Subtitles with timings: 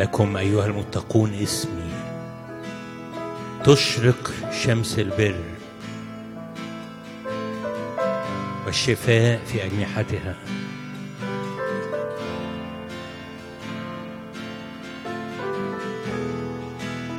[0.00, 1.90] لكم أيها المتقون اسمي.
[3.64, 4.30] تشرق
[4.64, 5.40] شمس البر
[8.66, 10.34] والشفاء في أجنحتها.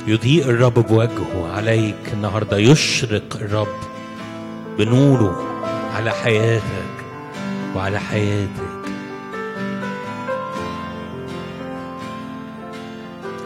[0.06, 2.58] يضيء الرب بوجهه عليك النهارده.
[2.58, 3.76] يشرق الرب
[4.78, 5.46] بنوره
[5.94, 6.92] على حياتك
[7.76, 8.61] وعلى حياتك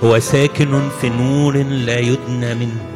[0.05, 2.87] هو ساكن في نور لا يدنى منه.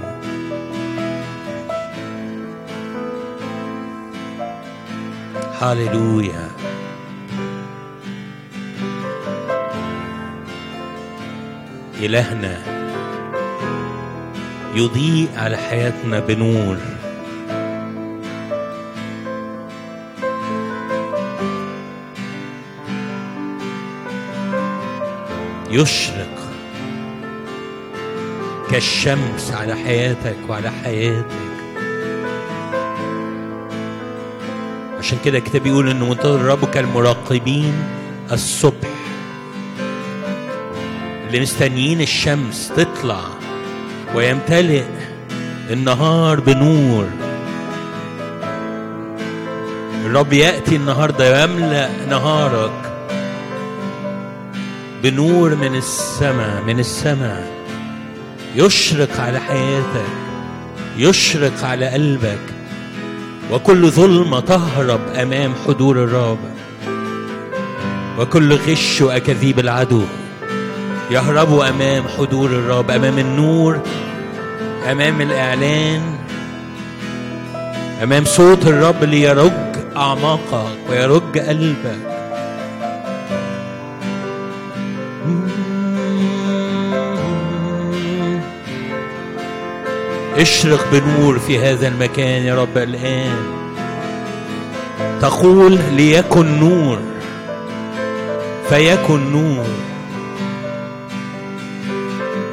[5.61, 6.51] هاليلويا
[12.01, 12.59] إلهنا
[14.75, 16.77] يضيء على حياتنا بنور.
[25.71, 26.20] يشرق
[28.71, 31.51] كالشمس على حياتك وعلى حياتك.
[34.99, 37.75] عشان كده الكتاب بيقول ان منتظر الرب كالمراقبين
[38.33, 38.89] الصبح.
[41.27, 43.21] اللي مستنيين الشمس تطلع
[44.15, 44.85] ويمتلئ
[45.71, 47.07] النهار بنور.
[50.05, 52.93] الرب يأتي النهارده يملأ نهارك
[55.03, 57.60] بنور من السماء من السماء.
[58.55, 60.11] يشرق على حياتك
[60.97, 62.41] يشرق على قلبك
[63.53, 66.39] وكل ظلمة تهرب أمام حضور الرب.
[68.19, 70.03] وكل غش وأكاذيب العدو
[71.11, 73.81] يهربوا أمام حضور الرب أمام النور
[74.91, 76.03] أمام الإعلان
[78.03, 79.53] أمام صوت الرب ليرج
[79.97, 82.20] أعماقك ويرج قلبك.
[90.41, 93.37] اشرق بنور في هذا المكان يا رب الآن.
[95.21, 96.99] تقول ليكن نور
[98.69, 99.67] فيكن نور.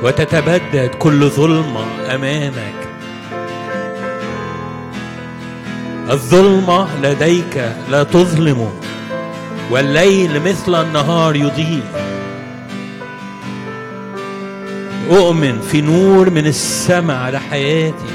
[0.04, 2.78] وتتبدد كل ظلمة أمامك.
[6.12, 8.72] الظلمة لديك لا تظلم
[9.72, 11.97] والليل مثل النهار يضيء.
[15.12, 18.14] أؤمن في نور من السماء على حياتي.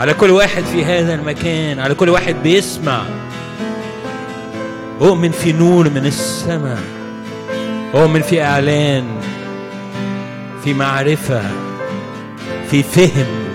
[0.00, 3.02] على كل واحد في هذا المكان على كل واحد بيسمع.
[5.00, 6.82] أؤمن في نور من السماء.
[7.94, 9.04] أؤمن في إعلان
[10.64, 11.42] في معرفة
[12.70, 13.47] في فهم.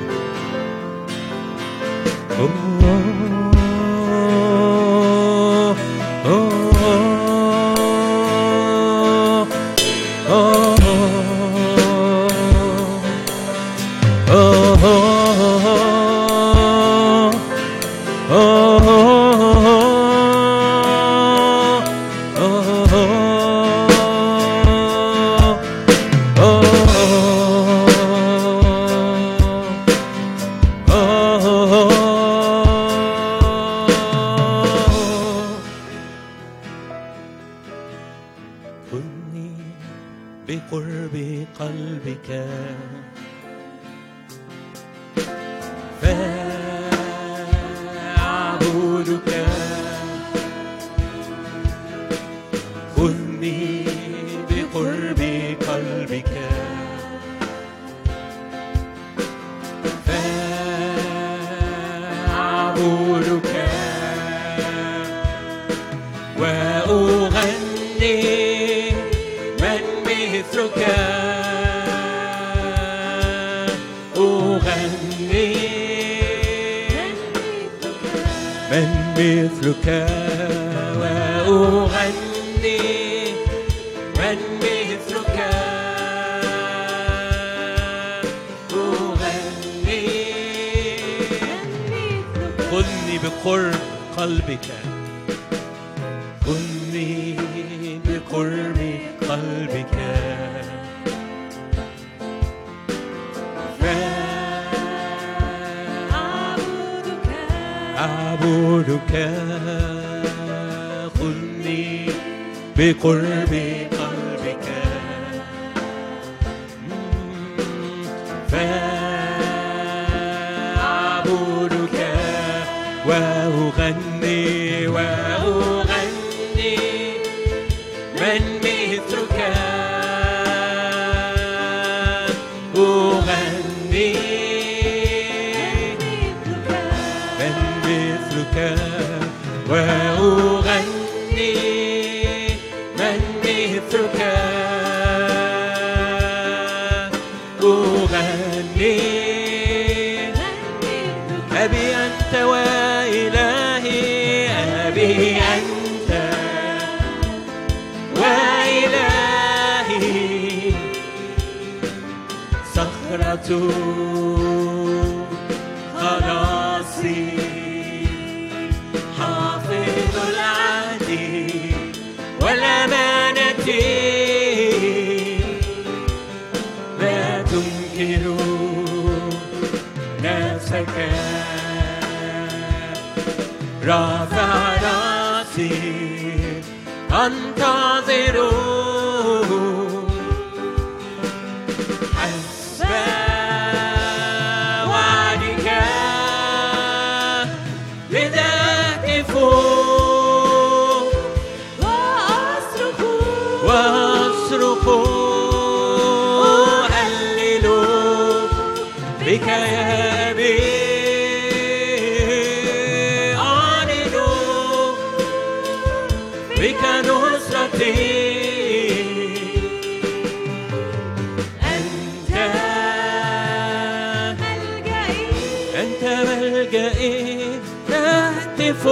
[228.74, 228.86] تهتف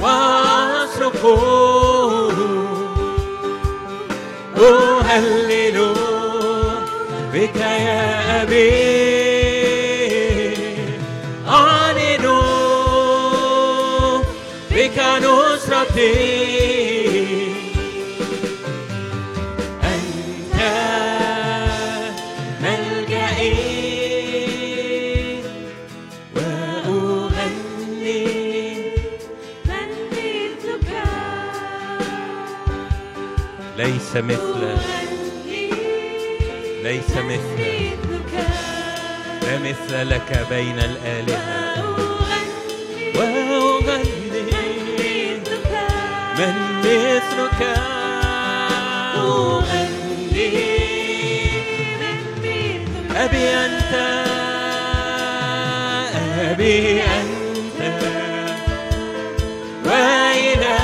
[0.00, 1.26] وأصرخ
[5.08, 5.94] أهلل
[7.32, 8.98] بك يا أبي.
[11.48, 12.26] أعلن
[14.70, 16.47] بك نصرتي.
[34.08, 35.70] ليس مثل أغني
[36.82, 37.98] ليس مثلك
[39.42, 41.84] لا مثل لك بين الآلهة.
[43.14, 45.72] وأغني مثلك
[46.38, 47.60] من مثلك
[49.16, 50.48] أغني
[52.00, 52.62] مثلك.
[53.16, 53.92] أبي أنت.
[56.50, 57.80] أبي أنت.
[59.84, 60.82] وإلهي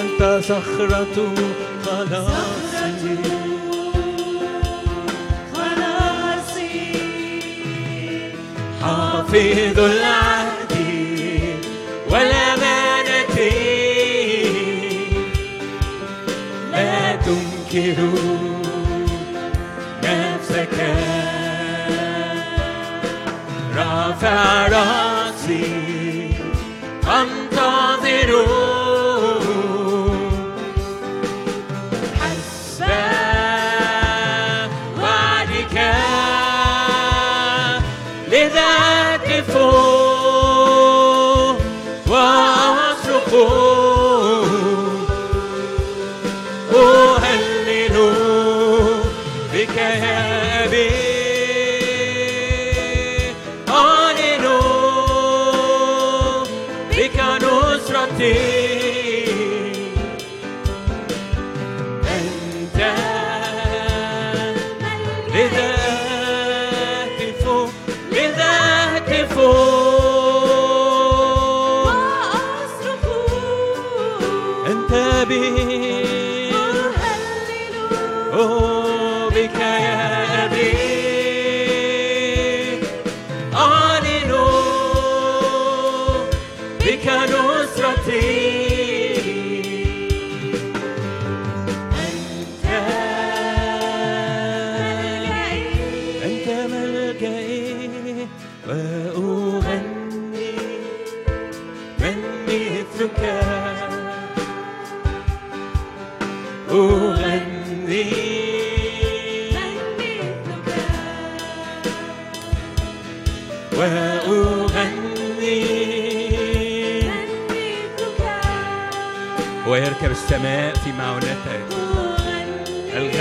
[0.00, 1.16] أنت صخرة.
[5.54, 6.92] خلاصي
[8.82, 10.72] حافظ العهد
[12.10, 13.36] والأمانة
[16.72, 17.98] لا تنكر
[20.04, 20.76] نفسك
[23.76, 25.15] رافع راسي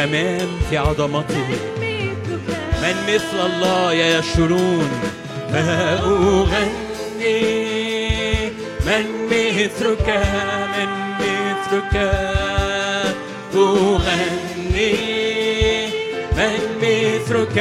[0.05, 1.47] الغمام في عظمته.
[2.83, 4.89] من مثل الله يشرون
[5.53, 6.95] فأغني
[8.85, 10.07] من مثلك؟
[10.77, 11.95] من مثلك؟
[13.55, 14.95] أغني؟
[16.37, 17.57] من مثلك؟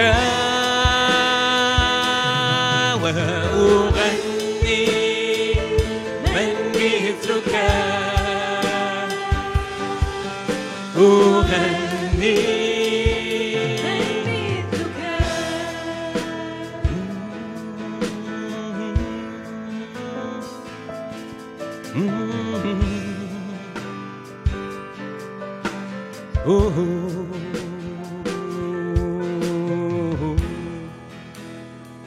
[3.03, 4.14] وأغني؟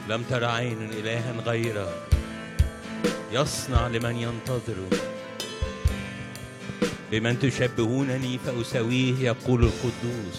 [0.08, 1.88] لم تر عين إلها غيرك
[3.32, 5.17] يصنع لمن ينتظره
[7.12, 10.38] بمن تشبهونني فأساويه يقول القدوس.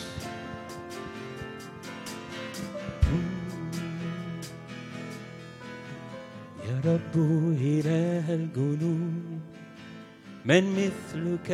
[6.69, 7.15] يا رب
[7.61, 9.39] إله الجنود
[10.45, 11.49] من مثلك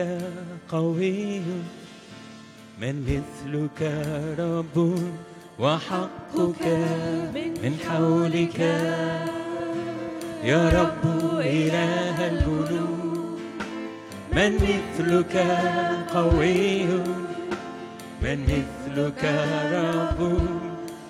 [0.69, 1.41] قوي
[2.81, 3.81] من مثلك
[4.39, 4.77] رب
[5.59, 6.65] وحقك
[7.63, 8.59] من حولك.
[10.43, 11.03] يا رب
[11.39, 12.84] إله الجنود
[14.35, 15.35] من مثلك
[16.13, 16.83] قوي؟
[18.21, 19.23] من مثلك
[19.73, 20.19] رب؟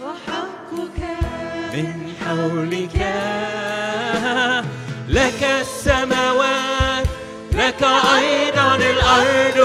[0.01, 0.99] وحقك.
[1.73, 2.97] من حولك.
[5.09, 7.07] لك السماوات
[7.53, 7.83] لك
[8.17, 9.59] أيضا الأرض.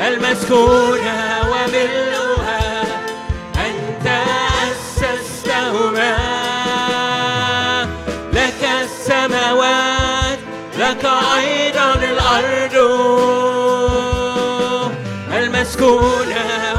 [0.00, 2.17] المسكونة وملؤها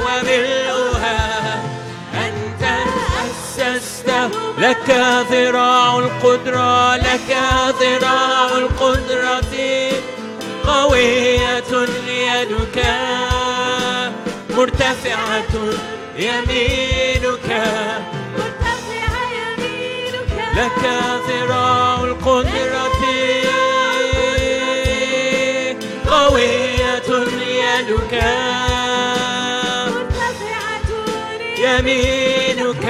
[0.06, 1.20] وملؤها.
[2.14, 2.64] أنت
[3.26, 4.90] أسسته لك
[5.32, 7.38] ذراع القدرة لك
[7.82, 9.56] ذراع القدرة.
[10.68, 11.72] قوية
[12.08, 12.78] يدك
[14.50, 15.54] مرتفعة
[16.18, 17.50] يمينك.
[18.38, 20.34] مرتفع يمينك.
[20.56, 20.84] لك
[21.30, 22.90] ذراع القدرة.
[26.10, 27.10] قوية
[27.48, 28.14] يدك.
[31.70, 32.86] يمينك.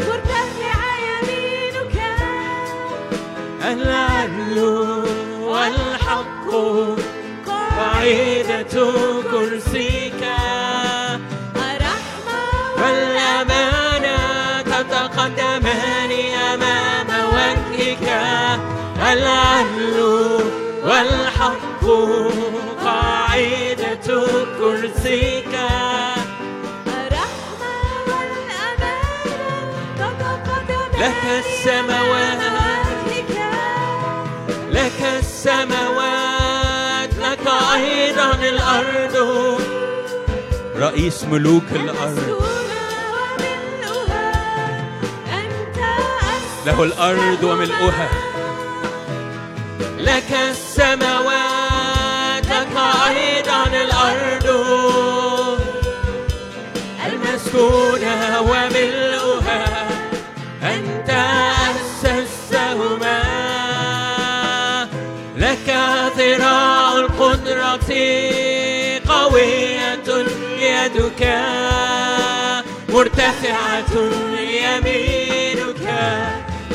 [0.00, 0.78] مرتفع
[1.08, 1.96] يمينك.
[3.72, 4.56] العدل
[5.40, 6.48] والحق
[7.46, 8.74] قاعدة
[9.30, 10.22] كرسيك.
[11.56, 12.40] الرحمة
[12.80, 14.18] والأمانة
[14.62, 16.12] تتقدمان
[16.52, 18.06] أمام وجهك.
[19.12, 19.98] العدل
[20.84, 21.84] والحق
[22.84, 24.08] قاعدة
[24.58, 25.47] كرسيك.
[31.68, 32.38] السماوات.
[34.70, 39.16] لك السماوات لك أيضا الأرض.
[40.76, 42.42] رئيس ملوك الأرض.
[46.66, 48.08] له الأرض وملؤها.
[49.98, 52.76] لك السماوات لك
[53.08, 54.46] أيضا الأرض.
[57.06, 59.07] المسكونة وملؤها.
[72.98, 73.94] مرتفعة
[74.38, 75.84] يمينك.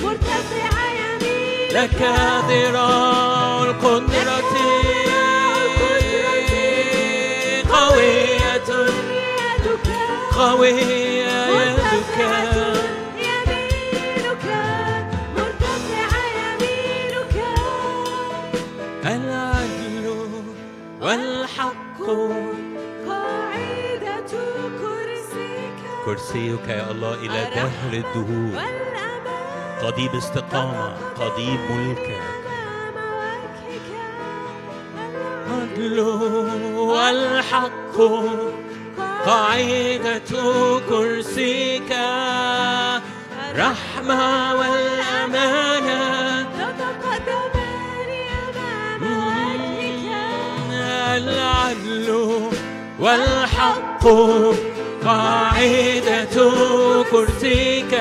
[0.03, 1.73] مرتفع يمينك.
[1.73, 2.01] لك
[2.49, 4.53] ذراع القدرة.
[7.69, 8.69] قوية
[9.55, 9.87] يدك
[10.37, 12.72] قوية يدك.
[26.13, 28.61] كرسيك يا الله إلى دهر الدهور.
[29.81, 32.21] قضيب استقامة قضيب ملك.
[32.45, 33.89] أمام وجهك.
[34.97, 35.99] العدل
[36.77, 37.97] والحق
[39.25, 40.31] قاعدة
[40.89, 41.91] كرسيك.
[43.57, 46.03] رحمة والأمانة.
[51.17, 52.07] العدل
[52.99, 54.07] والحق
[55.05, 56.35] قاعدة
[57.11, 57.93] كرسيك.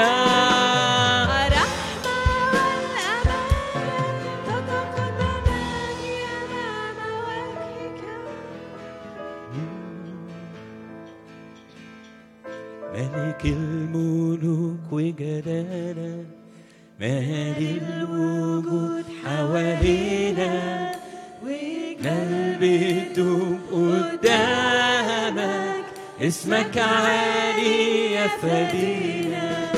[26.32, 29.72] اسمك عالي يا فدينا.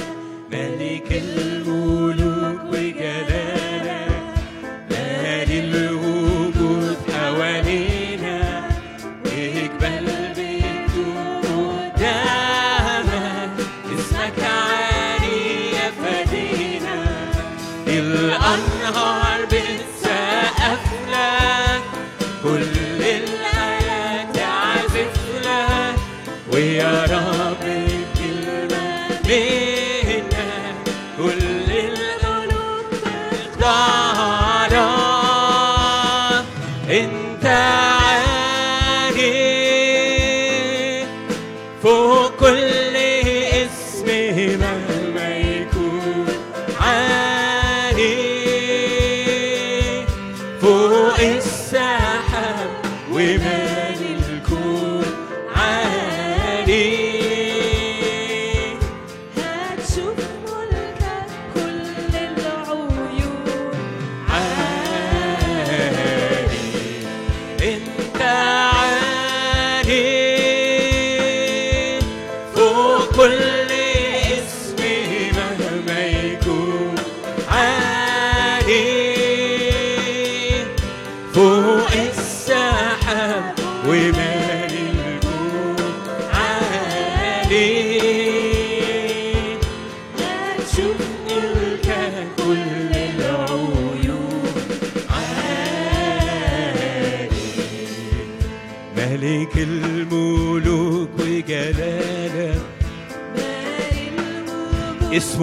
[0.52, 1.53] ملك الملوك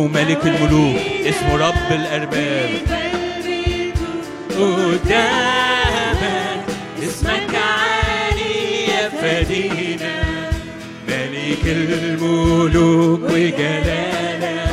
[0.02, 2.70] اسمه ملك الملوك اسمه رب الأرباب.
[4.50, 6.22] قدامك
[7.04, 10.16] اسمك عالي يا فدينا
[11.08, 14.68] ملك الملوك وجلالك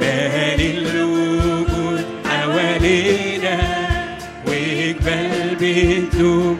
[0.00, 3.58] مالي الوجود حوالينا.
[4.46, 6.58] وجبال بتدوم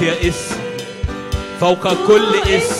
[0.00, 0.56] أعطي اسم
[1.60, 2.79] فوق كل اسم.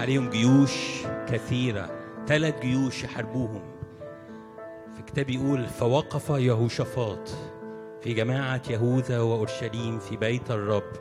[0.00, 1.90] عليهم جيوش كثيرة
[2.26, 3.62] ثلاث جيوش يحاربوهم.
[4.96, 7.28] في كتاب يقول فوقف يهوشافاط
[8.02, 10.92] في جماعة يهوذا وأورشليم في بيت الرب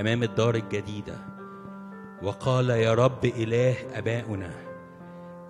[0.00, 1.14] أمام الدار الجديدة
[2.22, 4.50] وقال يا رب إله أبائنا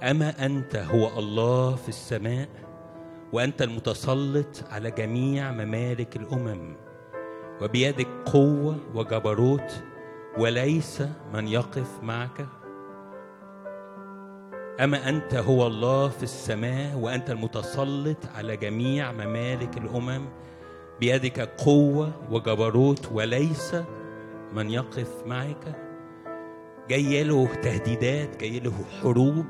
[0.02, 2.48] أما أنت هو الله في السماء
[3.32, 6.76] وأنت المتسلط على جميع ممالك الأمم
[7.62, 9.82] وبيدك قوة وجبروت
[10.38, 11.02] وليس
[11.32, 12.46] من يقف معك
[14.80, 20.24] أما أنت هو الله في السماء وأنت المتسلط على جميع ممالك الأمم
[21.00, 23.76] بيدك قوة وجبروت وليس
[24.52, 25.76] من يقف معك.
[26.88, 29.46] جاي له تهديدات جاي له حروب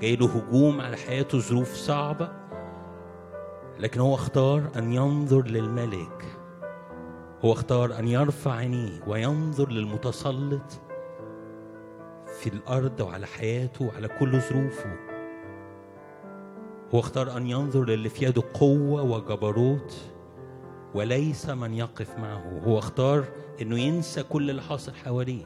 [0.00, 2.28] جاي له هجوم على حياته ظروف صعبة.
[3.78, 6.24] لكن هو اختار أن ينظر للملك.
[7.44, 10.80] هو اختار أن يرفع عينيه وينظر للمتسلط.
[12.46, 14.96] الأرض وعلى حياته وعلى كل ظروفه.
[16.94, 19.94] هو اختار أن ينظر للي في يده قوة وجبروت
[20.94, 22.60] وليس من يقف معه.
[22.64, 23.24] هو اختار
[23.62, 25.44] أنه ينسى كل اللي حاصل حواليه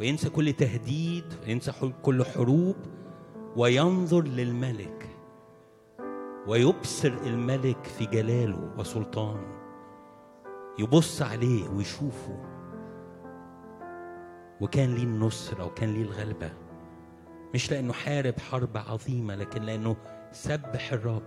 [0.00, 2.76] وينسى كل تهديد وينسى كل حروب
[3.56, 5.08] وينظر للملك
[6.46, 9.62] ويبصر الملك في جلاله وسلطانه
[10.78, 12.51] يبص عليه ويشوفه.
[14.62, 16.50] وكان ليه النصرة وكان ليه الغلبة.
[17.54, 19.96] مش لأنه حارب حرب عظيمة لكن لأنه
[20.32, 21.26] سبح الرب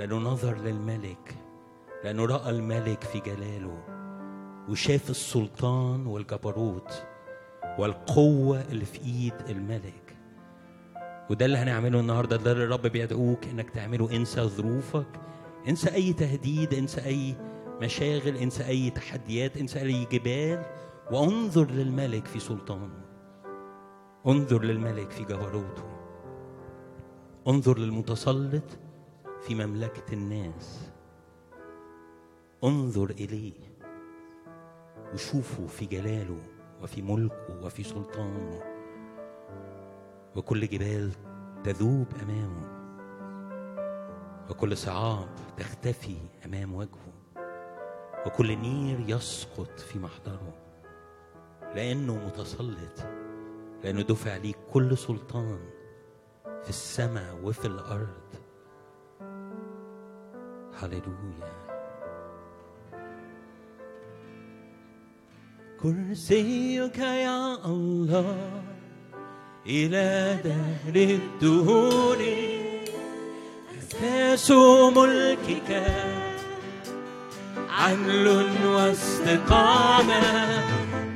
[0.00, 1.34] لأنه نظر للملك
[2.04, 3.78] لأنه رأى الملك في جلاله
[4.68, 7.02] وشاف السلطان والجبروت
[7.78, 10.16] والقوة اللي في إيد الملك.
[11.30, 14.16] وده اللي هنعمله النهاردة ده اللي الرب بيدعوك إنك تعمله.
[14.16, 15.06] انسى ظروفك
[15.68, 17.36] انسى أي تهديد انسى أي
[17.82, 20.62] مشاغل انسى أي تحديات انسى أي جبال.
[21.10, 23.04] وانظر للملك في سلطانه.
[24.26, 25.84] انظر للملك في جبروته
[27.48, 28.78] انظر للمتسلط
[29.40, 30.90] في مملكة الناس.
[32.64, 33.52] انظر إليه
[35.14, 36.40] وشوفه في جلاله
[36.82, 38.62] وفي ملكه وفي سلطانه.
[40.36, 41.12] وكل جبال
[41.64, 42.76] تذوب أمامه.
[44.50, 47.12] وكل صعاب تختفي أمام وجهه.
[48.26, 50.65] وكل نير يسقط في محضره.
[51.76, 53.04] لأنه متسلط
[53.84, 55.58] لأنه دفع ليه كل سلطان
[56.62, 58.26] في السماء وفي الأرض.
[60.80, 61.56] هللويا.
[65.82, 68.62] كرسيك يا الله
[69.66, 72.18] إلى دهر الدهور.
[73.78, 74.50] أساس
[74.96, 75.70] ملكك
[77.68, 78.26] عدل
[78.66, 80.22] واستقامة.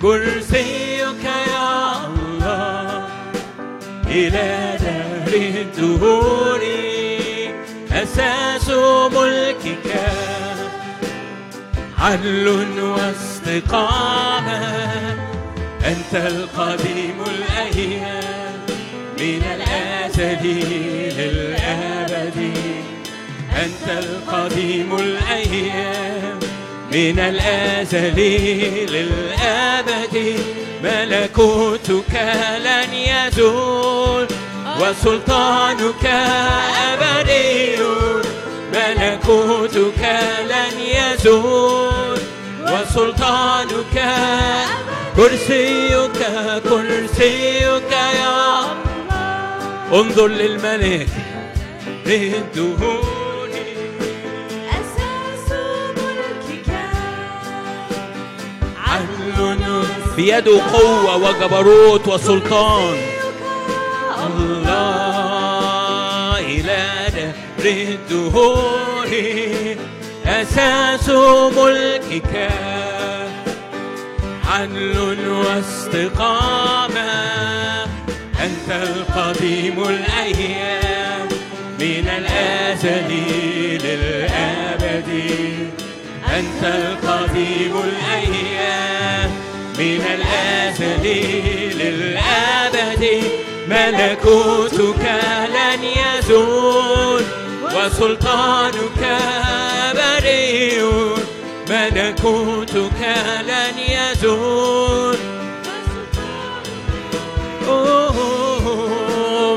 [0.03, 3.09] كرسيك يا الله
[4.07, 6.61] إلى دهر الدهور.
[7.93, 8.69] أساس
[9.17, 9.89] ملكك
[11.99, 12.47] عدل
[12.81, 14.61] واستقامة
[15.87, 18.61] أنت القديم الأيام
[19.21, 20.45] من الأزل
[21.19, 22.39] للأبد.
[23.65, 26.39] أنت القديم الأيام
[26.93, 28.19] من الأزل
[28.91, 29.60] للأبد.
[30.83, 32.13] ملكوتك
[32.65, 34.27] لن يزول
[34.81, 36.05] وسلطانك
[36.93, 37.77] أبدي
[38.75, 40.03] ملكوتك
[40.49, 42.19] لن يزول
[42.63, 43.97] وسلطانك
[45.17, 46.19] كرسيك
[46.69, 48.61] كرسيك يا
[49.93, 51.09] انظر للملك
[52.07, 53.20] للدهور
[60.21, 62.97] عدل في يده قوة وجبروت وسلطان.
[64.27, 65.21] الله
[66.39, 69.09] إلى دهر الدهور
[70.27, 72.51] أساس ملكك.
[74.47, 77.11] عدل واستقامة
[78.45, 81.29] أنت القديم الأيام
[81.81, 83.11] من الأزل
[83.85, 85.11] للأبد.
[86.39, 88.50] أنت القديم الأيام
[89.81, 91.05] من الأزل
[91.79, 93.23] للأبد
[93.69, 95.05] ملكوتك
[95.55, 97.23] لن يزول
[97.63, 99.03] وسلطانك
[99.95, 101.15] بريء
[101.71, 103.01] ملكوتك
[103.47, 105.17] لن يزول.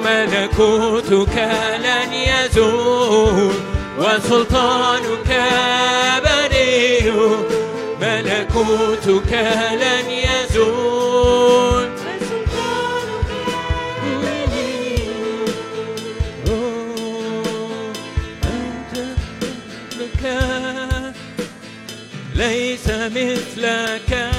[0.05, 1.37] ملكوتك
[1.83, 3.53] لن يزول
[3.97, 5.29] وسلطانك
[6.25, 7.37] بريء
[8.55, 9.33] ملكوتك
[9.73, 11.89] لن يزول.
[22.35, 24.31] ليس مثلك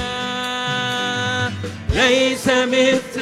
[1.93, 3.14] ليس مثلك.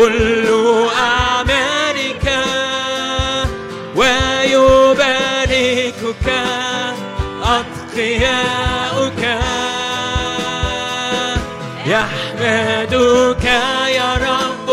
[0.00, 0.46] كل
[0.96, 2.26] أعمالك
[3.96, 5.36] ويباركك
[7.42, 9.22] أتقياؤك
[11.86, 13.44] يحمدك
[13.98, 14.68] يا رب.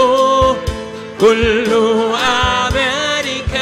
[1.19, 1.71] كل
[2.23, 3.55] أعمالك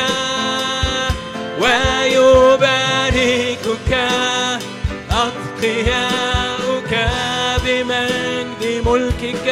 [1.62, 3.12] ويباركك
[5.12, 6.93] أتقياؤك
[7.65, 9.47] بمجد ملكك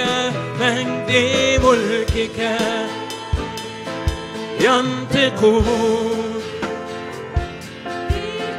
[0.59, 1.11] مجد
[1.63, 2.02] ملكك.
[4.59, 6.43] ينطقون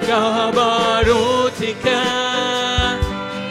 [0.08, 1.86] جبروتك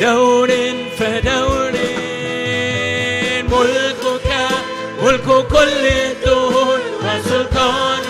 [0.00, 0.50] دور
[0.98, 1.72] فدور.
[3.52, 4.30] ملكك
[5.02, 6.80] ملك كل الدهور.
[7.04, 8.07] وسلطانك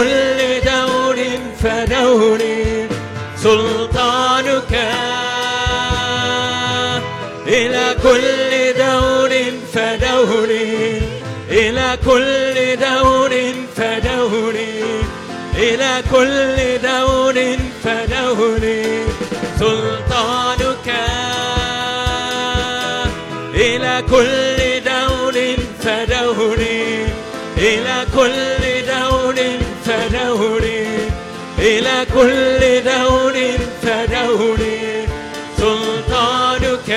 [0.00, 1.16] كل دور
[1.62, 2.38] فدور
[3.36, 4.72] سلطانك
[7.46, 9.30] إلى كل دور
[9.74, 10.48] فدور
[11.50, 13.32] إلى كل دور
[13.76, 14.54] فدور
[15.58, 16.56] إلى كل
[16.88, 18.60] دور فدور
[19.60, 20.88] سلطانك
[23.54, 24.58] إلى كل
[24.90, 25.36] دور
[25.82, 26.58] فدور
[27.58, 28.59] إلى كل
[32.40, 33.34] دور
[35.58, 36.90] سلطانك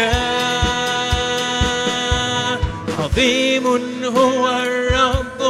[2.99, 3.65] عظيم
[4.05, 5.41] هو الرب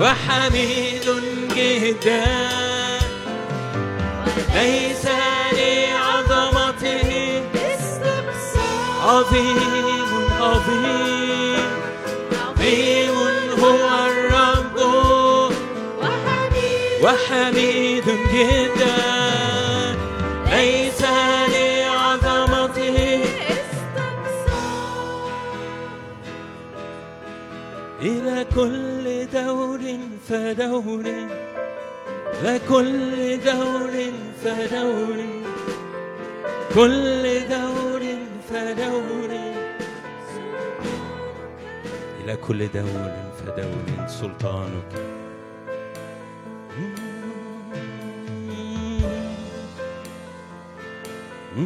[0.00, 1.06] وحميد
[5.52, 7.42] لعظمته
[9.02, 10.10] عظيم
[10.40, 11.58] عظيم
[12.30, 13.25] عظيم
[17.06, 18.96] وحميد جدا
[20.50, 21.02] ليس
[21.54, 22.98] لعظمته.
[28.02, 29.80] إلى كل دور
[30.28, 31.06] فدور
[32.42, 33.94] إلى كل دور
[34.44, 35.18] فدور
[36.74, 38.02] كل دور
[38.50, 39.30] فدور.
[42.24, 45.15] إلى كل دور فدور سلطانك.
[51.56, 51.62] يا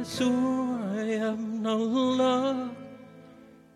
[0.00, 2.68] يسوع يا ابن الله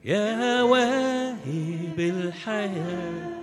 [0.05, 3.35] يا واهب الحياة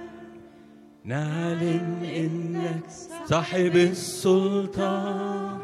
[1.06, 2.84] نعلن إنك
[3.26, 5.60] صاحب السلطان.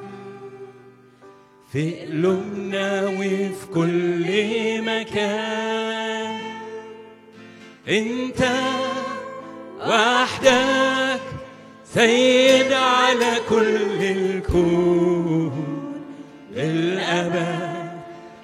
[1.71, 5.66] في قلوبنا وفي كل مكان.
[7.89, 8.49] انت
[9.79, 11.21] وحدك
[11.93, 15.53] سيد على كل الكون.
[16.51, 17.89] للأبد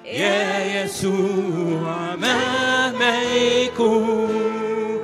[0.04, 3.22] يا يسوع مهما
[3.62, 5.00] يكون.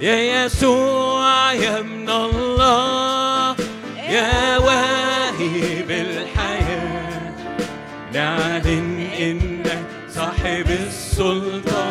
[0.00, 3.56] يا يسوع يا ابن الله
[4.08, 7.32] يا واهب الحياة
[8.12, 11.85] نعلن إنك صاحب السلطان.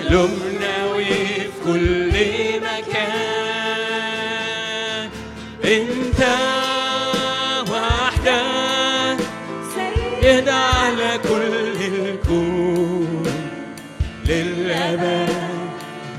[0.00, 2.12] قلوبنا وفي كل
[2.60, 3.44] مكان.
[5.64, 6.20] انت
[7.70, 9.18] وحدك
[9.74, 11.54] سيد على كل
[11.94, 13.24] الكون.
[14.28, 15.28] للأبد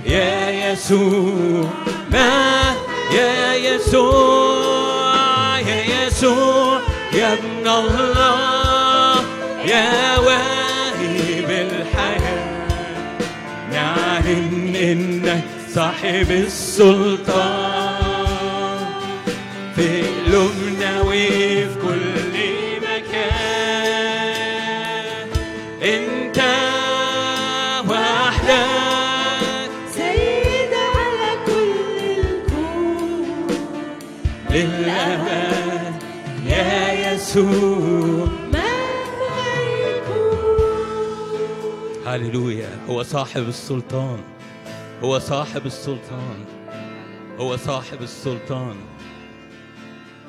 [0.05, 1.69] يا يسوع
[2.11, 2.75] ما
[3.11, 5.15] يا يسوع
[5.59, 6.81] يا يسوع
[7.13, 9.25] يا ابن الله
[9.65, 10.54] يا واهب
[15.75, 17.95] صاحب السلطان
[19.75, 22.35] في قلوبنا وفي كل
[22.81, 24.15] مكان.
[25.83, 26.39] انت
[27.89, 33.47] وحدك سيد على كل الكون.
[34.49, 35.95] للأبد
[36.47, 38.27] يا يسوع.
[42.05, 42.69] هللويا.
[42.89, 44.19] هو صاحب السلطان.
[45.03, 46.45] هو صاحب السلطان.
[47.37, 48.75] هو صاحب السلطان.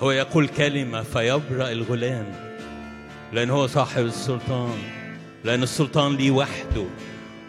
[0.01, 2.27] هو يقول كلمة فيبرأ الغلام.
[3.33, 4.79] لأن هو صاحب السلطان.
[5.45, 6.87] لأن السلطان ليه وحده.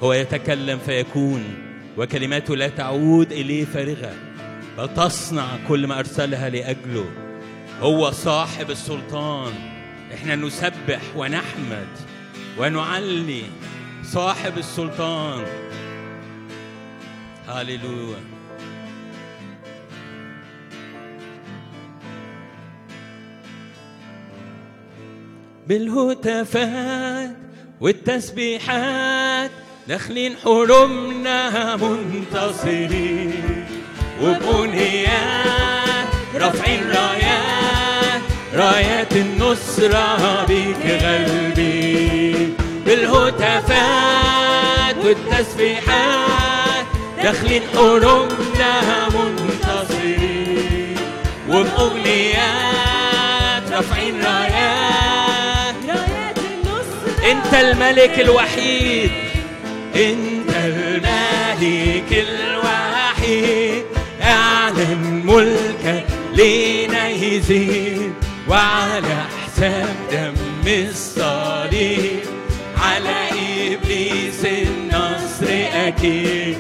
[0.03, 1.43] هو يتكلم فيكون.
[1.97, 4.13] وكلماته لا تعود إليه فارغة.
[4.77, 7.05] بل تصنع كل ما أرسلها لأجله.
[7.81, 9.53] هو صاحب السلطان.
[10.13, 11.87] إحنا نسبح ونحمد
[12.57, 13.43] ونعلي
[14.03, 15.66] صاحب السلطان.
[17.47, 18.19] هاليلويا
[25.67, 27.35] بالهتافات
[27.81, 29.51] والتسبيحات
[29.87, 33.65] داخلين حرمنا منتصرين.
[34.21, 38.21] وبنيات رافعين رايات
[38.53, 42.53] رايات النصرة بيك غالبين
[42.85, 43.85] بالهتافات
[45.05, 46.36] والتسبيحات
[47.23, 50.95] داخلين حرمنا منتصرين
[51.49, 52.77] وبأغنيات
[53.71, 57.31] رافعين رايات رايات النصر.
[57.31, 59.11] أنت الملك الوحيد.
[59.95, 63.83] أنت الملك الوحيد.
[64.21, 68.13] اعلن ملكك لينا يزيد
[68.49, 70.33] وعلى حساب دم
[70.67, 72.19] الصليب.
[72.77, 73.29] على
[73.73, 76.57] إبليس النصر أكيد.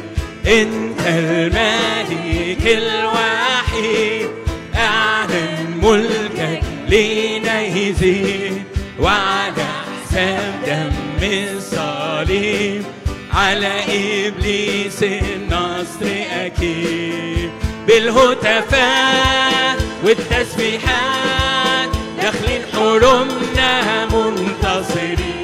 [0.47, 4.29] انت الملك الوحيد
[4.75, 8.63] اعلن ملكك لينا يزيد
[8.99, 9.67] وعلى
[10.09, 12.83] حساب دم الصليب
[13.33, 13.73] على
[14.27, 17.51] إبليس النصر أكيد
[17.87, 21.89] بالهتافات والتسبيحات
[22.21, 25.36] داخلين حرمنا منتصرين.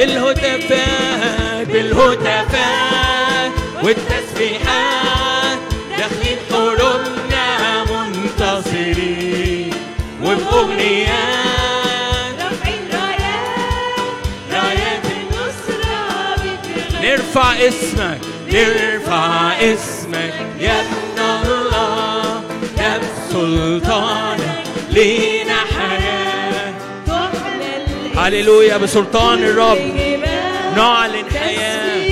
[0.00, 5.58] بالهتافات بالهتافات والتسبيحات
[5.98, 9.70] داخلين حرمنا منتصرين
[10.22, 11.10] وبأغنيات
[12.40, 14.08] رافعين رايات
[14.52, 18.20] رايات النصرة بتغني نرفع اسمك
[18.52, 22.42] نرفع اسمك يا ابن الله
[22.78, 25.29] يا بسلطانك لينا
[28.30, 29.78] هللويا بسلطان الرب.
[30.76, 32.10] نعلن حياة.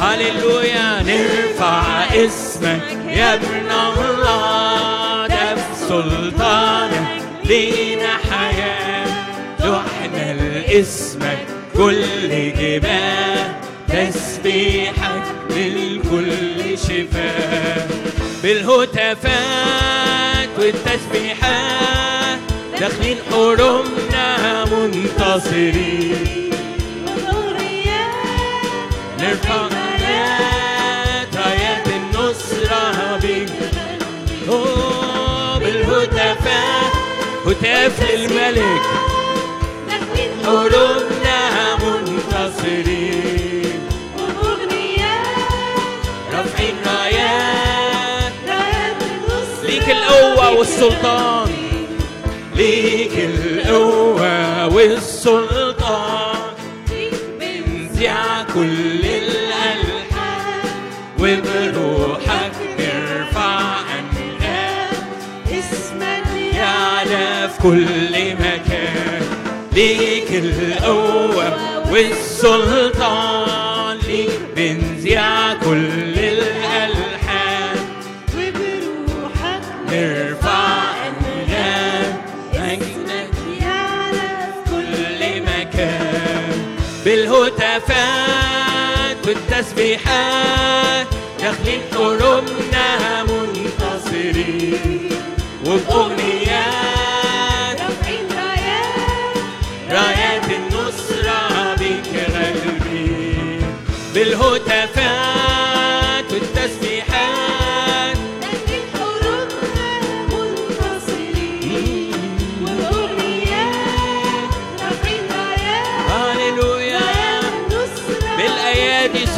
[0.00, 1.82] هللويا نرفع
[2.14, 2.98] اسمك.
[3.08, 5.26] يا ابن الله.
[5.26, 9.06] ده بسلطانك لينا حياة.
[9.58, 11.46] تحمل اسمك.
[11.76, 13.54] كل جبال.
[13.88, 17.88] تسبيحك للكل شفاء.
[18.42, 19.28] بالهتافات
[20.58, 22.15] والتسبيحات.
[22.80, 26.50] داخلين حرمنا منتصرين
[29.20, 33.50] نرفع رايات رايات النصرة بيك
[35.60, 36.92] بالهتافات
[37.46, 38.82] هتاف للملك
[39.88, 43.08] داخلين حروبنا منتصرين
[46.32, 48.32] رافعين رايات
[49.62, 51.45] ليك القوة والسلطان.
[52.56, 56.36] ليك القوة والسلطان.
[57.40, 60.68] نزيع كل الألحان
[61.18, 63.60] وبروحك نرفع
[63.98, 64.96] أنغام
[65.50, 69.22] اسمك يعلى في كل مكان.
[69.72, 71.46] ليك القوة
[71.92, 73.46] والسلطان.
[74.06, 76.05] ليك بنزيع كل
[87.88, 91.06] بالهتافات والتسبيحات
[91.40, 95.10] داخلين حرمنا منتصرين
[95.66, 96.95] وبأغنيات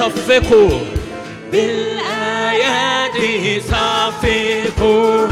[0.09, 0.80] صفقوا
[1.52, 3.00] بالأيادي
[3.61, 5.28] صفقوا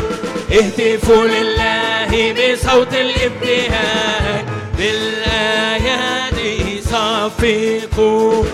[0.52, 4.44] اهتفوا لله بصوت الابتهاج
[4.78, 8.44] بالأيادي صفقوا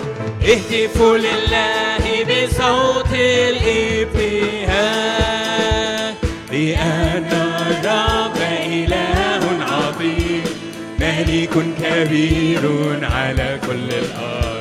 [0.43, 4.53] اهتفوا لله بصوت الابتهاج
[6.51, 10.43] لأن الرب إله عظيم.
[10.99, 11.53] ملك
[11.83, 12.63] كبير
[13.03, 14.52] على كل الأرض.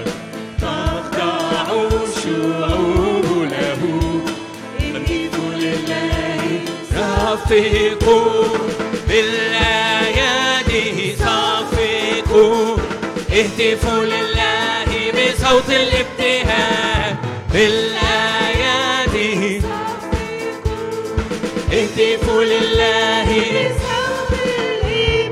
[7.53, 8.45] صفقوا
[9.09, 12.76] بالأيادي صفقوا
[13.33, 17.14] اهتفوا لله بصوت الابتهاج
[17.53, 19.33] بالأيادي.
[21.72, 23.28] اهتفوا لله.
[23.55, 24.33] بصوت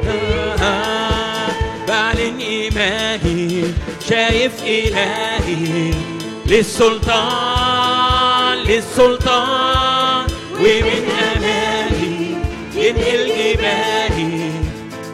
[0.03, 1.51] الإبهام
[1.89, 3.65] بعلن إيماني
[4.09, 6.20] شايف إلهي.
[6.51, 10.27] للسلطان للسلطان
[10.61, 12.37] ومن أمامي
[12.75, 14.51] ينقل جبالي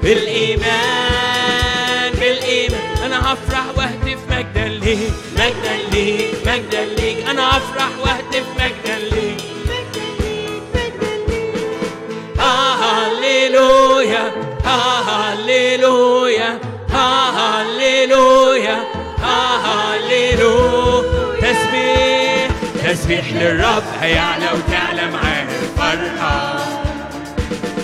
[0.02, 8.85] بالإيمان بالإيمان أنا هفرح وأهتف مجدا ليك مجدا ليك مجدا ليك أنا هفرح وأهتف مجدا
[23.40, 26.58] للرب هيعلى وتعلى معاه الفرحة.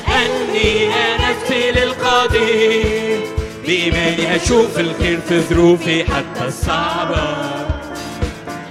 [0.08, 3.20] أني يا نفسي للقدير
[3.66, 7.36] بإيماني أشوف الخير في ظروفي حتى الصعبة.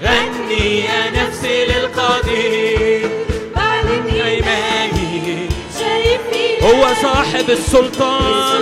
[0.03, 3.09] غني يا نفسي للقدير
[3.55, 8.61] بعلن إيماني شايف إلهي هو صاحب السلطان.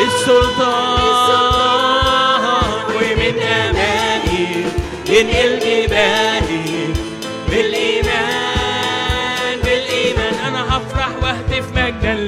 [0.00, 1.14] للسلطان.
[2.96, 4.66] ومن أمامي
[5.08, 6.83] ينقل جبالي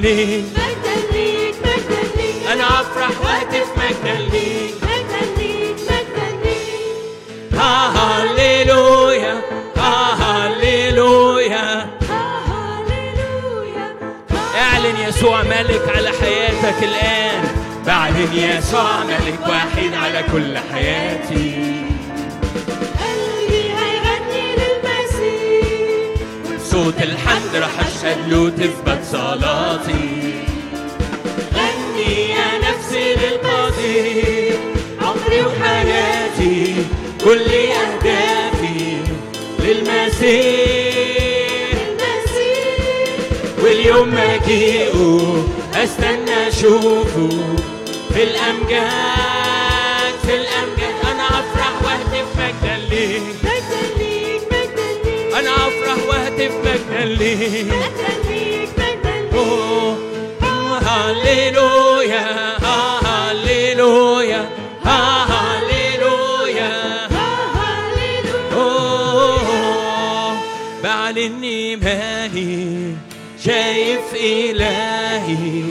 [0.07, 9.41] ليك مجدا ليك مجدا ليك أنا هفرح وأهتف مجدا ليك مجدا ليك مجدا ليك هاليلويا
[9.77, 11.65] هاليلويا
[12.09, 13.85] هاليلويا
[14.55, 17.43] اعلن يسوع ملك على حياتك الآن.
[17.85, 21.86] بعلن يسوع ملك واحد على كل حياتي.
[26.77, 30.43] صوت الحمد رح أشهد له تثبت صلاتي.
[31.55, 34.59] غني يا نفسي للقدير
[35.01, 36.75] عمري وحياتي
[37.23, 37.49] كل
[37.81, 38.97] أهدافي
[39.59, 40.97] للمسيح.
[43.63, 44.99] واليوم مجيئه
[45.75, 47.29] أستنى أشوفه
[48.13, 49.46] في الأمجاد.
[57.27, 59.33] ليه مجدا ليك مجدا ليك
[70.83, 72.95] بعلن إيماني
[73.45, 75.63] شايف إلهي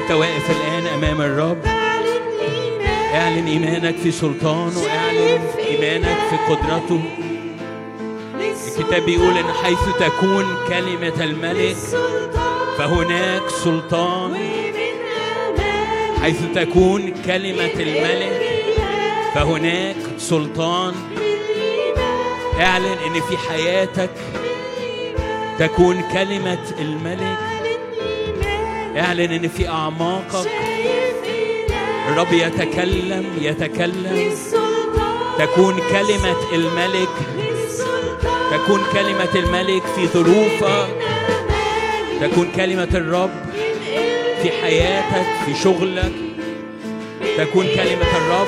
[0.01, 1.65] وانت واقف الآن أمام الرب.
[3.13, 7.01] اعلن إيمانك في سلطانه واعلن إيمانك في قدرته.
[8.77, 11.75] الكتاب بيقول إن حيث تكون كلمة الملك
[12.77, 14.37] فهناك سلطان.
[16.21, 18.41] حيث تكون كلمة الملك
[19.35, 20.93] فهناك سلطان.
[22.59, 24.11] اعلن إن في حياتك
[25.59, 27.50] تكون كلمة الملك.
[28.97, 30.49] اعلن إن في أعماقك.
[32.07, 34.31] الرب يتكلم يتكلم.
[35.39, 37.09] تكون كلمة الملك
[38.51, 40.87] تكون كلمة الملك في ظروفك.
[42.21, 43.31] تكون كلمة الرب
[44.41, 46.13] في حياتك في شغلك.
[47.37, 48.47] تكون كلمة الرب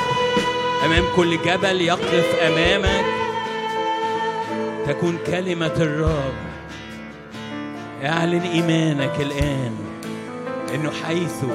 [0.85, 3.05] أمام كل جبل يقف أمامك.
[4.87, 6.33] تكون كلمة الرب.
[8.05, 9.92] اعلن إيمانك الآن.
[10.74, 11.45] إنه حيث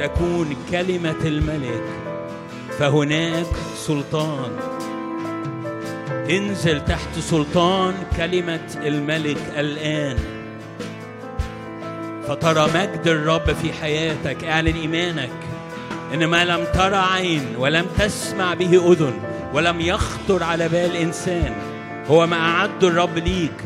[0.00, 1.84] تكون كلمة الملك
[2.78, 3.46] فهناك
[3.76, 4.50] سلطان.
[6.30, 10.18] انزل تحت سلطان كلمة الملك الآن.
[12.28, 15.30] فترى مجد الرب في حياتك اعلن إيمانك.
[16.14, 19.12] إن ما لم ترى عين ولم تسمع به أذن
[19.54, 21.54] ولم يخطر على بال إنسان
[22.06, 23.64] هو ما أعد الرب ليك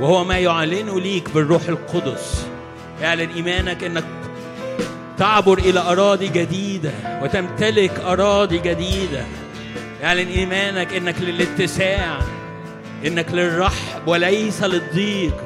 [0.00, 2.46] وهو ما يعلنه ليك بالروح القدس.
[3.02, 4.04] اعلن إيمانك إنك
[5.18, 6.92] تعبر إلى أراضي جديدة
[7.22, 9.24] وتمتلك أراضي جديدة.
[10.04, 12.18] اعلن إيمانك إنك للاتساع
[13.06, 15.44] إنك للرحب وليس للضيق.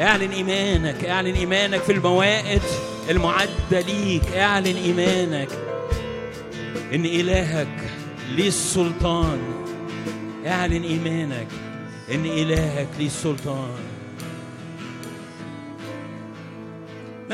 [0.00, 2.62] اعلن إيمانك اعلن إيمانك في الموائد
[3.10, 4.36] المعدة ليك.
[4.36, 5.48] اعلن إيمانك
[6.94, 7.68] إن إلهك
[8.30, 9.38] ليه السلطان
[10.46, 11.46] اعلن إيمانك
[12.14, 13.93] إن إلهك ليه السلطان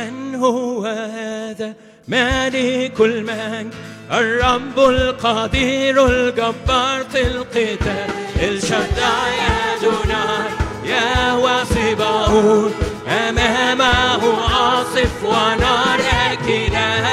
[0.01, 1.75] من هو هذا؟
[2.09, 3.75] مالك المجد
[4.13, 8.07] الرب القدير الجبار في القتال.
[8.43, 9.37] الشداي
[9.77, 10.51] أدوناي
[10.85, 12.75] يا وصباؤون
[13.09, 16.01] أمامه عاصف ونار
[16.33, 17.11] أكلة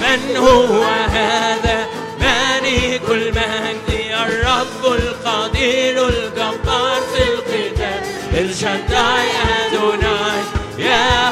[0.00, 1.86] من هو هذا؟
[2.20, 3.88] مالك المجد
[4.26, 8.00] الرب القدير الجبار في القتال.
[8.34, 9.28] الشداي
[9.66, 10.42] أدوناي
[10.78, 11.30] يا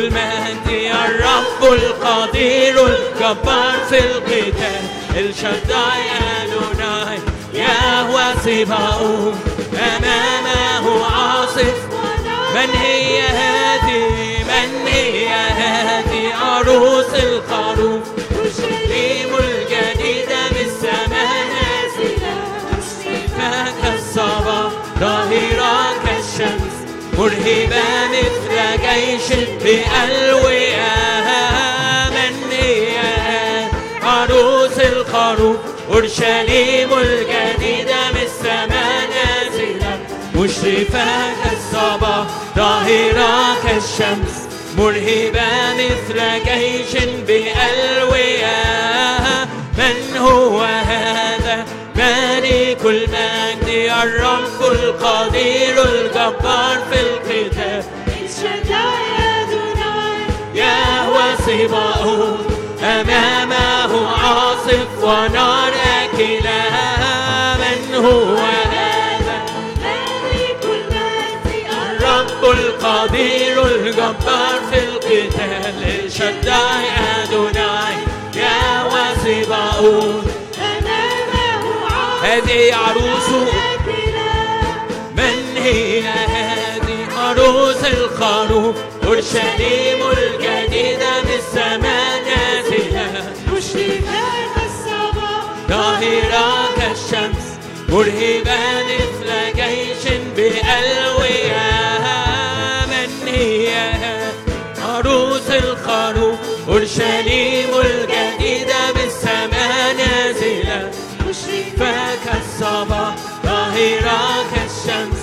[0.00, 4.84] المجد الرب القدير الجبار في القتال.
[5.16, 6.02] الشداي
[6.42, 7.18] أدوناي
[7.54, 9.40] يهوى سباؤون
[9.74, 11.74] أمامه عاصف.
[12.54, 17.69] من هي هذه؟ من هي هذه عروس الخروف
[32.10, 32.34] من
[34.02, 35.56] عروس الخروف
[35.90, 39.98] أورشليم الجديدة من السماء نازلة.
[40.34, 41.08] مشرفة
[41.44, 42.26] كالصباح
[42.56, 44.36] ظاهرة كالشمس.
[44.78, 46.92] مرهبة مثل جيش
[47.26, 48.58] بألوية
[49.78, 51.64] من هو هذا؟
[51.96, 57.69] مالك المجد الرب القدير الجبار في القتال.
[61.50, 62.46] صباؤون
[62.82, 65.72] أمامه عاصف ونار
[66.04, 66.62] أكلة
[67.58, 69.40] من هو هذا
[71.72, 76.84] الرب القدير الجبار في القتال الشداي
[77.22, 77.96] أدوناي
[78.36, 80.24] يهوى صباؤون
[82.22, 83.52] هذه عروسه
[85.16, 88.76] من هي هذه عروس الخروف
[89.06, 90.59] أورشليم الجديدة
[95.70, 97.46] ظاهرة كالشمس
[97.88, 98.60] مرهبة
[98.90, 100.04] مثل جيش
[100.36, 101.70] بألوية.
[102.86, 103.68] من هي؟
[104.82, 110.90] عروس الخروف أورشليم الجديدة بالسماء نازلة.
[111.78, 113.14] فاك الصباح
[113.46, 115.22] ظاهرة كالشمس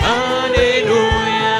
[0.00, 1.56] هاليلويا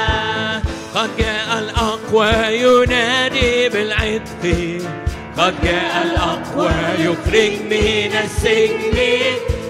[0.95, 5.06] قد جاء الأقوى ينادي بالعتق.
[5.39, 8.97] قد جاء الأقوى يخرج من السجن.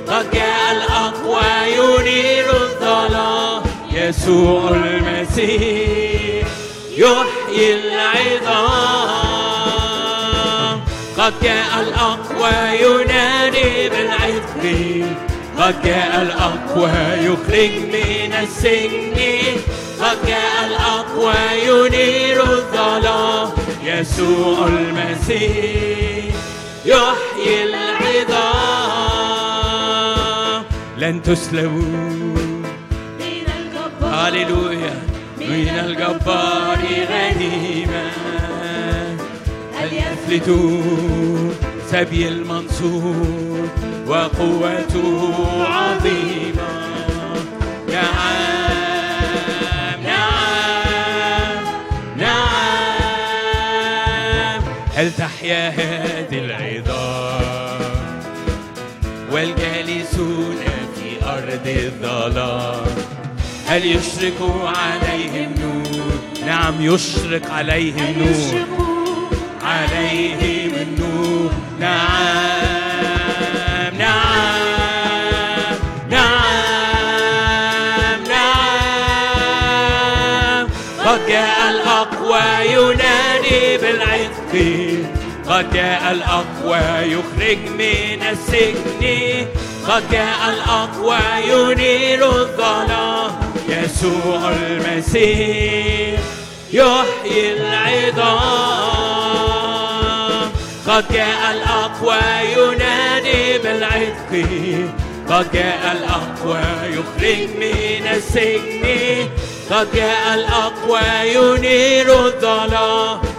[0.09, 3.63] قد جاء الأقوى ينير الظلام
[3.93, 6.47] يسوع المسيح
[6.97, 9.07] يحيي العظام.
[11.19, 14.63] قد جاء الأقوى ينادي بالعتق
[15.59, 16.91] قد جاء الأقوى
[17.27, 19.17] يخرج من السجن.
[20.01, 21.35] قد جاء الأقوى
[21.67, 23.51] ينير الظلام
[23.87, 26.35] يسوع المسيح
[26.85, 28.67] يحيي العظام.
[30.99, 32.63] لن تسلبوا
[34.03, 35.03] هللويا.
[35.41, 36.79] من الجبار
[37.11, 38.11] غنيمة
[39.79, 41.53] هل يفلتوا
[41.91, 43.69] سبي المنصور
[44.07, 45.35] وقوته
[45.67, 46.76] عظيمة.
[55.19, 57.81] تحيا هذه العظام
[59.33, 60.57] والجالسون
[60.95, 62.87] في أرض الظلام.
[63.67, 68.67] هل يشرق عليهم نور؟ نعم يشرق عليهم نور.
[69.63, 71.51] عليهم النور.
[71.81, 72.56] نعم.
[85.57, 86.79] قد جاء الأقوى
[87.13, 89.03] يخرج من السجن.
[89.89, 93.31] قد جاء الأقوى ينير الظلام.
[93.69, 96.21] يسوع المسيح
[96.73, 98.37] يحيي العظام.
[100.89, 102.21] قد جاء الأقوى
[102.57, 104.33] ينادي بالعتق.
[105.31, 108.85] قد جاء الأقوى يخرج من السجن.
[109.71, 113.36] قد جاء الأقوى ينير الظلام.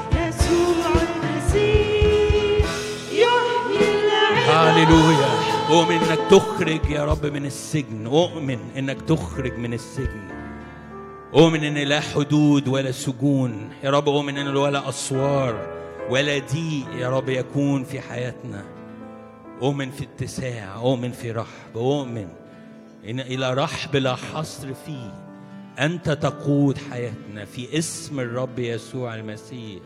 [4.78, 5.28] هاليلويا
[5.70, 8.06] أؤمن إنك تخرج يا رب من السجن.
[8.06, 10.28] أؤمن إنك تخرج من السجن.
[11.34, 13.70] أؤمن إن لا حدود ولا سجون.
[13.84, 15.68] يا رب أؤمن إن ولا أسوار
[16.10, 18.66] ولا ضيق يا رب يكون في حياتنا.
[19.62, 20.76] أؤمن في اتساع.
[20.76, 21.76] أؤمن في رحب.
[21.76, 22.28] أؤمن
[23.10, 25.14] إن إلى رحب لا حصر فيه.
[25.80, 29.82] أنت تقود حياتنا في اسم الرب يسوع المسيح.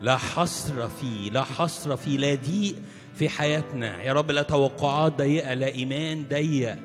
[0.00, 1.30] لا حصر فيه.
[1.30, 2.18] لا حصر فيه.
[2.18, 2.74] لا ضيق
[3.18, 4.02] في حياتنا.
[4.02, 6.76] يا رب لا توقعات ضيقة لا إيمان ضيق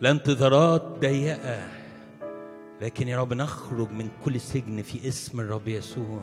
[0.00, 1.68] لا انتظارات ضيقة.
[2.82, 6.20] لكن يا رب نخرج من كل سجن في اسم الرب يسوع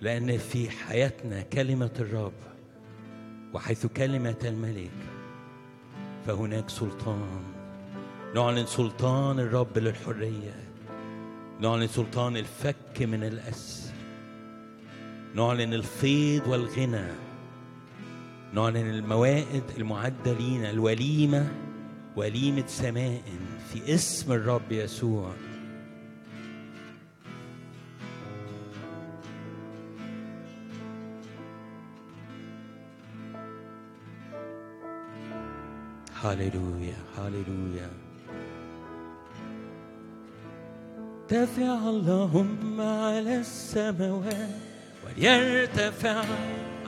[0.00, 2.32] لأن في حياتنا كلمة الرب
[3.54, 4.90] وحيث كلمة الملك
[6.26, 7.42] فهناك سلطان.
[8.34, 10.54] نعلن سلطان الرب للحرية.
[11.60, 13.92] نعلن سلطان الفك من الأسر.
[15.34, 17.27] نعلن الفيض والغنى.
[18.54, 21.48] نعلن الموائد المعدة لينا الوليمة
[22.16, 23.22] وليمة سماء
[23.72, 25.32] في اسم الرب يسوع.
[36.22, 37.90] هاليلويا هاليلويا
[41.22, 44.48] ارتفع اللهم على السماوات
[45.06, 46.24] وليرتفع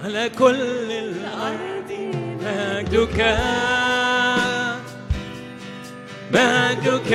[0.05, 1.91] على كل الأرض
[2.45, 3.39] مجدك
[6.33, 7.13] مجدك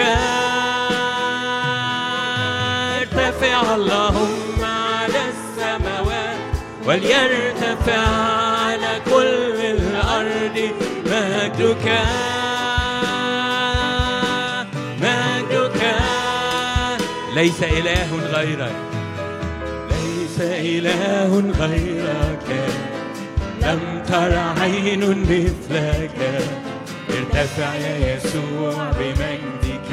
[3.02, 6.38] ارتفع اللهم على السماوات
[6.86, 8.08] وليرتفع
[8.66, 10.58] على كل الأرض
[11.06, 11.88] مجدك
[15.02, 15.96] مجدك
[17.36, 18.76] ليس إله غيرك.
[19.90, 22.65] ليس إله غيرك.
[23.66, 26.20] لم تر عين مثلك.
[27.10, 29.90] ارتفع يا يسوع بمجدك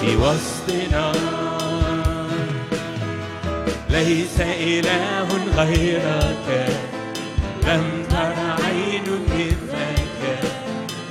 [0.00, 1.12] في وسطنا.
[3.90, 6.68] ليس إله غيرك.
[7.66, 10.20] لم تر عين مثلك.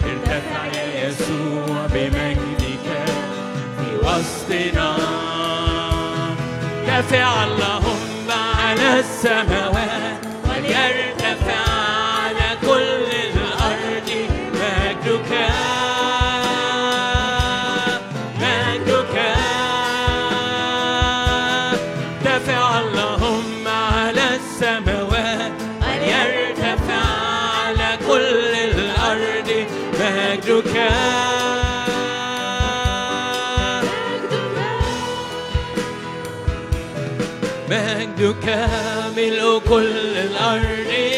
[0.04, 2.88] ارتفع يا يسوع بمجدك
[3.78, 4.96] في وسطنا.
[6.88, 8.28] ارتفع اللهم
[8.60, 10.09] على السماوات.
[39.18, 41.09] ملء كل الأرض.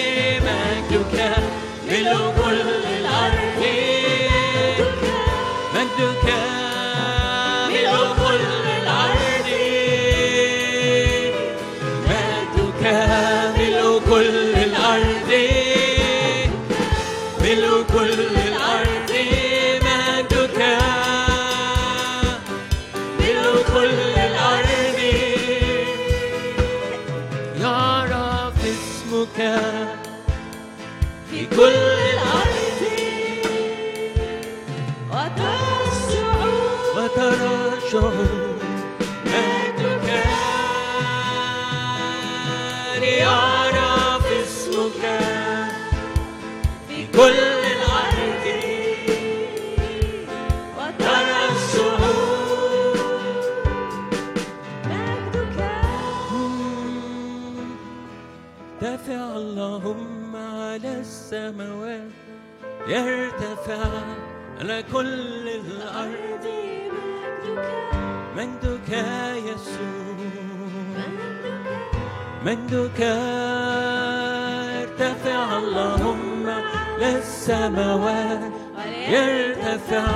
[64.93, 66.45] كل الأرض.
[68.38, 68.91] مجدك
[69.45, 70.17] يسوع؟
[72.45, 73.01] مجدك
[75.01, 76.45] ارتفع اللهم
[76.99, 78.51] للسماوات.
[79.09, 80.07] يرتفع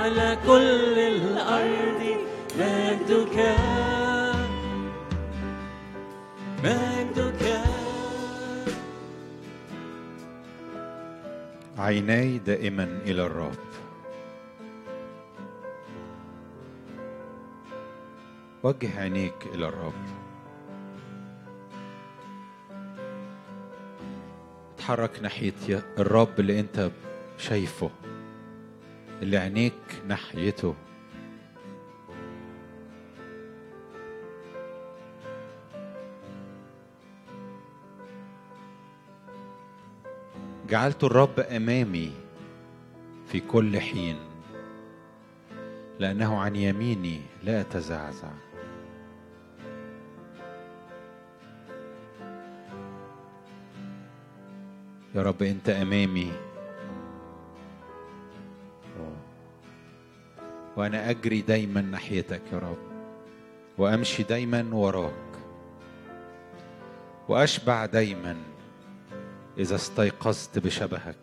[0.00, 2.02] على كل الأرض.
[2.58, 3.36] مجدك
[6.64, 7.42] مجدك
[11.78, 13.69] عيناي دائما إلى الرب.
[18.62, 19.92] وجه عينيك إلى الرب.
[24.74, 26.90] اتحرك ناحية ي- الرب اللي أنت
[27.38, 27.90] شايفه
[29.22, 30.74] اللي عينيك ناحيته.
[40.68, 42.12] جعلت الرب أمامي
[43.26, 44.16] في كل حين
[45.98, 48.30] لأنه عن يميني لا أتزعزع.
[55.14, 56.32] يا رب انت امامي.
[60.76, 62.78] وأنا اجري دايما ناحيتك يا رب
[63.78, 65.12] وامشي دايما وراك
[67.28, 68.36] واشبع دايما
[69.58, 71.16] اذا استيقظت بشبهك.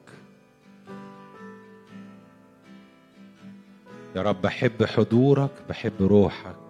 [4.16, 6.67] يا رب بحب حضورك بحب روحك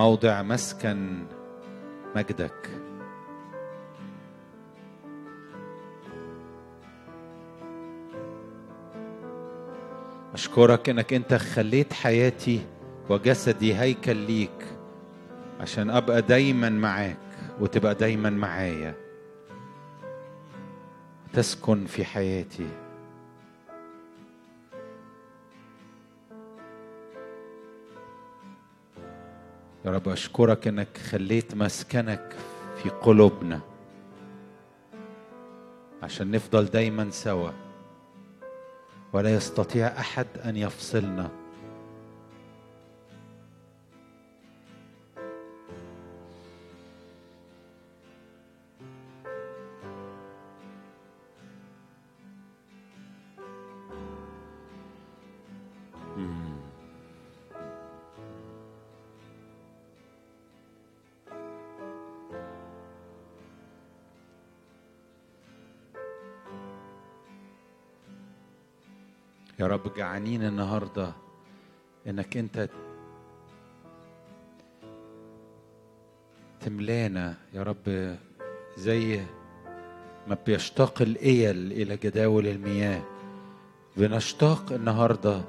[0.00, 1.24] موضع مسكن
[2.16, 2.68] مجدك.
[10.34, 12.60] أشكرك إنك أنت خليت حياتي
[13.10, 14.66] وجسدي هيكل ليك
[15.60, 17.18] عشان أبقى دايما معاك
[17.60, 18.94] وتبقى دايما معايا.
[21.32, 22.68] تسكن في حياتي.
[29.84, 32.36] يا رب أشكرك إنك خليت مسكنك
[32.82, 33.60] في قلوبنا
[36.02, 37.50] عشان نفضل دايما سوا.
[39.12, 41.39] ولا يستطيع أحد أن يفصلنا.
[69.96, 71.12] جعانين النهارده
[72.06, 72.68] إنك أنت
[76.60, 78.16] تملانا يا رب
[78.76, 79.20] زي
[80.28, 83.02] ما بيشتاق الإيل إلى جداول المياه.
[83.96, 85.42] بنشتاق النهارده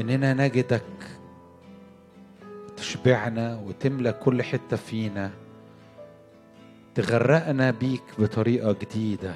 [0.00, 0.82] إننا نجدك
[2.76, 5.30] تشبعنا وتملى كل حتة فينا
[6.94, 9.34] تغرقنا بيك بطريقة جديدة.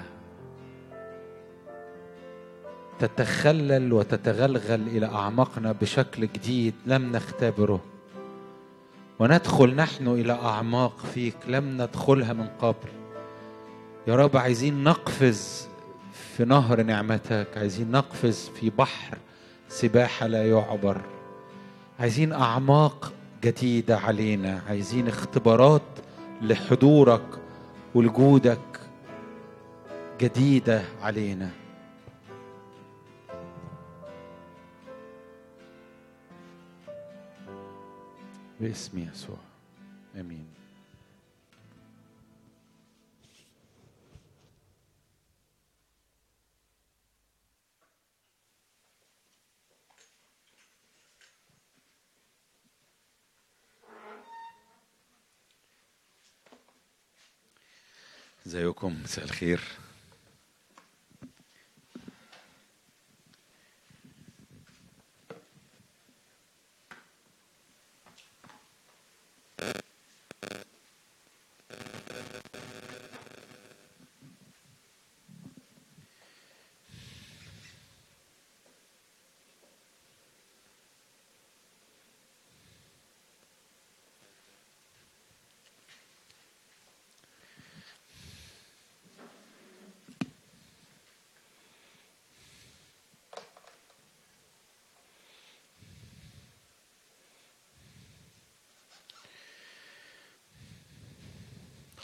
[3.03, 7.81] تتخلل وتتغلغل إلى اعماقنا بشكل جديد لم نختبره.
[9.19, 12.89] وندخل نحن إلى أعماق فيك لم ندخلها من قبل.
[14.07, 15.69] يا رب عايزين نقفز
[16.37, 19.19] في نهر نعمتك عايزين نقفز في بحر
[19.69, 21.01] سباحة لا يعبر.
[22.01, 23.13] عايزين أعماق
[23.45, 25.83] جديدة علينا عايزين اختبارات
[26.43, 27.25] لحضورك
[27.95, 28.81] ولجودك
[30.21, 31.62] جديدة علينا.
[38.63, 39.39] باسم يسوع.
[40.17, 40.47] آمين.
[58.47, 59.61] ازيكم مساء الخير.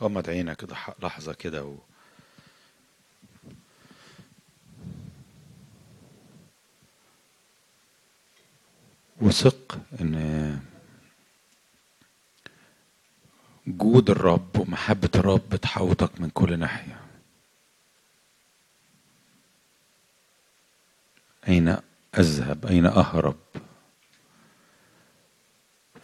[0.01, 0.64] غمض عينك
[1.03, 1.76] لحظة كده و...
[9.20, 10.61] وثق إن
[13.66, 17.01] جود الرب ومحبة الرب تحوطك من كل ناحية.
[21.49, 21.76] أين
[22.18, 23.36] أذهب؟ أين أهرب؟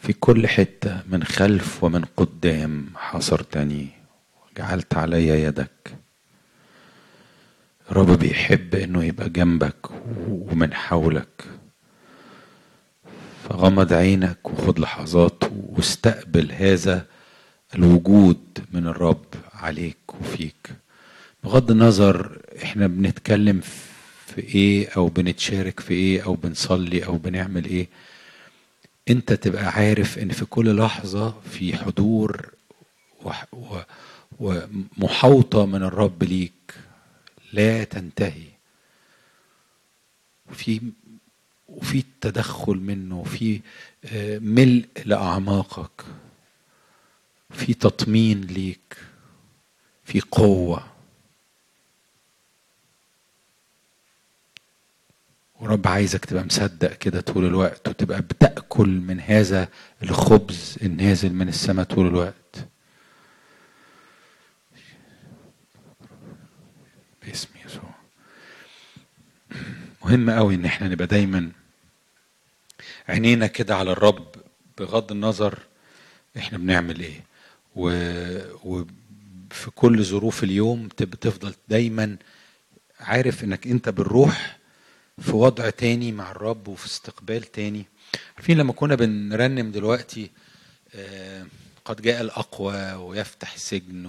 [0.05, 3.87] في كل حتة من خلف ومن قدام حاصرتني
[4.51, 5.95] وجعلت علي يدك.
[7.91, 9.89] الرب بيحب إنه يبقى جنبك
[10.27, 11.43] ومن حولك.
[13.49, 17.05] فغمض عينك وخد لحظات واستقبل هذا
[17.75, 20.69] الوجود من الرب عليك وفيك.
[21.43, 23.61] بغض النظر إحنا بنتكلم
[24.25, 27.87] في إيه أو بنتشارك في إيه أو بنصلي أو بنعمل إيه
[29.09, 32.53] انت تبقى عارف ان في كل لحظة في حضور
[33.23, 33.79] وح- و-
[34.39, 36.51] ومحاوطة من الرب ليك.
[37.53, 38.47] لا تنتهي.
[40.51, 40.81] وفي
[41.67, 43.61] وفي تدخل منه وفي
[44.05, 46.05] آه، ملء لأعماقك.
[47.51, 48.97] في تطمين ليك.
[50.03, 50.94] في قوة.
[55.59, 59.67] ورب عايزك تبقى مصدق كده طول الوقت وتبقى بتأكل من هذا
[60.03, 62.67] الخبز النازل من السماء طول الوقت.
[67.25, 67.95] باسم يسوع.
[70.05, 71.51] مهم قوي إن إحنا نبقى دايما
[73.09, 74.27] عينينا كده على الرب
[74.77, 75.59] بغض النظر
[76.37, 77.23] إحنا بنعمل إيه.
[77.75, 77.89] و...
[78.63, 82.17] وفي كل ظروف اليوم تفضل دايما
[82.99, 84.57] عارف إنك أنت بالروح
[85.21, 87.85] في وضع تاني مع الرب وفي استقبال تاني.
[88.37, 90.31] عارفين لما كنا بنرنم دلوقتي
[90.95, 91.47] آه،
[91.85, 94.05] قد جاء الأقوى ويفتح السجن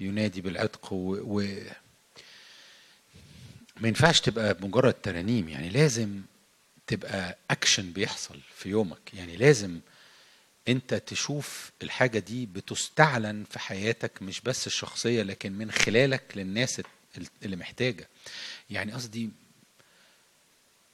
[0.00, 1.42] وينادي بالعتق و...
[3.80, 6.20] ما ينفعش تبقى مجرد ترانيم يعني لازم
[6.86, 9.14] تبقى اكشن بيحصل في يومك.
[9.14, 9.80] يعني لازم
[10.68, 16.82] انت تشوف الحاجة دي بتستعلن في حياتك مش بس الشخصية لكن من خلالك للناس
[17.42, 18.08] اللي محتاجة.
[18.70, 19.30] يعني قصدي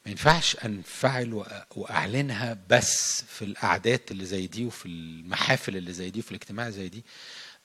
[0.09, 1.45] ما ينفعش انفعل
[1.77, 6.89] وأعلنها بس في القعدات اللي زي دي وفي المحافل اللي زي دي وفي الاجتماع زي
[6.89, 7.05] دي.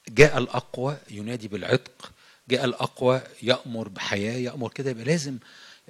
[0.09, 2.11] جاء الأقوى ينادي بالعتق
[2.49, 4.89] جاء الأقوى يأمر بحياة يأمر كده.
[4.89, 5.37] يبقى لازم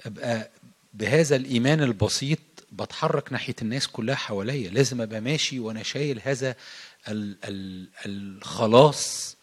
[0.06, 0.50] أبقى
[0.94, 2.38] بهذا الإيمان البسيط
[2.72, 4.70] بتحرك ناحية الناس كلها حواليا.
[4.70, 6.56] لازم أبقى ماشي وأنا شايل هذا
[7.08, 9.36] ال- ال- الخلاص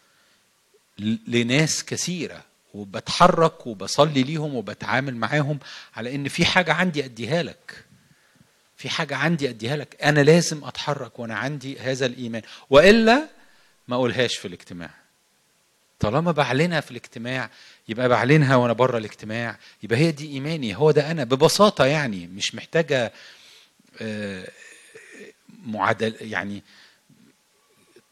[1.27, 2.43] لناس كثيرة.
[2.73, 5.59] وبتحرك وبصلي ليهم وبتعامل معاهم
[5.95, 7.85] على إن في حاجة عندي أديها لك.
[8.77, 9.97] في حاجة عندي أديها لك.
[10.03, 12.41] أنا لازم أتحرك وأنا عندي هذا الإيمان.
[12.69, 13.27] وإلا
[13.87, 14.89] ما أقولهاش في الاجتماع.
[15.99, 17.49] طالما بعلنها في الاجتماع
[17.87, 19.57] يبقى بعلنها وأنا بره الاجتماع.
[19.83, 20.75] يبقى هي دي إيماني.
[20.75, 21.23] هو ده أنا.
[21.23, 22.27] ببساطة يعني.
[22.27, 23.13] مش محتاجة
[24.01, 24.47] آه،
[25.65, 26.63] معادل يعني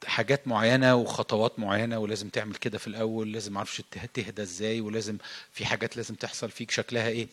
[0.05, 5.17] حاجات معينة وخطوات معينة ولازم تعمل كده في الأول لازم معرفش ته- تهدى إزاي ولازم
[5.53, 7.27] في حاجات لازم تحصل فيك شكلها إيه.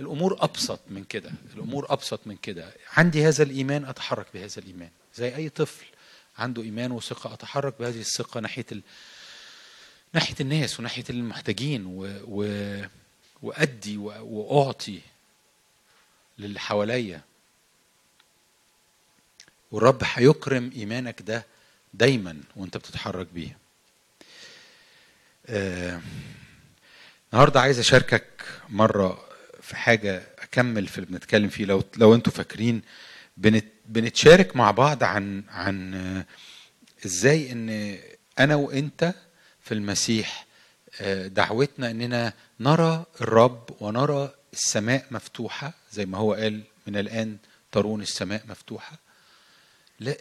[0.00, 2.72] الأمور أبسط من كده الأمور أبسط من كده.
[2.96, 4.90] عندي هذا الإيمان أتحرك بهذا الإيمان.
[5.14, 5.84] زي أي طفل
[6.38, 8.82] عنده إيمان وثقة أتحرك بهذه الثقة ناحية ال...
[10.12, 12.20] ناحية الناس وناحية المحتاجين و...
[12.28, 12.80] و...
[13.42, 14.04] وأدي و...
[14.22, 15.00] وأعطي
[16.38, 17.20] للي حواليا.
[19.72, 21.46] والرب هيكرم إيمانك ده
[21.96, 23.58] دايما وانت بتتحرك بيه
[25.46, 26.00] آه،
[27.32, 28.24] النهارده عايز أشاركك
[28.68, 29.24] مرة
[29.62, 31.64] في حاجة أكمل في اللي بنتكلم فيه.
[31.64, 32.82] لو لو أنتوا فاكرين
[33.36, 36.26] بنت بنتشارك مع بعض عن عن آه،
[37.06, 37.98] إزاي ان
[38.38, 39.14] أنا وانت
[39.62, 40.46] في المسيح
[41.00, 47.36] آه، دعوتنا اننا نرى الرب ونرى السماء مفتوحة زي ما هو قال من الآن
[47.72, 48.98] ترون السماء مفتوحة.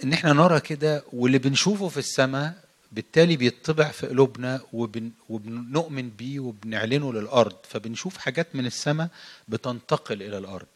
[0.04, 2.54] إن إحنا نرى كده واللي بنشوفه في السماء
[2.92, 7.56] بالتالي بيطبع في قلوبنا وبن وبنؤمن بيه وبنعلنه للأرض.
[7.70, 9.10] فبنشوف حاجات من السماء
[9.48, 10.68] بتنتقل إلى الأرض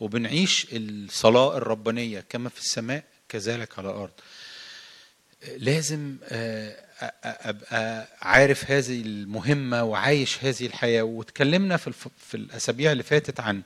[0.00, 4.10] وبنعيش الصلاة الربانية كما في السماء كذلك على الأرض.
[5.56, 6.76] لازم آه،
[7.24, 11.02] أبقى عارف هذه المهمة وعايش هذه الحياة.
[11.88, 13.62] الف- في الأسابيع اللي فاتت عن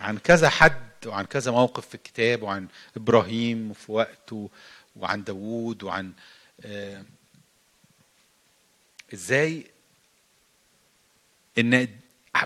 [0.00, 4.50] عن كذا حد وعن كذا موقف في الكتاب وعن إبراهيم في وقته
[4.96, 6.12] وعن داوود وعن
[6.64, 7.04] آه،
[9.14, 9.66] إزاي
[11.58, 11.88] إن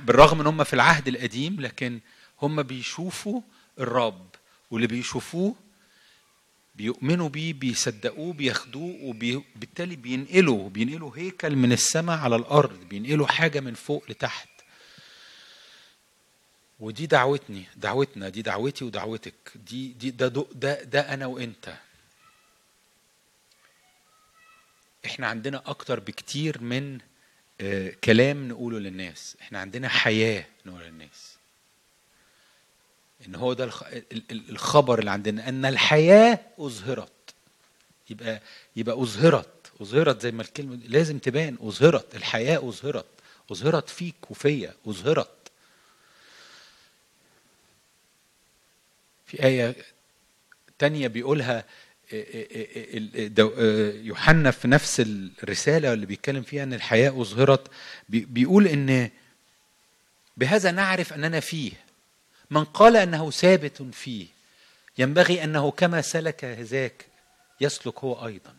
[0.01, 2.01] بالرغم إن هم في العهد القديم لكن
[2.43, 3.41] هم بيشوفوا
[3.79, 4.27] الرب
[4.71, 5.55] واللي بيشوفوه
[6.75, 13.75] بيؤمنوا بيه بيصدقوه بياخدوه وبالتالي بينقلوا بينقلوا هيكل من السماء على الأرض بينقلوا حاجة من
[13.75, 14.49] فوق لتحت.
[16.81, 19.35] ودي دعوتني دعوتنا دي دعوتي ودعوتك.
[19.55, 21.75] دي دي ده ده ده, أنا وأنت.
[25.07, 26.99] إحنا عندنا أكتر بكتير من
[27.61, 29.37] آه، كلام نقوله للناس.
[29.41, 31.35] إحنا عندنا حياة نقول للناس.
[33.27, 35.49] إن هو ده الخ- ال- ال- الخبر اللي عندنا.
[35.49, 37.13] إن الحياة أظهرت.
[38.11, 38.41] يبقى
[38.77, 39.73] يبقى أظهرت.
[39.81, 41.57] أظهرت زي ما الكلمة لازم تبان.
[41.61, 42.15] أظهرت.
[42.17, 43.07] الحياة أظهرت.
[43.53, 44.75] أظهرت فيك وفيا.
[44.87, 45.29] أظهرت.
[49.29, 49.75] في آية
[50.79, 51.65] تانية بيقولها
[54.05, 55.01] يوحنا في نفس
[55.43, 57.69] الرسالة اللي بيتكلم فيها أن الحياة أظهرت.
[58.09, 59.11] بي- بيقول أن
[60.37, 61.73] بهذا نعرف أننا فيه.
[62.51, 64.27] من قال أنه ثابت فيه
[64.99, 67.07] ينبغي أنه كما سلك ذاك
[67.61, 68.55] يسلك هو أيضا.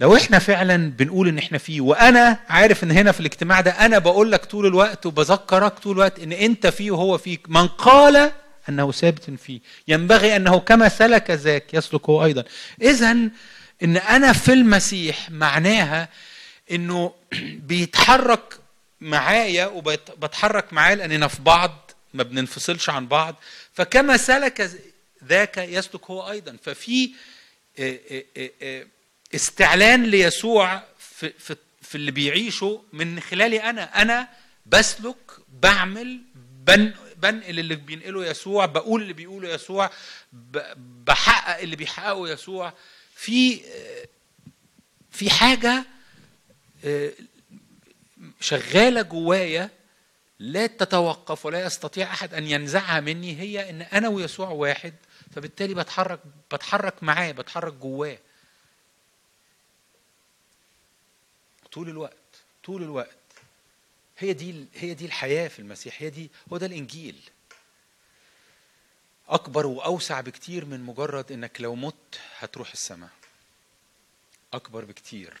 [0.00, 3.98] لو إحنا فعلا بنقول إن إحنا فيه وأنا عارف إن هنا في الاجتماع ده أنا
[3.98, 7.50] بقول لك طول الوقت وبذكرك طول الوقت إن أنت فيه وهو فيك.
[7.50, 8.32] من قال
[8.68, 9.60] أنه ثابت فيه.
[9.88, 12.44] ينبغي أنه كما سلك ذاك يسلك هو أيضا.
[12.82, 13.10] اذا
[13.82, 16.08] إن أنا في المسيح معناها
[16.70, 17.14] إنه
[17.68, 18.58] بيتحرك
[19.00, 23.36] معايا وبتحرك معاه لأننا في بعض ما بننفصلش عن بعض.
[23.72, 24.70] فكما سلك
[25.24, 26.56] ذاك يسلك هو أيضا.
[26.64, 27.10] ففي
[27.78, 27.98] آه،
[28.36, 28.86] آه، آه،
[29.34, 34.02] استعلان ليسوع في, في, في اللي بيعيشه من خلالي أنا.
[34.02, 34.28] أنا
[34.66, 35.16] بسلك
[35.48, 36.20] بعمل
[36.66, 39.90] بن بنقل اللي بينقله يسوع بقول اللي بيقوله يسوع
[41.06, 42.72] بحقق اللي بيحققه يسوع.
[43.14, 43.60] في
[45.10, 45.84] في حاجة
[46.84, 47.12] آه،
[48.40, 49.70] شغالة جوايا
[50.38, 54.94] لا تتوقف ولا يستطيع أحد أن ينزعها مني هي إن أنا ويسوع واحد
[55.34, 56.20] فبالتالي بتحرك
[56.52, 58.18] بتحرك معاه بتحرك جواه.
[61.72, 62.16] طول الوقت
[62.64, 63.16] طول الوقت.
[64.20, 67.20] هي دي هي دي الحياة في المسيح هي دي هو ده الإنجيل.
[69.28, 73.10] أكبر وأوسع بكتير من مجرد إنك لو مت هتروح السماء.
[74.52, 75.38] أكبر بكتير.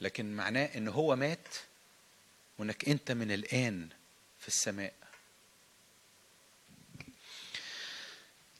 [0.00, 1.48] لكن معناه إن هو مات
[2.58, 3.88] وإنك أنت من الآن
[4.40, 4.92] في السماء.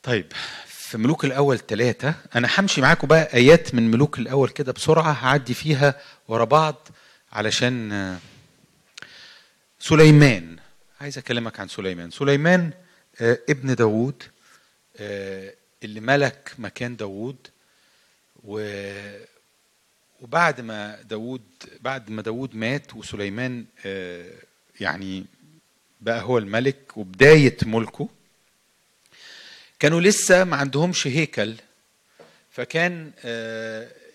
[0.03, 0.33] طيب
[0.67, 5.55] في ملوك الأول ثلاثة أنا همشي معاكم بقى آيات من ملوك الأول كده بسرعة هعدي
[5.55, 6.89] فيها ورا بعض.
[7.33, 8.19] علشان آه،
[9.81, 10.57] سليمان.
[11.01, 12.11] عايز أكلمك عن سليمان.
[12.11, 12.71] سليمان
[13.21, 14.23] آه، ابن داوود
[14.97, 15.55] آه،
[15.85, 17.37] اللي ملك مكان داوود.
[20.21, 21.43] وبعد ما داوود
[21.81, 23.65] بعد ما داوود مات وسليمان
[24.81, 25.25] يعني
[26.01, 28.09] بقى هو الملك وبداية ملكه
[29.79, 31.55] كانوا لسه ما عندهمش هيكل
[32.51, 33.13] فكان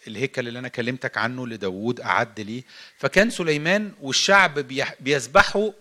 [0.07, 2.63] الهيكل اللي أنا كلمتك عنه لداوود أعد ليه.
[2.97, 4.59] فكان سليمان والشعب
[4.99, 5.71] بيسبحوا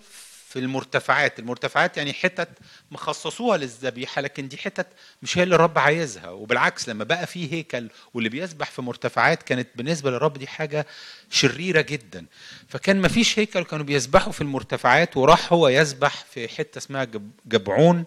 [0.49, 1.39] في المرتفعات.
[1.39, 2.49] المرتفعات يعني حتت
[2.91, 4.87] مخصصوها للذبيحة لكن دي حتت
[5.23, 6.29] مش هي اللي الرب عايزها.
[6.31, 10.87] وبالعكس لما بقى في هيكل واللي بيسبح في مرتفعات كانت بالنسبة للرب دي حاجة
[11.31, 12.27] شريرة جدا.
[12.69, 17.31] فكان ما فيش هيكل كانوا بيسبحوا في المرتفعات وراح هو يسبح في حتة اسمها جب-
[17.47, 18.05] جبعون.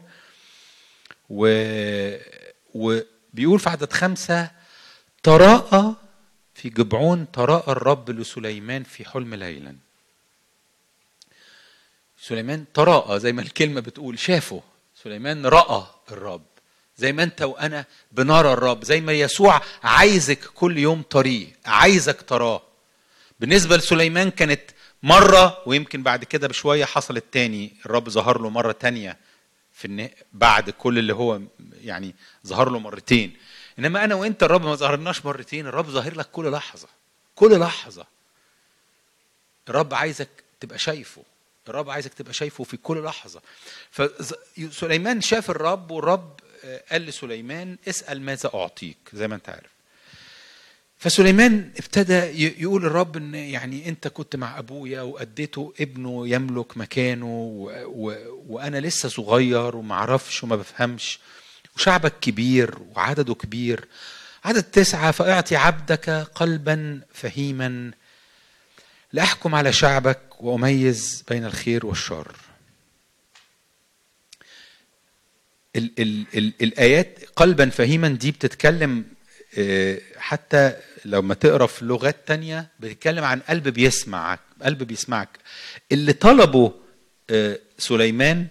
[1.29, 1.47] و...
[2.73, 4.51] وبيقول في عدد خمسة
[5.23, 5.95] تراءى
[6.57, 9.75] في جبعون تراءى الرب لسليمان في حلم ليلا.
[12.21, 14.63] سليمان تراءى زي ما الكلمة بتقول شافه.
[15.03, 16.45] سليمان رأى الرب.
[16.97, 18.83] زي ما أنت وأنا بنرى الرب.
[18.83, 22.61] زي ما يسوع عايزك كل يوم طريق عايزك تراه.
[23.39, 24.61] بالنسبة لسليمان كانت
[25.03, 27.73] مرة ويمكن بعد كده بشوية حصلت تاني.
[27.85, 29.17] الرب ظهر له مرة تانية
[29.73, 30.09] في.
[30.33, 31.41] بعد كل اللي هو
[31.83, 32.15] يعني
[32.47, 33.37] ظهر له مرتين.
[33.79, 36.87] إنما أنا وأنت الرب ما ظهرناش مرتين الرب ظاهر لك كل لحظة
[37.35, 38.05] كل لحظة.
[39.69, 41.23] الرب عايزك تبقى شايفه
[41.67, 43.41] الرب عايزك تبقى شايفه في كل لحظة.
[43.91, 49.77] فسليمان شاف الرب والرب آه، قال لسليمان اسأل ماذا أعطيك؟ زي ما أنت عارف.
[50.99, 52.13] فسليمان ابتدى
[52.61, 58.15] يقول الرب إن يعني أنت كنت مع أبويا واديته ابنه يملك مكانه و و
[58.47, 61.19] وأنا لسه صغير وما أعرفش وما بفهمش.
[61.77, 63.87] وشعبك كبير وعدده كبير.
[64.45, 67.91] عدد تسعة فأعطي عبدك قلبا فهيما.
[69.13, 72.35] لأحكم على شعبك وأميز بين الخير والشر.
[75.75, 79.05] ال ال ال الآيات قلبا فهيما دي بتتكلم
[79.57, 80.73] آه، حتى
[81.05, 85.29] لما تقرأ في لغات تانية بتتكلم عن قلب بيسمعك قلب بيسمعك.
[85.91, 86.73] اللي طلبه
[87.29, 88.47] آه، سليمان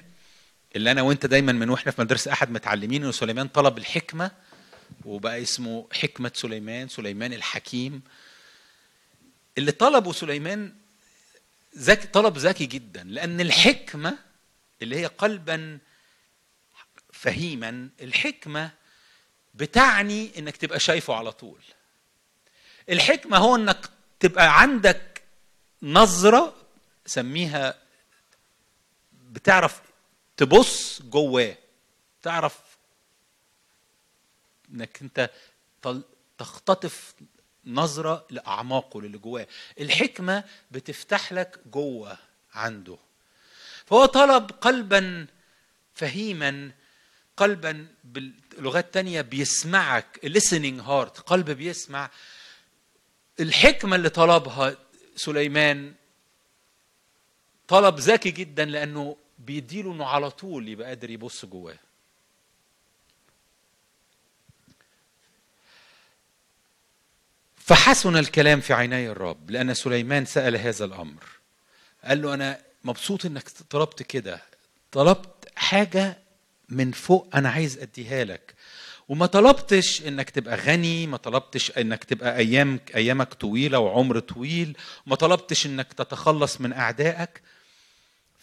[0.77, 4.31] اللي أنا وأنت دايما من وإحنا في مدرسة أحد متعلمين إن سليمان طلب الحكمة
[5.05, 8.03] وبقى اسمه حكمة سليمان سليمان الحكيم.
[9.59, 10.75] اللي طلبه سليمان
[11.79, 14.19] ذكي طلب ذكي جدا لأن الحكمة
[14.83, 15.79] اللي هي قلبا
[17.13, 18.71] فهيما الحكمة
[19.55, 21.61] بتعني إنك تبقى شايفه على طول.
[22.91, 25.23] الحكمة هو إنك تبقى عندك
[25.83, 26.55] نظرة
[27.07, 27.75] سميها
[29.13, 29.81] بتعرف
[30.37, 31.57] تبص جواه.
[32.23, 32.59] تعرف
[34.71, 35.31] إنك أنت
[36.39, 37.15] تختطف
[37.65, 39.47] نظرة لأعماقه للي جواه.
[39.81, 42.19] الحكمة بتفتح لك جوه
[42.55, 42.97] عنده.
[43.87, 45.27] فهو طلب قلبا
[45.95, 46.71] فهيما
[47.37, 50.21] قلبا باللغات تانية بيسمعك.
[50.27, 52.11] listening heart قلب بيسمع.
[53.41, 54.77] الحكمة اللي طلبها
[55.17, 55.95] سليمان
[57.69, 61.79] طلب ذكي جدا لأنه بيديله إنه على طول يبقى قادر يبص جواه.
[67.57, 71.25] فحسن الكلام في عيني الرب لأن سليمان سأل هذا الأمر.
[72.05, 74.43] قال له أنا مبسوط إنك طلبت كده.
[74.93, 76.19] طلبت حاجة
[76.69, 78.55] من فوق أنا عايز أديها لك.
[79.09, 84.77] وما طلبتش إنك تبقى غني ما طلبتش إنك تبقى أيام أيامك طويلة وعمر طويل.
[85.07, 87.43] ما طلبتش إنك تتخلص من أعدائك.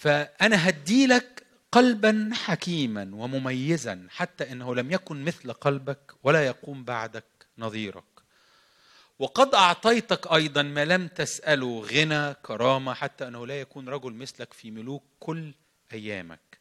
[0.04, 7.26] فأنا هديلك قلبا حكيما ومميزا حتى إنه لم يكن مثل قلبك ولا يقوم بعدك
[7.58, 8.04] نظيرك.
[9.20, 14.72] وقد أعطيتك أيضا ما لم تسأله غنى كرامة حتى إنه لا يكون رجل مثلك في
[14.72, 15.54] ملوك كل
[15.94, 16.60] أيامك.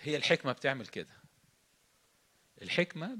[0.00, 1.14] هي الحكمة بتعمل كده.
[2.62, 3.18] الحكمة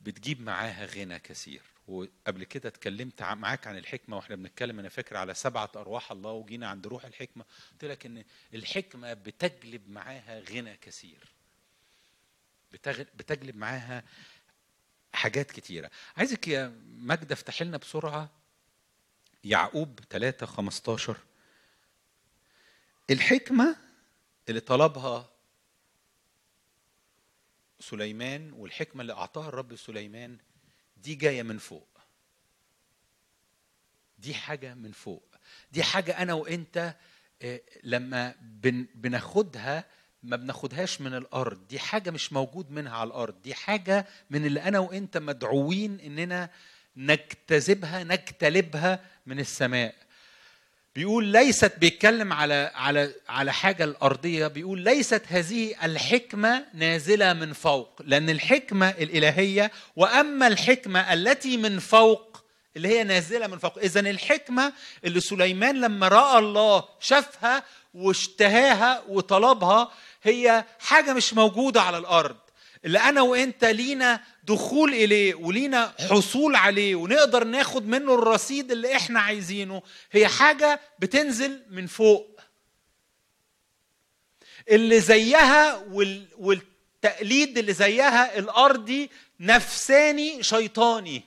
[0.00, 1.73] بتجيب معاها غنى كثير.
[1.88, 4.78] وقبل كده اتكلمت معاك عن الحكمة وإحنا بنتكلم.
[4.78, 7.44] أنا فاكر على سبعة أرواح الله وجينا عند روح الحكمة.
[7.72, 8.24] قلت لك إن
[8.54, 11.32] الحكمة بتجلب معاها غنى كثير.
[13.14, 14.04] بتجلب معاها
[15.12, 15.90] حاجات كتيرة.
[16.16, 18.30] عايزك يا مجد افتح لنا بسرعة.
[19.44, 21.16] يعقوب 3 15
[23.10, 23.76] الحكمة
[24.48, 25.30] اللي طلبها
[27.80, 30.38] سليمان والحكمة اللي أعطاها الرب لسليمان
[31.04, 31.88] دي جاية من فوق.
[34.18, 35.24] دي حاجة من فوق.
[35.72, 36.94] دي حاجة أنا وأنت
[37.42, 39.84] آه، لما بن بناخدها
[40.22, 41.68] ما بناخدهاش من الأرض.
[41.68, 43.42] دي حاجة مش موجود منها على الأرض.
[43.42, 46.50] دي حاجة من اللي أنا وأنت مدعوين إننا
[46.96, 49.94] نجتذبها نجتلبها من السماء.
[50.94, 54.46] بيقول ليست بيتكلم على على على حاجة الأرضية.
[54.46, 62.44] بيقول ليست هذه الحكمة نازلة من فوق لأن الحكمة الإلهية وأما الحكمة التي من فوق
[62.76, 64.72] اللي هي نازلة من فوق اذا الحكمة
[65.04, 67.62] اللي سليمان لما رأى الله شافها
[67.94, 69.90] واشتهاها وطلبها
[70.22, 72.36] هي حاجة مش موجودة على الأرض.
[72.84, 79.20] اللي أنا وإنت لينا دخول إليه ولينا حصول عليه ونقدر ناخد منه الرصيد اللي إحنا
[79.20, 79.82] عايزينه
[80.12, 82.40] هي حاجة بتنزل من فوق.
[84.68, 86.26] اللي زيها وال...
[86.38, 89.10] والتقليد اللي زيها الأرضي
[89.40, 91.22] نفساني شيطاني.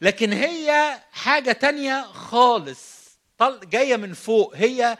[0.00, 3.02] لكن هي حاجة تانية خالص.
[3.64, 4.56] جاية من فوق.
[4.56, 4.98] هي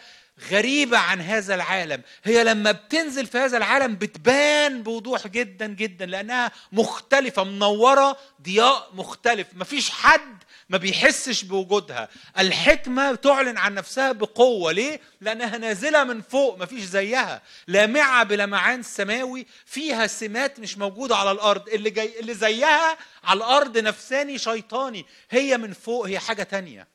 [0.50, 2.02] غريبة عن هذا العالم.
[2.24, 9.46] هي لما بتنزل في هذا العالم بتبان بوضوح جدا جدا لأنها مختلفة منورة ضياء مختلف.
[9.54, 12.08] مفيش حد ما بيحسش بوجودها.
[12.38, 14.72] الحكمة تعلن عن نفسها بقوة.
[14.72, 17.42] ليه؟ لأنها نازلة من فوق مفيش زيها.
[17.66, 21.68] لامعة بلمعان سماوي فيها سمات مش موجودة على الأرض.
[21.68, 25.06] اللي, جاي اللي زيها على الأرض نفساني شيطاني.
[25.30, 26.88] هي من فوق هي حاجة تانية.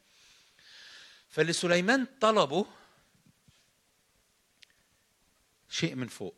[1.30, 2.66] فاللي سليمان طلبه
[5.70, 6.38] شيء من فوق.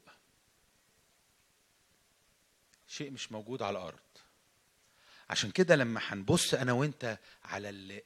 [2.88, 4.00] شيء مش موجود على الأرض.
[5.30, 8.04] عشان كده لما هنبص أنا وأنت على اللي,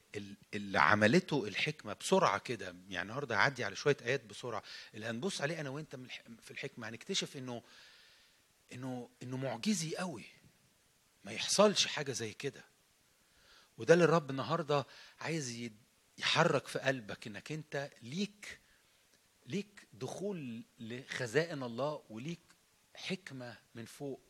[0.54, 4.62] اللي عملته الحكمة بسرعة كده يعني النهارده هعدي على شوية آيات بسرعة
[4.94, 5.96] اللي هنبص عليه أنا وأنت
[6.42, 7.62] في الحكمة هنكتشف إنه
[8.72, 10.24] إنه إنه معجزي قوي.
[11.24, 12.64] ما يحصلش حاجة زي كده.
[13.78, 14.86] وده اللي الرب النهارده
[15.20, 15.70] عايز
[16.18, 18.60] يحرك في قلبك إنك أنت ليك
[19.46, 22.40] ليك دخول لخزائن الله وليك
[22.94, 24.20] حكمة من فوق.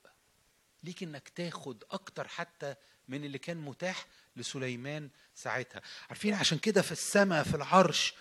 [0.82, 2.74] ليك إنك تاخد أكتر حتى
[3.08, 5.82] من اللي كان متاح لسليمان ساعتها.
[6.08, 8.14] عارفين عشان كده في السماء في العرش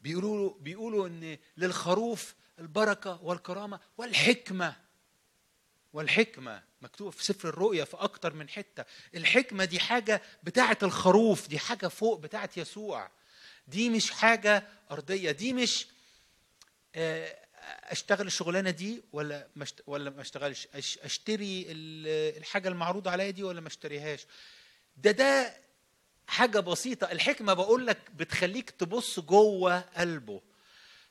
[0.00, 4.76] بيقولوا بيقولوا إن للخروف البركة والكرامة والحكمة.
[5.92, 8.84] والحكمة مكتوب في سفر الرؤيا في أكتر من حتة.
[9.14, 13.10] الحكمة دي حاجة بتاعة الخروف دي حاجة فوق بتاعة يسوع.
[13.68, 15.86] دي مش حاجة أرضية دي مش
[16.94, 17.36] آه،
[17.84, 20.68] أشتغل الشغلانة دي ولا ما ولا ما أشتغلش
[21.04, 24.26] أشتري ال- الحاجة المعروضه عليا دي ولا ما أشتريهاش.
[24.96, 25.56] ده ده
[26.26, 27.12] حاجة بسيطة.
[27.12, 30.40] الحكمة بقول لك بتخليك تبص جوه قلبه.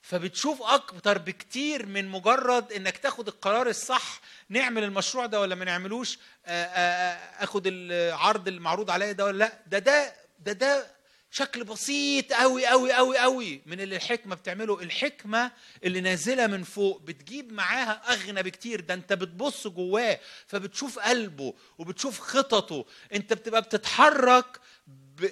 [0.02, 6.20] فبتشوف أكتر بكتير من مجرد إنك تاخد القرار الصح نعمل المشروع ده ولا ما نعملوش
[6.46, 9.60] آه، آه، آخد العرض المعروض عليا ده ولا لأ.
[9.68, 10.97] ده ده ده ده
[11.32, 14.82] شكل بسيط قوي قوي قوي قوي من اللي الحكمة بتعمله.
[14.82, 15.52] الحكمة
[15.84, 18.82] اللي نازلة من فوق بتجيب معاها أغنى بكتير.
[18.82, 22.86] ده أنت بتبص جواه فبتشوف قلبه وبتشوف خططه.
[23.14, 24.60] أنت بتبقى بتتحرك.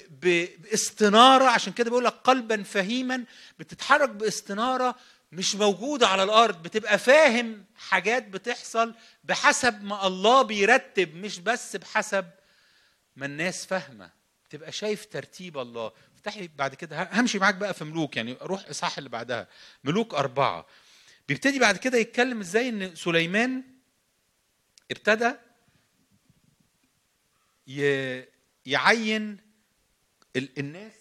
[0.09, 1.43] باستنارة.
[1.45, 3.23] عشان كده بيقول لك قلبا فهيما.
[3.59, 4.95] بتتحرك باستنارة
[5.31, 6.63] مش موجودة على الأرض.
[6.63, 8.93] بتبقى فاهم حاجات بتحصل
[9.23, 12.25] بحسب ما الله بيرتب مش بس بحسب
[13.15, 14.24] ما الناس فاهمة.
[14.57, 15.91] تبقى شايف ترتيب الله.
[16.15, 19.47] افتحي بعد كده همشي معاك بقى في ملوك يعني روح اصحاح اللي بعدها.
[19.83, 20.65] ملوك أربعة.
[21.27, 23.63] بيبتدي بعد كده يتكلم إزاي إن سليمان
[24.91, 25.31] ابتدى
[28.65, 29.37] يعين
[30.35, 30.93] ال- الناس.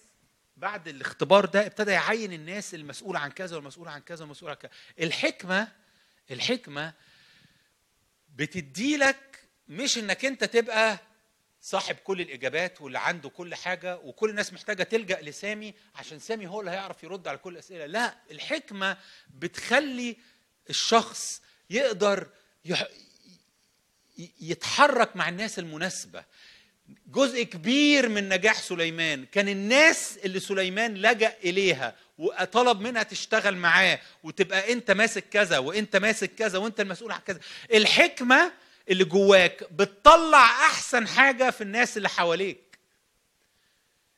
[0.57, 4.71] بعد الاختبار ده ابتدى يعين الناس المسؤولة عن كذا والمسؤولة عن كذا والمسؤولة عن كذا.
[5.07, 5.73] الحكمة
[6.31, 6.93] الحكمة
[8.29, 10.99] بتدي لك مش إنك أنت تبقى
[11.65, 16.61] صاحب كل الإجابات واللي عنده كل حاجة وكل الناس محتاجة تلجأ لسامي عشان سامي هو
[16.61, 17.87] اللي هيعرف يرد على كل الأسئلة.
[17.87, 18.97] لا الحكمة
[19.35, 20.17] بتخلي
[20.71, 22.29] الشخص يقدر
[24.41, 26.25] يتحرك مع الناس المناسبة.
[27.07, 34.01] جزء كبير من نجاح سليمان كان الناس اللي سليمان لجأ إليها وطلب منها تشتغل معاه
[34.23, 37.41] وتبقى أنت ماسك كذا وأنت ماسك كذا وأنت المسؤول عن كذا.
[37.75, 38.53] الحكمة
[38.89, 42.79] اللي جواك بتطلع أحسن حاجة في الناس اللي حواليك.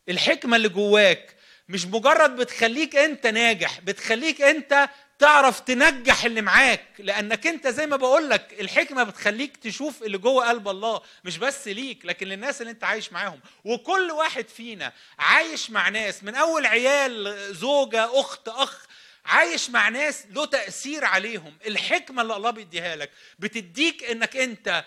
[0.08, 1.36] الحكمة اللي جواك
[1.68, 4.88] مش مجرد بتخليك أنت ناجح بتخليك أنت
[5.18, 10.48] تعرف تنجح اللي معاك لأنك أنت زي ما بقول لك الحكمة بتخليك تشوف اللي جوه
[10.48, 13.40] قلب الله مش بس ليك لكن للناس اللي أنت عايش معاهم.
[13.64, 18.86] وكل واحد فينا عايش مع ناس من أول عيال زوجة أخت أخ
[19.26, 21.58] عايش مع ناس له تأثير عليهم.
[21.66, 24.84] الحكمة اللي الله بيديها لك بتديك إنك أنت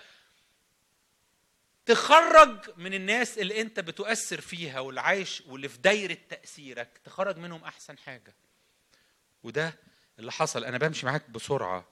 [1.85, 7.63] تخرج من الناس اللي أنت بتؤثر فيها واللي عايش واللي في دايرة تأثيرك تخرج منهم
[7.63, 8.35] أحسن حاجة.
[9.43, 9.73] وده
[10.19, 10.63] اللي حصل.
[10.65, 11.85] أنا بمشي معاك بسرعة.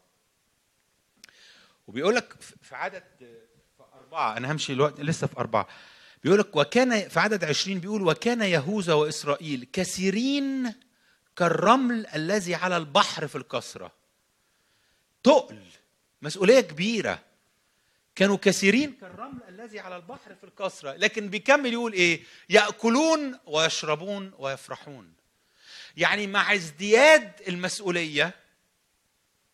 [1.87, 3.03] وبيقول لك في عدد
[3.77, 4.37] في أربعة.
[4.37, 5.67] أنا همشي الوقت لسه في أربعة.
[6.23, 10.73] بيقول لك وكان في عدد عشرين بيقول وكان يهوذا وإسرائيل كثيرين
[11.37, 13.91] كالرمل الذي على البحر في الكسرة
[15.23, 15.63] تقل
[16.21, 17.23] مسؤولية كبيرة.
[18.15, 25.13] كانوا كثيرين كالرمل الذي على البحر في الكسرة لكن بيكمل يقول إيه؟ يأكلون ويشربون ويفرحون.
[25.97, 28.35] يعني مع ازدياد المسؤولية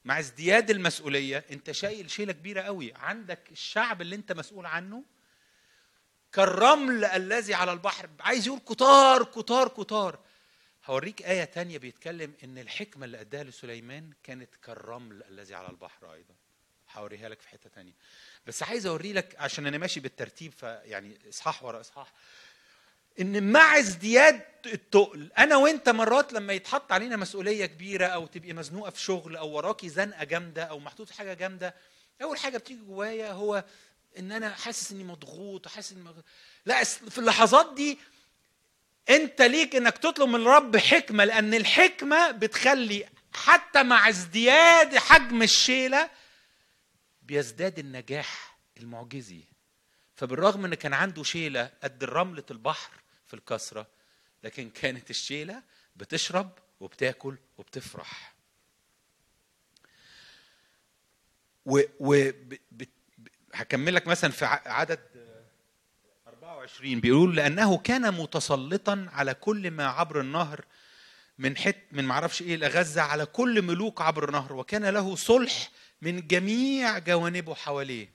[0.06, 2.94] مع ازدياد المسؤولية أنت شايل شيلة كبيرة قوي.
[2.96, 5.04] عندك الشعب اللي أنت مسؤول عنه.
[6.34, 10.20] كالرمل الذي على البحر عايز يقول كتار كتار كتار.
[10.86, 16.34] هوريك آية تانية بيتكلم إن الحكمة اللي أداها لسليمان كانت كالرمل الذي على البحر أيضا
[16.94, 17.94] هوريها لك في حتة تانية
[18.48, 22.14] بس عايز أوري لك عشان أنا ماشي بالترتيب فيعني إصحاح ورا إصحاح
[23.20, 28.92] إن مع ازدياد التقل أنا وأنت مرات لما يتحط علينا مسؤولية كبيرة أو تبقي مزنوقة
[28.92, 31.76] في شغل أو وراكي زنقة جامدة أو محطوط في حاجة جامدة
[32.22, 33.64] أول حاجة بتيجي جوايا هو
[34.20, 36.24] إن أنا حاسس إني مضغوط وحاسس إني مضغوط.
[36.66, 38.00] لا في اللحظات دي
[39.10, 46.10] انت ليك انك تطلب من الرب حكمة لأن الحكمة بتخلي حتى مع ازدياد حجم الشيلة
[47.22, 49.44] بيزداد النجاح المعجزي.
[50.16, 52.92] فبالرغم إن كان عنده شيلة قد رملة البحر
[53.28, 53.88] في الكسرة
[54.44, 55.64] لكن كانت الشيلة
[55.96, 58.34] بتشرب وبتاكل وبتفرح.
[61.66, 62.56] و, و ب...
[62.72, 62.84] ب...
[63.54, 65.00] هكمل لك مثلا في عدد
[66.64, 70.66] 24 بيقول لأنه كان متسلطا على كل ما عبر النهر
[71.38, 75.72] من حت من معرفش إيه لغزه على كل ملوك عبر النهر وكان له صلح
[76.02, 78.10] من جميع جوانبه حواليه.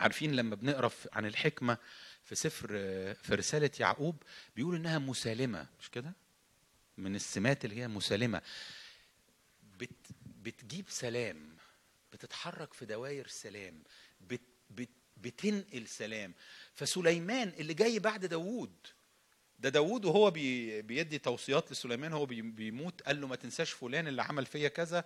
[0.00, 1.78] عارفين لما بنقرأ عن الحكمة
[2.24, 2.68] في سفر
[3.14, 4.22] في رسالة يعقوب
[4.56, 6.12] بيقول إنها مسالمة مش كده؟
[6.98, 8.42] من السمات اللي هي مسالمة.
[9.78, 9.90] بت
[10.42, 11.56] بتجيب سلام
[12.12, 13.82] بتتحرك في دوائر سلام
[14.20, 14.40] بت
[14.70, 16.34] بت بتنقل سلام.
[16.74, 18.86] فسليمان اللي جاي بعد داوود.
[19.58, 24.22] ده داوود وهو بي بيدي توصيات لسليمان هو بيموت قال له ما تنساش فلان اللي
[24.22, 25.04] عمل فيا كذا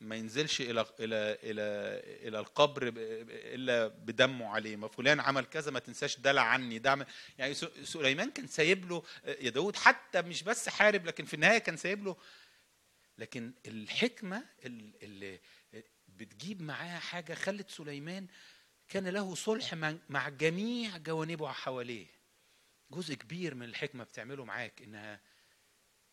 [0.00, 0.88] ما ينزلش إلى إلى
[1.42, 1.62] إلى
[2.28, 4.76] إلى القبر إلا بدمه عليه.
[4.76, 7.04] ما فلان عمل كذا ما تنساش دلع عني دعم
[7.38, 7.54] يعني
[7.84, 12.04] سليمان كان سايب له يا داود حتى مش بس حارب لكن في النهاية كان سايب
[12.04, 12.16] له.
[13.18, 15.40] لكن الحكمة اللي
[16.08, 18.26] بتجيب معاها حاجة خلت سليمان
[18.92, 19.74] كان له صلح
[20.08, 22.06] مع جميع جوانبه حواليه.
[22.90, 25.20] جزء كبير من الحكمة بتعمله معاك إنها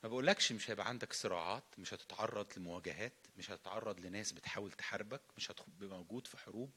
[0.04, 5.52] ما بقولكش مش هيبقى عندك صراعات مش هتتعرض لمواجهات مش هتتعرض لناس بتحاول تحاربك مش
[5.52, 6.72] هتبقى موجود في حروب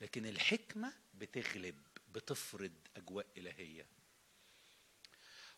[0.00, 3.86] لكن الحكمة بتغلب بتفرض أجواء إلهية.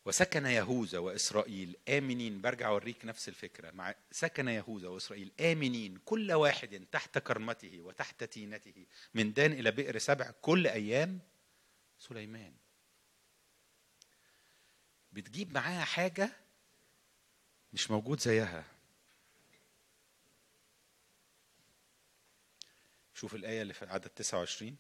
[0.05, 2.41] وسكن يهوذا وإسرائيل آمنين.
[2.41, 3.71] برجع أوريك نفس الفكرة.
[3.71, 5.99] مع سكن يهوذا وإسرائيل آمنين.
[6.05, 8.87] كل واحد تحت كرمته وتحت تينته.
[9.15, 11.21] من دان إلى بئر سبع كل أيام.
[11.99, 12.55] سليمان.
[15.13, 16.31] بتجيب معاها حاجة
[17.73, 18.65] مش موجود زيها.
[23.15, 24.77] شوف الآية اللي في عدد 29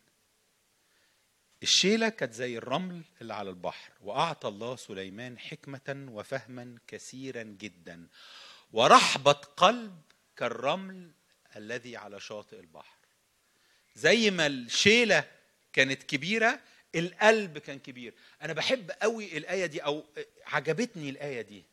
[1.64, 8.06] الشيلة كانت زي الرمل اللي على البحر وأعطى الله سليمان حكمة وفهما كثيرا جدا.
[8.72, 10.00] ورحبة قلب
[10.36, 11.10] كالرمل
[11.56, 12.96] الذي على شاطئ البحر.
[13.96, 15.24] زي ما الشيلة
[15.72, 16.60] كانت كبيرة
[16.94, 18.14] القلب كان كبير.
[18.42, 20.04] أنا بحب قوي الآية دي أو
[20.46, 21.64] عجبتني الآية دي.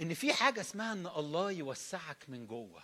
[0.00, 2.82] إن في حاجة اسمها إن الله يوسعك من جوه.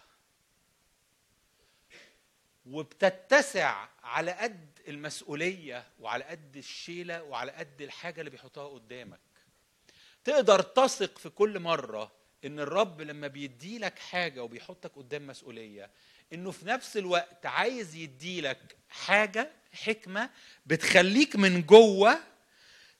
[2.66, 9.20] وبتتسع على قد المسؤولية وعلى قد الشيلة وعلى قد الحاجة اللي بيحطها قدامك.
[10.24, 12.12] تقدر تثق في كل مرة
[12.44, 15.90] إن الرب لما بيديلك حاجة وبيحطك قدام مسؤولية
[16.32, 20.30] إنه في نفس الوقت عايز يديلك حاجة حكمة
[20.66, 22.18] بتخليك من جوه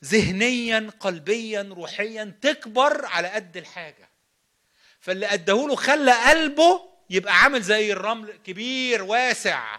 [0.04, 4.08] ذهنيا قلبيا روحيا تكبر على قد الحاجة.
[5.00, 9.78] فاللي أداهوله خلى قلبه يبقى عامل زي الرمل كبير واسع.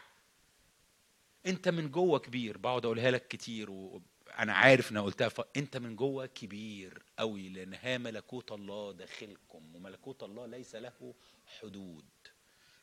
[1.45, 2.57] انت من جوه كبير.
[2.57, 5.41] بقعد اقولها لك كتير وأنا عارف ان قلتها ف...
[5.57, 11.13] انت من جوه كبير قوي لأن ها ملكوت الله داخلكم وملكوت الله ليس له
[11.59, 12.05] حدود.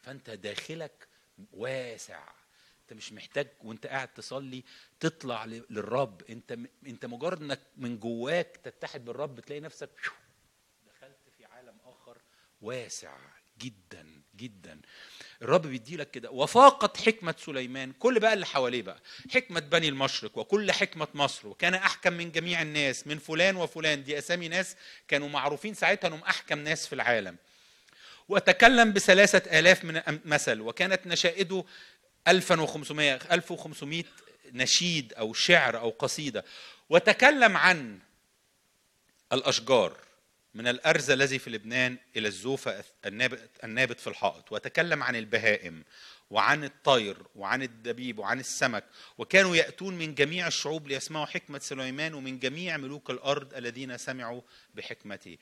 [0.03, 1.09] فانت داخلك
[1.53, 2.29] واسع.
[2.83, 4.65] انت مش محتاج وانت قاعد تصلي
[5.01, 6.23] تطلع للرب.
[6.31, 9.91] انت م- انت مجرد انك من جواك تتحد بالرب تلاقي نفسك
[10.87, 12.19] دخلت في عالم آخر
[12.63, 13.17] واسع.
[13.63, 14.07] جدا
[14.37, 14.81] جدا.
[15.43, 16.31] الرب بيدي لك كده.
[16.31, 17.93] وفاقت حكمة سليمان.
[17.93, 19.01] كل بقى اللي حواليه بقى.
[19.35, 24.05] حكمة بني المشرق وكل حكمة مصر وكان أحكم من جميع الناس من فلان وفلان.
[24.05, 24.77] دي أسامي ناس
[25.09, 27.37] كانوا معروفين ساعتها أنهم أحكم ناس في العالم.
[28.29, 30.61] وتكلم بثلاثة آلاف من مثل.
[30.61, 31.65] وكانت نشائده
[32.29, 34.05] 1500 1500
[34.53, 36.45] نشيد أو شعر أو قصيدة.
[36.91, 37.99] وتكلم عن
[39.33, 39.97] الأشجار.
[40.55, 45.85] من الأرز الذي في لبنان إلى الزوفة النابت, النابت في الحائط وتكلم عن البهائم
[46.31, 48.85] وعن الطير وعن الدبيب وعن السمك
[49.19, 54.41] وكانوا يأتون من جميع الشعوب ليسمعوا حكمة سليمان ومن جميع ملوك الأرض الذين سمعوا
[54.75, 55.39] بحكمته.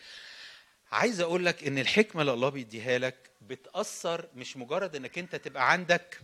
[0.92, 5.72] عايز أقول لك إن الحكمة اللي الله بيديها لك بتأثر مش مجرد إنك أنت تبقى
[5.72, 6.20] عندك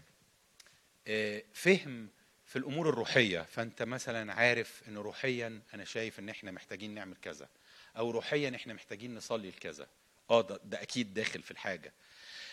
[1.07, 2.09] آه، فهم
[2.47, 7.49] في الأمور الروحية فأنت مثلا عارف إن روحيا أنا شايف إن إحنا محتاجين نعمل كذا.
[7.97, 9.89] أو روحيا إحنا محتاجين نصلي لكذا.
[10.31, 11.93] آه ده, ده أكيد داخل في الحاجة.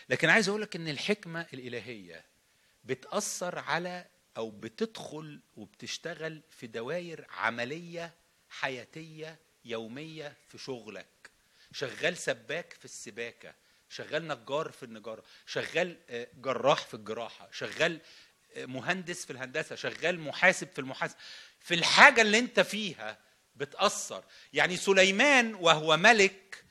[0.09, 2.25] لكن عايز أقول لك إن الحكمة الإلهية
[2.83, 4.05] بتأثر على
[4.37, 8.13] أو بتدخل وبتشتغل في دوائر عملية
[8.49, 11.31] حياتية يومية في شغلك.
[11.73, 13.53] شغال سباك في السباكة
[13.89, 17.99] شغال نجار في النجاره شغال آه، جراح في الجراحة شغال
[18.55, 21.19] آه، مهندس في الهندسة شغال محاسب في المحاسبه
[21.59, 23.17] في الحاجة اللي أنت فيها
[23.61, 24.23] بتأثر.
[24.53, 26.63] يعني سليمان وهو ملك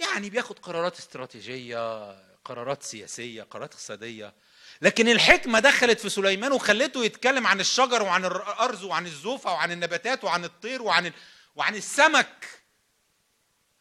[0.00, 2.10] يعني بياخد قرارات استراتيجية
[2.44, 4.34] قرارات سياسية قرارات اقتصادية.
[4.82, 10.24] لكن الحكمة دخلت في سليمان وخلته يتكلم عن الشجر وعن الأرز وعن الزوفة وعن النباتات
[10.24, 11.12] وعن الطير وعن ال...
[11.54, 12.48] وعن السمك.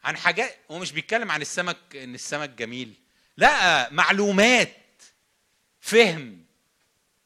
[0.04, 2.94] عن حاجات هو مش بيتكلم عن السمك إن السمك جميل.
[3.38, 5.02] لا معلومات
[5.80, 6.45] فهم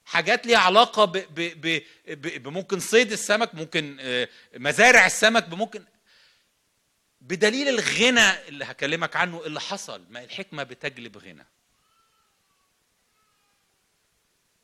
[0.09, 5.85] حاجات ليها علاقة ب ب ب ب بممكن صيد السمك ممكن آه، مزارع السمك بممكن
[7.21, 11.45] بدليل الغنى اللي هكلمك عنه اللي حصل ما الحكمة بتجلب غنى.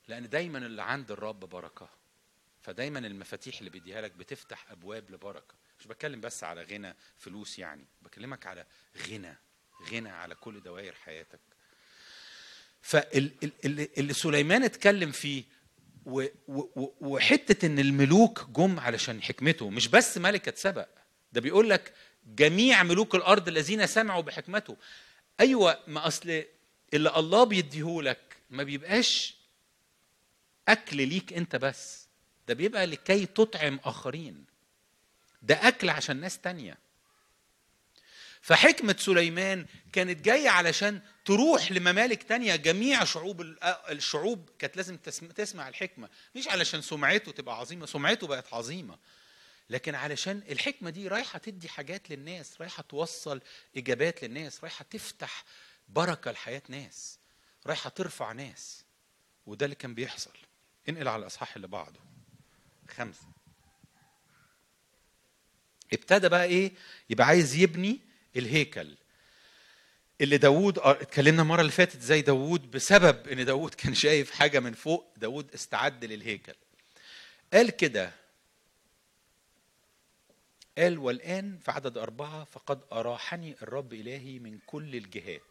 [0.08, 1.90] لأن دايما اللي عند الرب بركة.
[2.62, 5.56] فدايما المفاتيح اللي بيديها لك بتفتح أبواب لبركة.
[5.80, 7.86] مش بتكلم بس على غنى فلوس يعني.
[8.02, 8.66] بكلمك على
[9.08, 9.38] غنى.
[9.92, 11.40] غنى على كل دوائر حياتك.
[12.86, 15.44] فاللي سليمان اتكلم فيه
[17.02, 20.88] وحتة إن الملوك جم علشان حكمته مش بس ملكه سبق
[21.34, 21.94] ده بيقول لك
[22.26, 24.78] جميع ملوك الأرض الذين سمعوا بحكمته.
[25.40, 26.44] أيوه ما أصل
[26.94, 29.36] اللي الله بيديهولك ما بيبقاش
[30.68, 32.08] أكل ليك أنت بس
[32.48, 34.46] ده بيبقى لكي تطعم آخرين.
[35.42, 36.78] ده أكل عشان ناس تانية.
[38.46, 42.56] فحكمة سليمان كانت جاية علشان تروح لممالك تانية.
[42.56, 46.10] جميع شعوب ال- الشعوب كانت لازم تسم- تسمع الحكمة.
[46.36, 48.98] مش علشان سمعته تبقى عظيمة سمعته بقت عظيمة.
[49.70, 53.42] لكن علشان الحكمة دي رايحة تدي حاجات للناس رايحة توصل
[53.78, 55.44] إجابات للناس رايحة تفتح
[55.90, 57.20] بركة لحياة ناس
[57.68, 58.84] رايحة ترفع ناس.
[59.46, 60.32] وده اللي كان بيحصل.
[60.90, 62.00] انقل على الأصحاح اللي بعده.
[62.98, 63.28] خمسة.
[65.94, 66.72] ابتدى بقى إيه؟
[67.10, 68.00] يبقى عايز يبني
[68.36, 68.96] الهيكل
[70.22, 74.74] اللي داوود اتكلمنا المرة اللي فاتت زي داوود بسبب إن داوود كان شايف حاجة من
[74.74, 76.54] فوق داوود استعد للهيكل.
[77.54, 78.12] قال كده.
[80.78, 85.42] قال والآن في عدد أربعة فقد أراحني الرب إلهي من كل الجهات.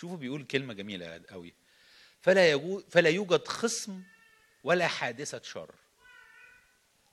[0.00, 1.52] شوفوا بيقول كلمة جميلة قوي
[2.20, 4.02] فلا فلا يوجد خصم
[4.64, 5.74] ولا حادثة شر.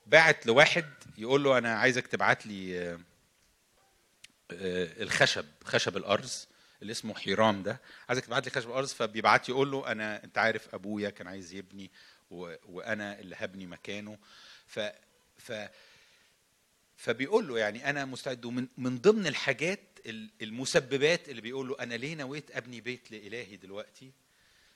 [0.06, 0.84] بعت لواحد
[1.18, 2.98] يقول له أنا عايزك تبعت لي
[4.52, 6.48] الخشب خشب الأرز
[6.82, 7.80] اللي اسمه حيرام ده.
[8.08, 11.90] عايزك تبعت لي خشب الأرز فبيبعت يقول له أنا أنت عارف أبويا كان عايز يبني
[12.30, 12.54] و...
[12.68, 14.18] وأنا اللي هبني مكانه.
[14.66, 14.80] ف
[15.38, 15.52] ف
[16.96, 18.44] فبيقول له يعني أنا مستعد.
[18.44, 23.56] ومن من ضمن الحاجات ال- المسببات اللي بيقول له أنا ليه نويت أبني بيت لإلهي
[23.56, 24.12] دلوقتي؟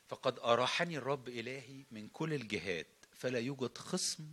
[0.09, 4.25] فقد أراحني الرب إلهي من كل الجهات فلا يوجد خصم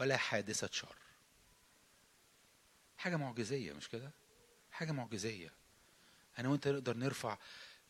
[0.00, 0.96] ولا حادثة شر.
[2.96, 4.10] حاجة معجزية مش كده؟
[4.74, 5.52] حاجة معجزية.
[6.38, 7.38] أنا وأنت نقدر نرفع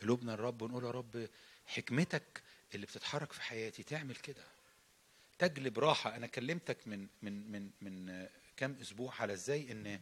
[0.02, 1.28] قلوبنا للرب ونقول يا رب
[1.66, 2.43] حكمتك
[2.74, 4.44] اللي بتتحرك في حياتي تعمل كده.
[5.39, 6.16] تجلب راحة.
[6.16, 10.01] أنا كلمتك من من من من كام أسبوع على إزاي إن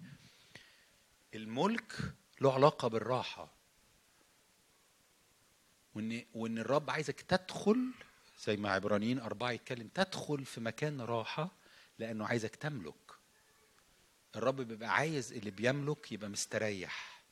[1.35, 1.93] الملك
[2.41, 3.51] له علاقة بالراحة.
[5.95, 7.93] وإن وإن الرب عايزك تدخل
[8.45, 11.51] زي ما عبرانيين أربعة يتكلم تدخل في مكان راحة
[11.99, 12.95] لأنه عايزك تملك.
[14.37, 17.23] الرب بيبقى عايز اللي بيملك يبقى مستريح.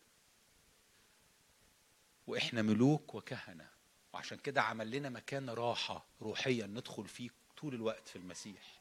[2.27, 3.69] وإحنا ملوك وكهنة
[4.13, 8.81] وعشان كده عمل لنا مكان راحة روحيا ندخل فيه طول الوقت في المسيح.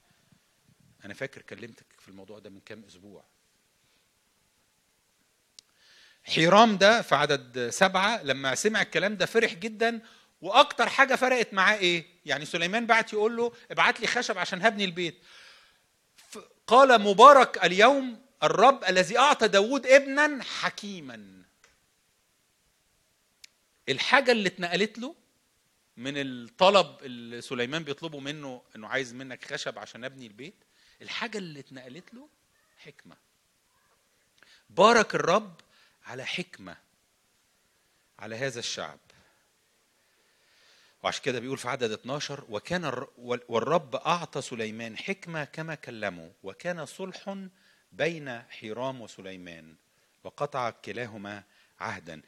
[1.05, 3.25] أنا فاكر كلمتك في الموضوع ده من كام أسبوع.
[6.23, 10.01] حيرام ده في عدد سبعة لما سمع الكلام ده فرح جدا
[10.41, 14.85] وأكتر حاجة فرقت معاه إيه؟ يعني سليمان بعت يقول له ابعت لي خشب عشان هبني
[14.85, 15.21] البيت.
[16.69, 21.43] قال مبارك اليوم الرب الذي أعطى داود ابنا حكيما.
[23.89, 25.15] الحاجة اللي اتنقلت له
[25.97, 30.55] من الطلب اللي سليمان بيطلبه منه إنه عايز منك خشب عشان أبني البيت
[31.01, 32.29] الحاجة اللي اتنقلت له
[32.77, 33.17] حكمة.
[34.69, 35.61] بارك الرب
[36.05, 36.77] على حكمة
[38.19, 38.99] على هذا الشعب.
[41.03, 46.33] وعشان كده بيقول في عدد 12 وكان الر- وال- والرب أعطى سليمان حكمة كما كلمه
[46.43, 47.35] وكان صلح
[47.91, 49.75] بين حيرام وسليمان
[50.23, 51.43] وقطع كلاهما
[51.79, 52.21] عهدا.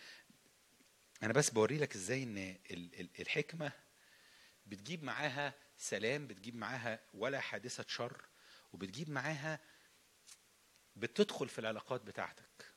[1.24, 3.72] أنا بس بوري لك إزاي إن ال- ال- الحكمة
[4.66, 8.26] بتجيب معاها سلام بتجيب معاها ولا حادثة شر
[8.74, 9.60] وبتجيب معاها
[10.96, 12.72] بتدخل في العلاقات بتاعتك.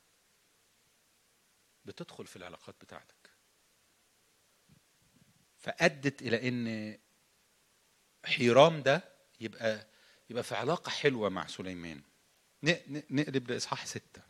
[1.85, 3.23] بتدخل في العلاقات بتاعتك.
[5.65, 6.99] فأدت إلى إن
[8.24, 9.05] حيرام ده
[9.41, 9.86] يبقى
[10.31, 12.03] يبقى في علاقة حلوة مع سليمان.
[13.11, 14.23] نقلب لإصحاح ستة.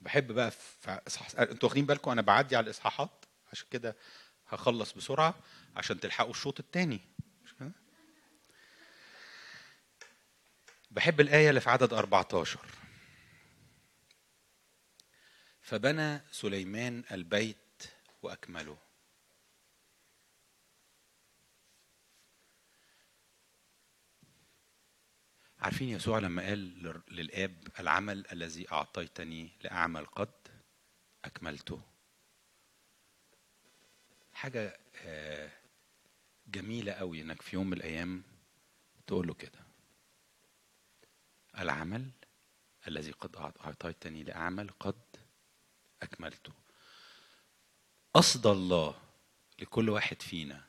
[0.00, 3.96] بحب بقى في إصحاح أنتوا واخدين بالكم أنا بعدي على الإصحاحات؟ عشان كده
[4.48, 5.34] هخلص بسرعة
[5.76, 7.00] عشان تلحقوا الشوط الثاني؟
[10.90, 12.60] بحب الآية اللي في عدد 14
[15.62, 17.82] فبنى سليمان البيت
[18.22, 18.78] وأكمله.
[25.58, 30.32] عارفين يسوع لما قال لل- للآب العمل الذي أعطيتني لأعمل قد
[31.24, 31.82] أكملته.
[34.32, 35.50] حاجة آه،
[36.46, 38.22] جميلة قوي إنك في يوم من الأيام
[39.06, 39.58] تقول له كده.
[41.58, 42.10] العمل
[42.88, 45.00] الذي قد أعطيتني لأعمل قد
[46.02, 46.52] أكملته.
[48.14, 48.94] قصد الله
[49.58, 50.64] لكل واحد فينا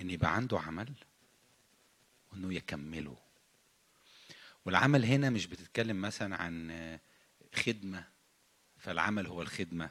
[0.00, 0.92] إن يبقى عنده عمل
[2.32, 3.16] وإنه يكمله.
[4.64, 6.98] والعمل هنا مش بتتكلم مثلا عن
[7.54, 8.04] خدمة
[8.78, 9.90] فالعمل هو الخدمة.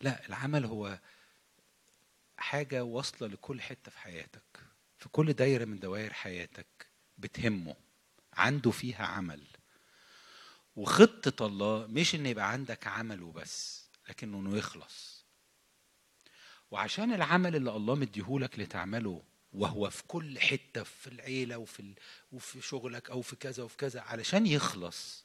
[0.00, 0.98] لا العمل هو
[2.36, 4.60] حاجة واصلة لكل حتة في حياتك
[4.98, 6.86] في كل دايرة من دوائر حياتك
[7.18, 7.76] بتهمه
[8.32, 9.46] عنده فيها عمل.
[10.76, 15.24] وخطة الله مش إن يبقى عندك عمل وبس لكنه إنه يخلص.
[16.70, 19.22] وعشان العمل اللي الله مديهولك لتعمله
[19.52, 21.94] وهو في كل حتة في العيلة وفي ال...
[22.32, 25.24] وفي شغلك أو في كذا وفي كذا علشان يخلص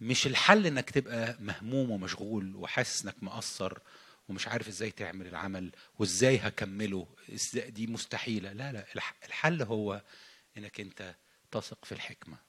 [0.00, 3.78] مش الحل إنك تبقى مهموم ومشغول وحاسس إنك مقصر
[4.28, 8.52] ومش عارف إزاي تعمل العمل وإزاي هكمله إزاي دي مستحيلة.
[8.52, 10.02] لا لا الح- الحل هو
[10.56, 11.14] إنك أنت
[11.50, 12.47] تثق في الحكمة.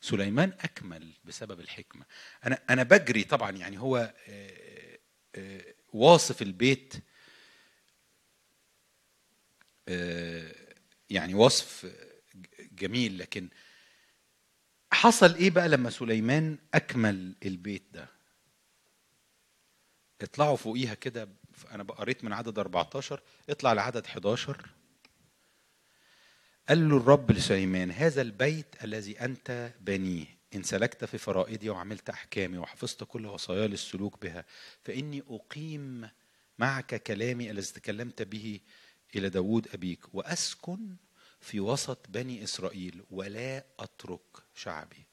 [0.00, 2.04] سليمان أكمل بسبب الحكمة.
[2.46, 4.98] أنا أنا بجري طبعا يعني هو آه،
[5.34, 6.94] آه، واصف البيت
[9.88, 10.54] آه،
[11.10, 11.92] يعني وصف
[12.72, 13.48] جميل لكن
[14.92, 18.08] حصل إيه بقى لما سليمان أكمل البيت ده؟
[20.22, 21.28] اطلعوا فوقيها كده
[21.70, 24.70] أنا قريت من عدد 14 اطلع لعدد 11
[26.68, 32.58] قال له الرب لسليمان هذا البيت الذي أنت بنيه إن سلكت في فرائدي وعملت أحكامي
[32.58, 34.44] وحفظت كل وصاياي للسلوك بها
[34.84, 36.08] فإني أقيم
[36.58, 38.60] معك كلامي الذي تكلمت به
[39.16, 40.96] إلى داود أبيك وأسكن
[41.40, 45.04] في وسط بني إسرائيل ولا أترك شعبي.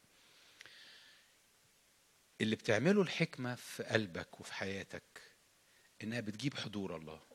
[2.42, 5.22] اللي بتعمله الحكمة في قلبك وفي حياتك
[6.04, 7.35] إنها بتجيب حضور الله.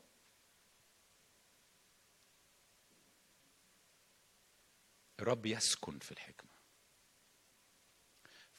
[5.21, 6.51] الرب يسكن في الحكمة.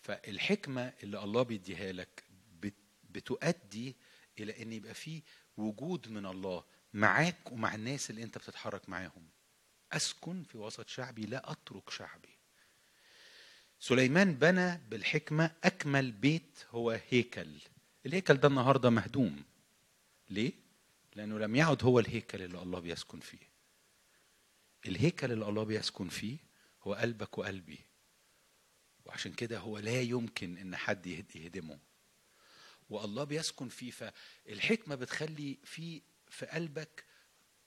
[0.01, 2.25] فالحكمة اللي الله بيديها لك
[2.61, 2.75] بت-
[3.11, 3.97] بتؤدي
[4.39, 5.23] إلى إن يبقى في
[5.57, 6.65] وجود من الله
[6.95, 9.29] معاك ومع الناس اللي أنت بتتحرك معاهم.
[9.93, 12.29] أسكن في وسط شعبي لا أترك شعبي.
[13.81, 17.59] سليمان بنى بالحكمة أكمل بيت هو هيكل.
[18.07, 19.45] الهيكل ده النهارده مهدوم.
[20.31, 20.53] ليه؟
[21.17, 23.53] لأنه لم يعد هو الهيكل اللي الله بيسكن فيه.
[24.87, 26.37] الهيكل اللي الله بيسكن فيه
[26.83, 27.79] هو قلبك وقلبي.
[29.05, 31.79] وعشان كده هو لا يمكن إن حد يهد- يهدمه.
[32.91, 37.05] والله بيسكن فيه فالحكمة بتخلي في في قلبك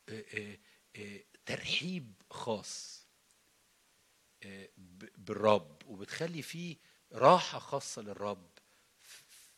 [0.10, 0.58] آه، آه،
[0.96, 3.06] آه، ترحيب خاص
[5.18, 5.82] بالرب.
[5.86, 6.78] وبتخلي فيه
[7.12, 8.50] راحة خاصة للرب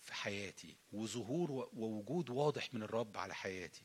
[0.02, 3.84] في حياتي وظهور ووجود واضح من الرب على حياتي.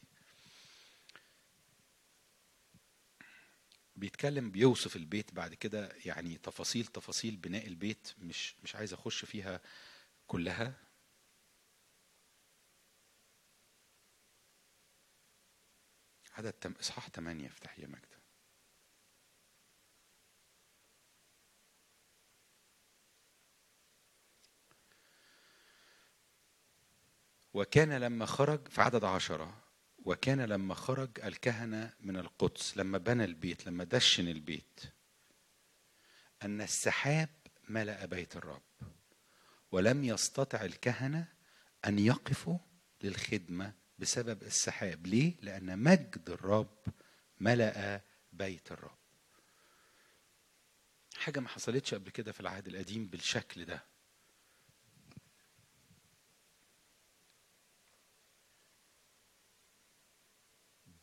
[3.97, 9.61] بيتكلم بيوصف البيت بعد كده يعني تفاصيل تفاصيل بناء البيت مش مش عايز أخش فيها
[10.27, 10.75] كلها.
[16.33, 18.15] عدد تم إصحاح 8 افتح يا مجد
[27.55, 29.62] وكان لما خرج في عدد عشرة
[30.05, 34.81] وكان لما خرج الكهنة من القدس لما بنى البيت لما دشن البيت
[36.43, 37.29] أن السحاب
[37.69, 38.63] ملأ بيت الرب
[39.73, 41.29] ولم يستطع الكهنة
[41.87, 42.59] أن يقفوا
[43.03, 45.07] للخدمة بسبب السحاب.
[45.07, 46.79] ليه؟ لأن مجد الرب
[47.41, 48.01] ملأ
[48.33, 48.99] بيت الرب.
[51.17, 53.85] حاجة ما حصلتش قبل كده في العهد القديم بالشكل ده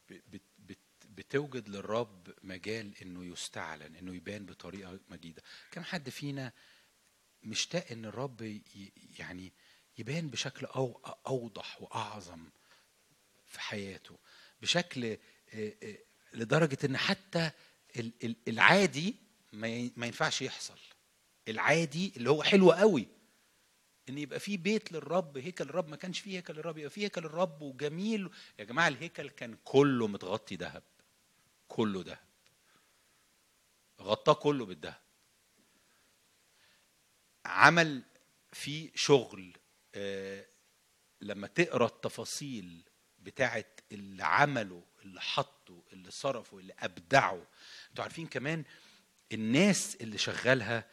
[0.09, 5.41] ب- بت- بت- بتوجد للرب مجال إنه يستعلن إنه يبان بطريقة مجيدة.
[5.71, 6.51] كم حد فينا
[7.43, 8.61] مشتاق إن الرب
[9.19, 9.53] يعني
[9.97, 12.49] يبان بشكل أو أوضح وأعظم
[13.47, 14.17] في حياته.
[14.61, 15.17] بشكل
[16.33, 17.51] لدرجة إن حتى
[17.97, 19.15] ال- ال- العادي
[19.53, 19.67] ما
[20.05, 20.77] ينفعش يحصل.
[21.47, 23.07] العادي اللي هو حلو قوي.
[24.09, 27.25] إن يبقى في بيت للرب هيكل الرب ما كانش فيه هيكل الرب يبقى فيه هيكل
[27.25, 28.29] الرب وجميل.
[28.59, 30.83] يا جماعة الهيكل كان كله متغطي ذهب.
[31.69, 32.19] كله ذهب
[34.01, 35.01] غطاه كله بالذهب
[37.45, 38.03] عمل
[38.53, 39.57] فيه شغل
[39.95, 40.45] آه،
[41.21, 42.83] لما تقرأ التفاصيل
[43.19, 47.47] بتاعت اللي عمله اللي حطه اللي صرفه اللي أبدعه.
[47.89, 48.63] أنتوا عارفين كمان
[49.31, 50.89] الناس اللي شغالها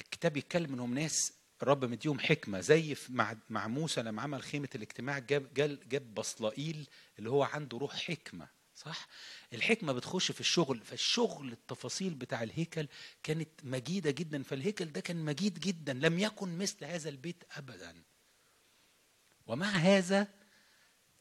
[0.00, 1.32] الكتاب يتكلم إنهم ناس
[1.62, 2.96] رب مديهم حكمة زي
[3.50, 6.88] مع موسى لما عمل خيمة الاجتماع جاب جاب, جاب بصلائيل
[7.18, 9.08] اللي هو عنده روح حكمة صح؟
[9.52, 12.88] الحكمة بتخش في الشغل فالشغل التفاصيل بتاع الهيكل
[13.22, 18.02] كانت مجيدة جدا فالهيكل ده كان مجيد جدا لم يكن مثل هذا البيت ابدا.
[19.46, 20.28] ومع هذا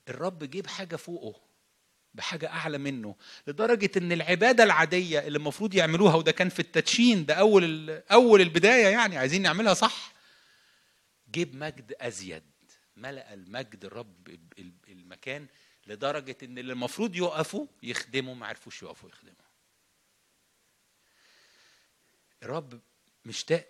[0.10, 1.42] الرب جيب حاجة فوقه
[2.14, 3.16] بحاجة أعلى منه
[3.48, 8.88] لدرجة إن العبادة العادية اللي المفروض يعملوها وده كان في التدشين ده أول أول البداية
[8.88, 10.15] يعني عايزين نعملها صح؟
[11.36, 12.44] جيب مجد أزيد.
[12.98, 15.48] ملأ المجد الرب ال- المكان
[15.88, 19.36] لدرجة إن اللي المفروض يقفوا يخدموا ما عرفوش يقفوا يخدموا.
[22.44, 22.82] الرب
[23.26, 23.68] مشتاق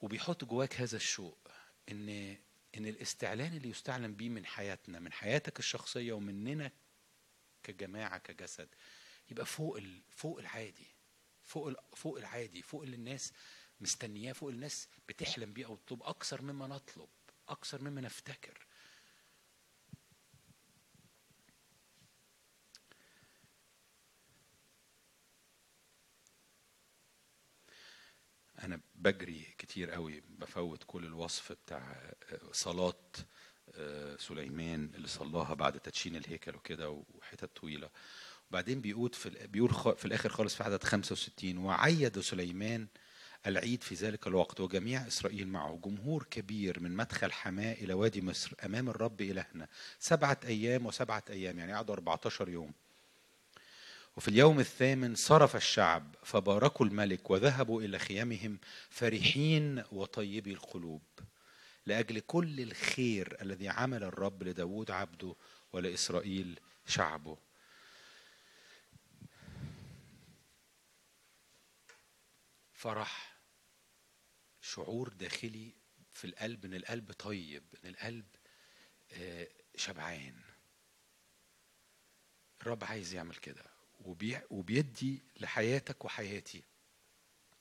[0.00, 1.48] وبيحط جواك هذا الشوق
[1.88, 2.08] إن
[2.76, 6.70] إن الاستعلان اللي يستعلن بيه من حياتنا من حياتك الشخصية ومننا
[7.62, 8.68] كجماعة كجسد
[9.30, 9.80] يبقى فوق
[10.10, 10.86] فوق العادي
[11.44, 13.32] فوق فوق العادي فوق اللي الناس
[13.80, 17.08] مستنياه فوق الناس بتحلم بيه أو تطلب أكثر مما نطلب
[17.48, 18.66] أكثر مما نفتكر.
[28.62, 32.14] أنا بجري كتير قوي بفوت كل الوصف بتاع
[32.52, 32.94] صلاة
[33.74, 37.90] آه، سليمان اللي صلاها بعد تدشين الهيكل وكده وحتت طويلة.
[38.50, 42.88] وبعدين بيقول في بيقول في الآخر خالص في عدد 65 وعيد سليمان
[43.46, 45.80] العيد في ذلك الوقت وجميع إسرائيل معه.
[45.84, 49.68] جمهور كبير من مدخل حماة إلى وادي مصر أمام الرب إلهنا.
[49.98, 52.72] سبعة أيام وسبعة أيام يعني قعدوا 14 يوم.
[54.16, 58.58] وفي اليوم الثامن صرف الشعب فباركوا الملك وذهبوا إلى خيامهم
[58.90, 61.02] فرحين وطيبي القلوب.
[61.86, 65.34] لأجل كل الخير الذي عمل الرب لداود عبده
[65.72, 67.36] ولإسرائيل شعبه.
[72.78, 73.38] فرح
[74.60, 75.74] شعور داخلي
[76.12, 78.26] في القلب إن القلب طيب إن القلب
[79.12, 80.40] آه، شبعان.
[82.62, 83.64] الرب عايز يعمل كده
[84.00, 86.62] وبي- وبيدي لحياتك وحياتي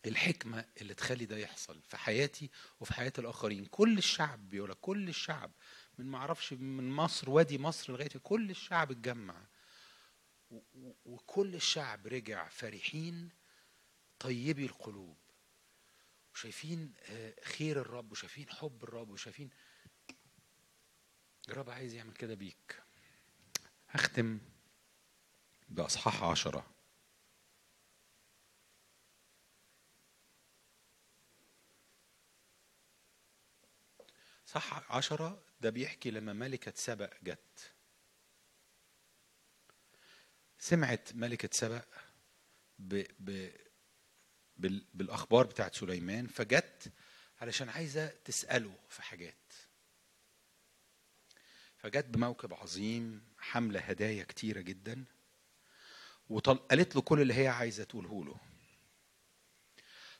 [0.06, 2.49] الحكمة اللي تخلي ده يحصل في حياتي
[2.80, 3.65] وفي حياة الآخرين.
[3.65, 5.52] كل الشعب بيقول كل الشعب
[5.98, 9.45] من ما أعرفش من مصر وادي مصر لغاية كل الشعب اتجمع.
[11.06, 13.30] وكل الشعب رجع فرحين
[14.19, 15.18] طيبي القلوب.
[16.34, 19.49] وشايفين آه، خير الرب وشايفين حب الرب وشايفين
[21.49, 22.84] الرب عايز يعمل كده بيك.
[23.89, 24.39] هختم
[25.69, 26.73] بأصحاح عشرة.
[34.45, 37.73] صح عشرة ده بيحكي لما ملكة سبأ جت.
[40.60, 41.85] سمعت ملكة سبأ
[42.80, 43.03] ب...
[43.19, 43.52] ب...
[44.60, 44.86] بال...
[44.94, 46.92] بالأخبار بتاعت سليمان فجت
[47.42, 49.54] علشان عايزة تسأله في حاجات.
[51.78, 55.06] فجت بموكب عظيم حاملة هدايا كتيرة جدا
[56.30, 58.38] وقالت له كل اللي هي عايزة تقوله له.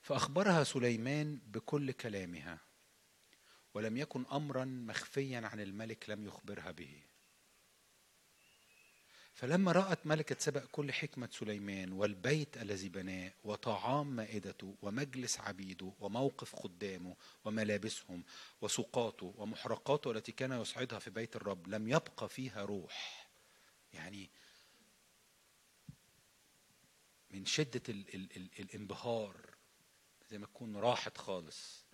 [0.02, 2.60] فأخبرها سليمان بكل كلامها
[3.74, 7.04] ولم يكن امرا مخفيا عن الملك لم يخبرها به.
[9.38, 16.56] فلما رأت ملكة سبأ كل حكمة سليمان والبيت الذي بناه وطعام مائدته ومجلس عبيده وموقف
[16.56, 17.16] خدامه
[17.46, 18.24] وملابسهم
[18.62, 23.30] وسقاته ومحرقاته التي كان يصعدها في بيت الرب لم يبقى فيها روح.
[23.94, 24.30] يعني
[27.32, 29.56] من شدة ال ال ال الانبهار
[30.30, 31.87] زي ما تكون راحت خالص.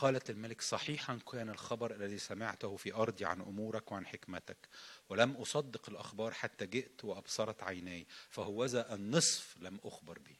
[0.00, 4.68] قالت الملك صحيحا كان الخبر الذي سمعته في أرضي عن أمورك وعن حكمتك
[5.08, 10.36] ولم أصدق الأخبار حتى جئت وأبصرت عيناي فهوذا النصف لم أخبر به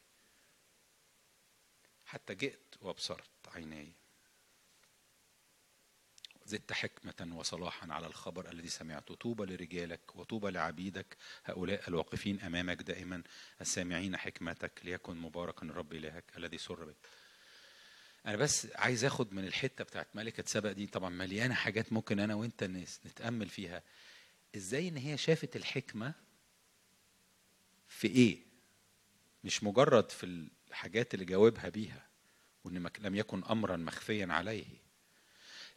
[2.07, 3.93] حتى جئت وأبصرت عيناي.
[6.45, 9.15] زدت حكمة وصلاحا على الخبر الذي سمعته.
[9.15, 13.23] طوبى لرجالك وطوبى لعبيدك هؤلاء الواقفين أمامك دائما
[13.61, 16.97] السامعين حكمتك ليكن مباركا الرب إلهك الذي سر بك
[18.26, 22.34] أنا بس عايز آخد من الحتة بتاعت ملكة سبق دي طبعا مليانة حاجات ممكن أنا
[22.34, 23.82] وأنت نس- نتأمل فيها.
[24.56, 26.12] إزاي إن هي شافت الحكمة
[27.88, 28.38] في إيه؟
[29.44, 32.06] مش مجرد في الحاجات اللي جاوبها بيها
[32.64, 34.64] وإن لم يكن امرا مخفيا عليه.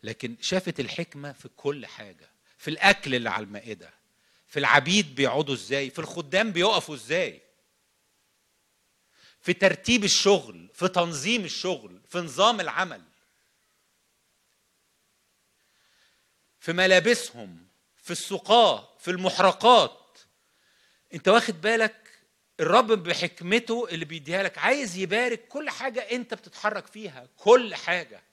[0.03, 3.93] لكن شافت الحكمة في كل حاجة في الأكل اللي على المائدة
[4.47, 7.41] في العبيد بيقعدوا إزاي في الخدام بيقفوا إزاي.
[9.43, 13.01] في ترتيب الشغل في تنظيم الشغل في نظام العمل.
[16.59, 17.67] في ملابسهم
[17.97, 20.17] في السقاة في المحرقات.
[21.13, 22.09] انت واخد بالك؟
[22.59, 24.57] الرب بحكمته اللي بيديها لك.
[24.57, 28.23] عايز يبارك كل حاجة انت بتتحرك فيها كل حاجة.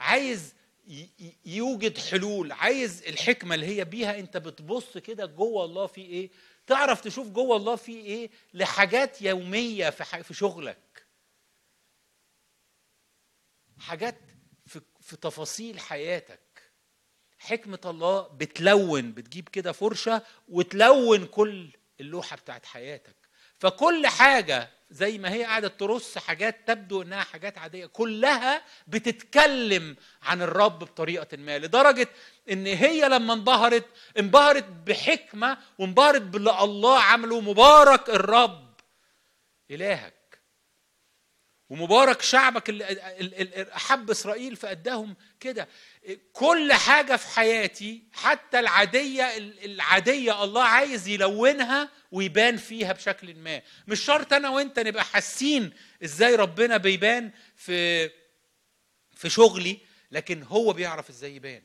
[0.00, 0.54] عايز
[1.44, 2.52] يوجد حلول.
[2.52, 6.30] عايز الحكمة اللي هي بيها انت بتبص كده جوه الله في إيه؟
[6.66, 11.06] تعرف تشوف جوه الله في إيه؟ لحاجات يومية في, في شغلك.
[13.78, 14.18] حاجات
[14.66, 16.40] في, في تفاصيل حياتك.
[17.38, 21.70] حكمة الله بتلون بتجيب كده فرشة وتلون كل
[22.00, 23.16] اللوحة بتاعت حياتك.
[23.58, 30.42] فكل حاجة زي ما هي قاعدة ترص حاجات تبدو إنها حاجات عادية كلها بتتكلم عن
[30.42, 32.08] الرب بطريقة ما لدرجة
[32.50, 33.84] إن هي لما انبهرت
[34.18, 38.74] انبهرت بحكمة وانبهرت باللي الله عمله مبارك الرب
[39.70, 40.14] إلهك.
[41.70, 45.68] ومبارك شعبك اللي ال- ال- ال- أحب إسرائيل فاداهم كده.
[46.32, 53.62] كل حاجة في حياتي حتى العادية ال- العادية الله عايز يلونها ويبان فيها بشكل ما.
[53.88, 55.72] مش شرط أنا وأنت نبقى حاسين
[56.04, 58.10] إزاي ربنا بيبان في
[59.16, 59.78] في شغلي
[60.10, 61.62] لكن هو بيعرف إزاي يبان.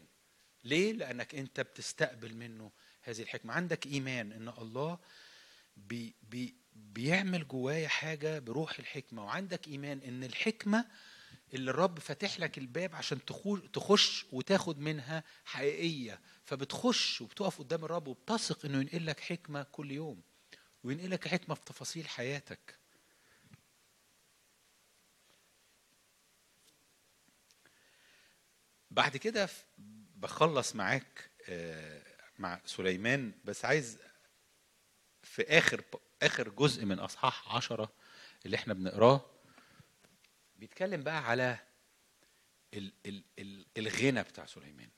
[0.64, 2.72] ليه؟ لأنك أنت بتستقبل منه
[3.02, 3.54] هذه الحكمة.
[3.54, 5.00] عندك إيمان إن الله
[5.78, 10.86] بي بي بيعمل جوايا حاجة بروح الحكمة وعندك إيمان إن الحكمة
[11.54, 13.20] اللي الرب فاتح لك الباب عشان
[13.74, 16.22] تخش وتاخد منها حقيقية.
[16.46, 20.22] فبتخش وبتقف قدام الرب وبتثق إنه ينقل لك حكمة كل يوم
[20.84, 22.80] وينقل لك حكمة في تفاصيل حياتك.
[28.92, 29.50] بعد كده
[30.16, 32.02] بخلص معاك آه،
[32.40, 33.98] مع سليمان بس عايز
[35.24, 35.84] في آخر
[36.22, 37.92] آخر جزء من أصحاح عشرة
[38.46, 39.26] اللي إحنا بنقراه
[40.60, 41.60] بيتكلم بقى على
[42.74, 44.90] ال ال ال الغنى بتاع سليمان.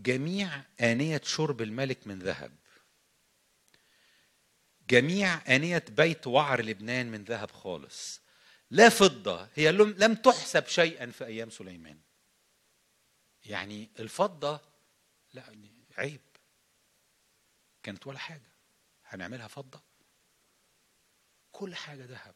[0.00, 2.56] جميع آنية شرب الملك من ذهب.
[4.88, 8.20] جميع آنية بيت وعر لبنان من ذهب خالص.
[8.70, 12.00] لا فضة هي لم تحسب شيئا في أيام سليمان.
[13.44, 14.60] يعني الفضة
[15.32, 15.56] لا
[15.96, 16.20] عيب.
[17.82, 18.52] كانت ولا حاجة.
[19.04, 19.87] هنعملها فضة؟
[21.58, 22.34] كل حاجة ذهب.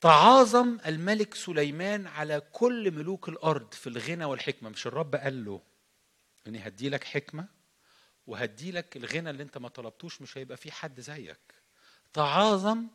[0.00, 4.68] تعاظم الملك سليمان على كل ملوك الأرض في الغنى والحكمة.
[4.68, 5.62] مش الرب قال له
[6.46, 7.48] إني هدي لك حكمة
[8.26, 11.54] وهدي لك الغنى اللي أنت ما طلبتوش مش هيبقى في حد زيك.
[12.12, 12.86] تعاظم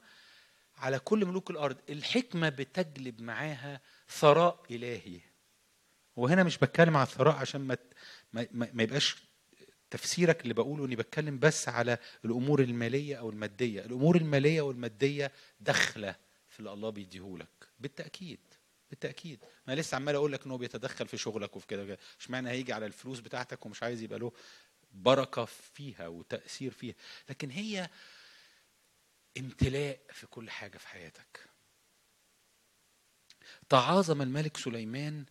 [0.78, 1.78] على كل ملوك الأرض.
[1.90, 5.22] الحكمة بتجلب معاها ثراء إلهي.
[6.16, 7.78] وهنا مش بتكلم على الثراء عشان ما,
[8.34, 9.25] ما ما يبقاش
[9.96, 13.86] تفسيرك اللي بقوله إني بتكلم بس على الأمور المالية أو المادية.
[13.86, 16.16] الأمور المالية والماديه داخله
[16.50, 18.40] في اللي الله بيديهولك بالتأكيد
[18.90, 19.40] بالتأكيد.
[19.68, 21.98] ما لسه عمال أقول لك إن هو بيتدخل في شغلك وفي كده.
[22.20, 24.32] إشمعنى هيجي على الفلوس بتاعتك ومش عايز يبقى له
[24.92, 26.96] بركة فيها وتأثير فيها.
[27.30, 27.90] لكن هي
[29.38, 31.50] امتلاء في كل حاجة في حياتك.
[33.70, 35.26] تعاظم الملك سليمان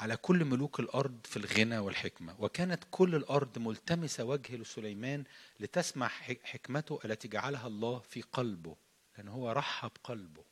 [0.00, 5.24] على كل ملوك الأرض في الغنى والحكمة وكانت كل الأرض ملتمسة وجه لسليمان
[5.60, 8.76] لتسمع حك- حكمته التي جعلها الله في قلبه
[9.18, 10.42] لأن هو رحب قلبه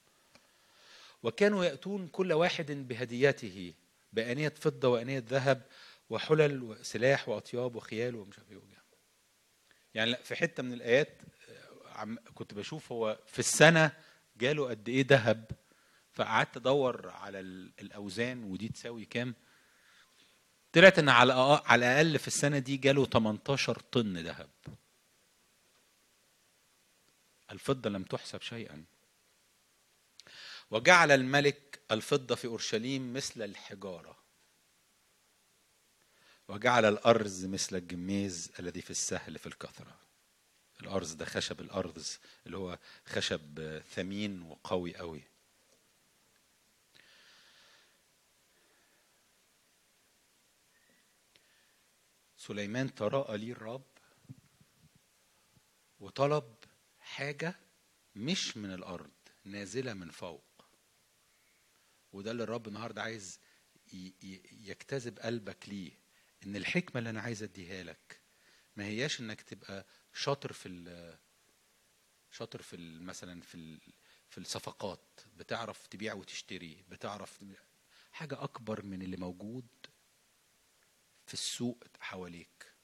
[1.23, 3.75] وكانوا يأتون كل واحد بهديته
[4.13, 5.63] بأنية فضة وأنية ذهب
[6.11, 8.79] وحلل وسلاح وأطياب وخيال ومش عارف وجه.
[9.95, 11.09] يعني في حتة من الآيات
[11.97, 13.93] آه، كنت بشوف هو في السنة
[14.37, 15.45] جاله قد إيه ذهب
[16.19, 19.35] فقعدت أدور على ال- الأوزان ودي تساوي كام؟
[20.73, 21.33] طلعت إن على
[21.65, 24.51] على الأقل في السنة دي جاله 18 طن ذهب.
[27.53, 28.85] الفضة لم تحسب شيئا.
[30.71, 34.19] وجعل الملك الفضة في أورشليم مثل الحجارة.
[36.49, 39.99] وجعل الأرز مثل الجميز الذي في السهل في الكثرة.
[40.81, 45.23] الأرز ده خشب الأرز اللي هو خشب ثمين وقوي قوي
[52.49, 53.85] سليمان تراءى لي الرب
[56.01, 56.55] وطلب
[57.01, 57.55] حاجة
[58.17, 59.11] مش من الأرض
[59.45, 60.45] نازلة من فوق.
[62.13, 63.41] وده اللي الرب النهاردة عايز
[64.53, 65.93] يجتذب قلبك ليه
[66.47, 68.21] إن الحكمة اللي أنا عايز أديها لك
[68.77, 71.17] ما هياش إنك تبقى شاطر في
[72.31, 73.79] شاطر في مثلا في
[74.29, 77.41] في الصفقات بتعرف تبيع وتشتري بتعرف
[78.13, 79.67] حاجة أكبر من اللي موجود.
[81.29, 82.75] في السوق حواليك.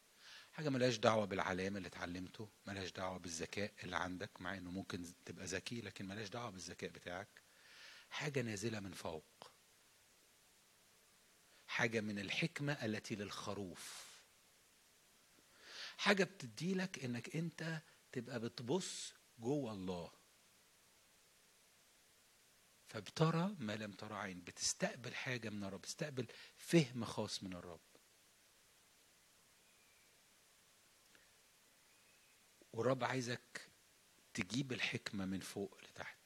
[0.53, 5.45] حاجة ملهاش دعوة بالعلامة اللي اتعلمته ملهاش دعوة بالذكاء اللي عندك مع إنه ممكن تبقى
[5.47, 7.43] ذكي لكن ملهاش دعوة بالذكاء بتاعك.
[8.11, 9.51] حاجة نازلة من فوق.
[11.67, 14.15] حاجة من الحكمة التي للخروف.
[15.97, 20.13] حاجة بتديلك إنك أنت تبقى بتبص جوه الله.
[22.89, 24.41] فبترى ما لم ترى عين.
[24.41, 26.27] بتستقبل حاجة من الرب بتستقبل
[26.57, 27.94] فهم خاص من الرب.
[32.75, 33.71] والرب عايزك
[34.35, 36.19] تجيب الحكمة من فوق لتحت.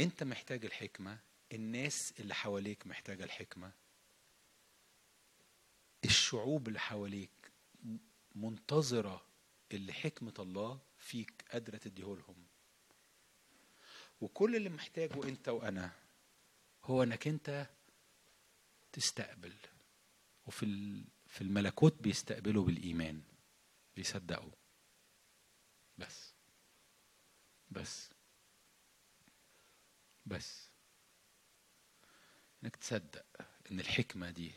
[0.00, 1.18] انت محتاج الحكمة
[1.52, 3.72] الناس اللي حواليك محتاجة الحكمة.
[6.04, 7.52] الشعوب اللي حواليك
[8.34, 9.26] منتظرة
[9.72, 12.46] اللي حكمة الله فيك قادرة تديهولهم.
[14.20, 15.92] وكل اللي محتاجه انت وأنا
[16.84, 17.66] هو انك انت
[18.92, 19.54] تستقبل.
[20.46, 20.66] وفي
[21.26, 23.22] في الملكوت بيستقبلوا بالإيمان
[23.96, 24.59] بيصدقوا.
[26.00, 26.32] بس.
[27.70, 28.10] بس.
[30.26, 30.68] بس.
[32.64, 33.24] إنك تصدق
[33.70, 34.52] إن الحكمة دي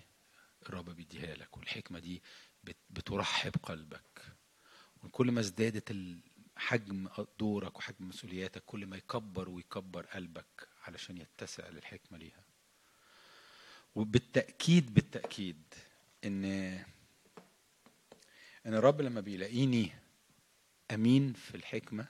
[0.64, 2.22] الرب بيديها لك والحكمة دي
[2.64, 4.22] بت- بترحب قلبك.
[5.04, 5.96] وكل ما ازدادت
[6.58, 7.08] حجم
[7.40, 12.44] دورك وحجم مسؤولياتك كل ما يكبر ويكبر قلبك علشان يتسع للحكمة ليها.
[13.96, 15.64] وبالتأكيد بالتأكيد
[16.26, 16.46] إن
[18.66, 19.92] إن الرب لما بيلاقيني
[20.94, 22.08] أمين في الحكمة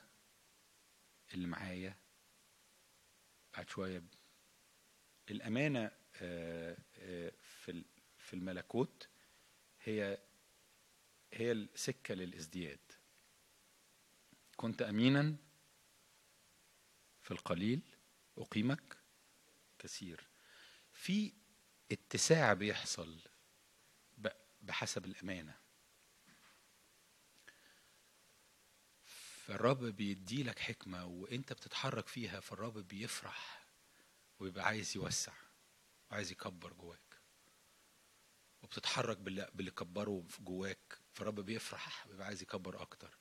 [1.34, 1.95] اللي معايا.
[3.53, 4.03] بعد شوية
[5.30, 7.84] الأمانة آه، آه، في
[8.18, 9.07] في الملكوت
[9.84, 10.18] هي
[11.34, 12.80] هي السكة للازدياد.
[14.57, 15.35] كنت امينا
[17.22, 17.81] في القليل
[18.38, 18.97] أقيمك
[19.80, 20.27] كثير
[20.93, 21.34] في
[21.91, 23.19] اتساع بيحصل
[24.61, 25.62] بحسب الأمانة.
[29.48, 33.65] فالرب بيدي لك حكمة وانت بتتحرك فيها فالرب بيفرح
[34.40, 35.34] ويبقى عايز يوسع
[36.11, 37.20] وعايز يكبر جواك
[38.64, 40.98] وبتتحرك باللي, كبره جواك.
[41.14, 43.18] فالرب بيفرح ويبقى عايز يكبر أكتر.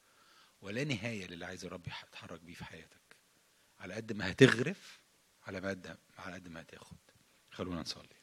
[0.60, 3.16] ولا نهاية للي عايز الرب يتحرك بيه في حياتك.
[3.80, 5.00] على قد ما هتغرف
[5.46, 6.96] على قد على قد ما هتاخد.
[7.50, 8.21] خلونا نصلي.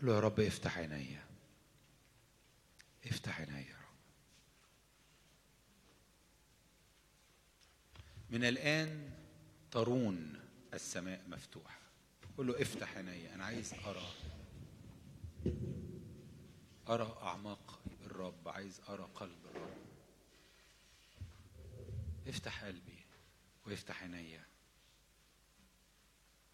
[0.00, 1.18] قول له يا رب افتح عيني.
[3.06, 3.98] افتح عيني يا رب.
[8.30, 9.10] من الآن
[9.70, 10.40] ترون
[10.74, 11.80] السماء مفتوحة.
[12.36, 14.12] قول له افتح عيني أنا عايز أرى.
[16.88, 19.76] أرى أعماق الرب عايز أرى قلب الرب.
[22.26, 23.04] افتح قلبي
[23.66, 24.40] وافتح عيني.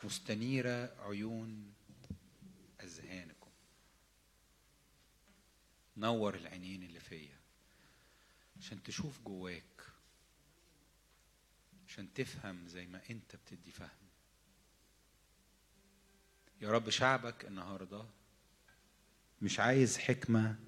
[0.05, 1.75] مستنيرة عيون
[2.83, 3.36] أذهانكم
[5.97, 7.37] نور العينين اللي فيا.
[8.61, 9.83] عشان تشوف جواك.
[11.89, 14.07] عشان تفهم زي ما انت بتدي فهم.
[16.61, 18.05] يا رب شعبك النهارده
[19.43, 20.59] مش عايز حكمة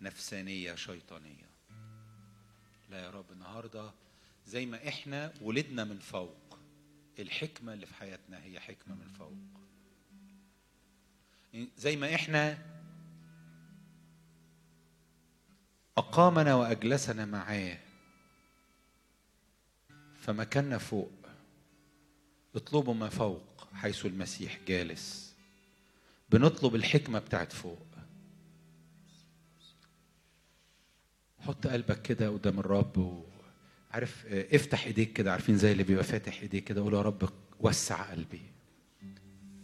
[0.00, 1.50] نفسانية شيطانية.
[2.90, 3.92] لا يا رب النهارده
[4.46, 6.58] زي ما إحنا ولدنا من فوق.
[7.18, 9.36] الحكمة اللي في حياتنا هي حكمة من فوق.
[11.76, 12.58] زي ما إحنا
[15.98, 17.78] أقامنا وأجلسنا معاه.
[20.20, 21.12] فمكاننا فوق.
[22.54, 25.34] اطلبوا ما فوق حيث المسيح جالس.
[26.30, 27.86] بنطلب الحكمة بتاعت فوق.
[31.40, 33.24] حط قلبك كده قدام الرب و...
[33.90, 37.28] عارف افتح ايديك كده عارفين زي اللي بيبقى فاتح ايديك كده قول يا رب
[37.60, 38.42] وسع قلبي.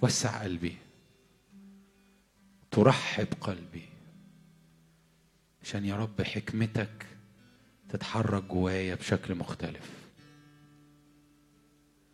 [0.03, 0.77] وسع قلبي.
[2.71, 3.89] ترحب قلبي.
[5.69, 7.07] عشان يا رب حكمتك
[7.89, 9.91] تتحرك جوايا بشكل مختلف.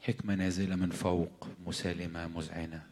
[0.00, 2.86] حكمة نازلة من فوق مسالمة مذعنة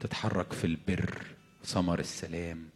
[0.00, 1.26] تتحرك في البر
[1.64, 2.68] ثمر السلام.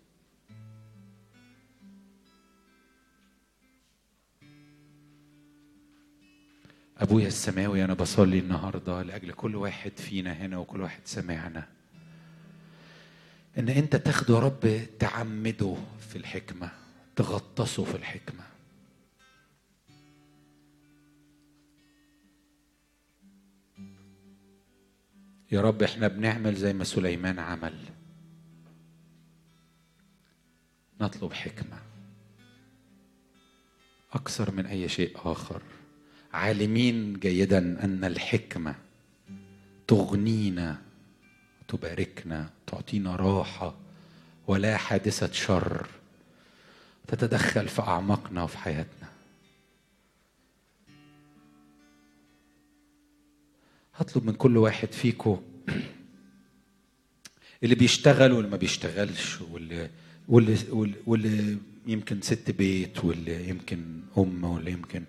[6.96, 11.81] أبويا السماوي أنا بصلي النهاردة لأجل كل واحد فينا هنا وكل واحد سمعنا.
[13.58, 15.76] إن أنت تاخده رب تعمده
[16.08, 16.70] في الحكمة
[17.16, 18.44] تغطسه في الحكمة.
[25.52, 27.78] يا رب إحنا بنعمل زي ما سليمان عمل.
[31.00, 31.78] نطلب حكمة.
[34.12, 35.62] أكثر من أي شيء آخر.
[36.32, 38.74] عالمين جيدا أن الحكمة
[39.88, 40.81] تغنينا
[41.72, 43.74] تباركنا تعطينا راحة
[44.46, 45.86] ولا حادثة شر
[47.06, 49.08] تتدخل في أعماقنا وفي حياتنا.
[53.94, 55.42] هطلب من كل واحد فيكم
[57.62, 59.90] اللي بيشتغل واللي ما بيشتغلش واللي
[60.28, 60.58] واللي
[61.06, 65.04] واللي, يمكن ست بيت واللي يمكن أم واللي يمكن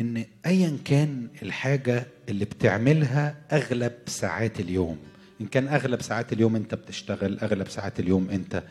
[0.00, 4.98] إن ايا كان الحاجة اللي بتعملها أغلب ساعات اليوم
[5.40, 8.62] إن كان أغلب ساعات اليوم أنت بتشتغل أغلب ساعات اليوم أنت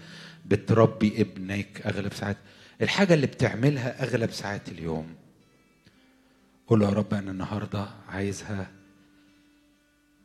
[0.46, 2.38] بتربي ابنك أغلب ساعات
[2.82, 5.16] الحاجة اللي بتعملها أغلب ساعات اليوم.
[6.68, 8.72] قول يا رب أنا النهارده عايزها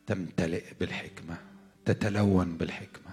[0.06, 1.36] تمتلئ بالحكمة
[1.84, 3.10] تتلون بالحكمة.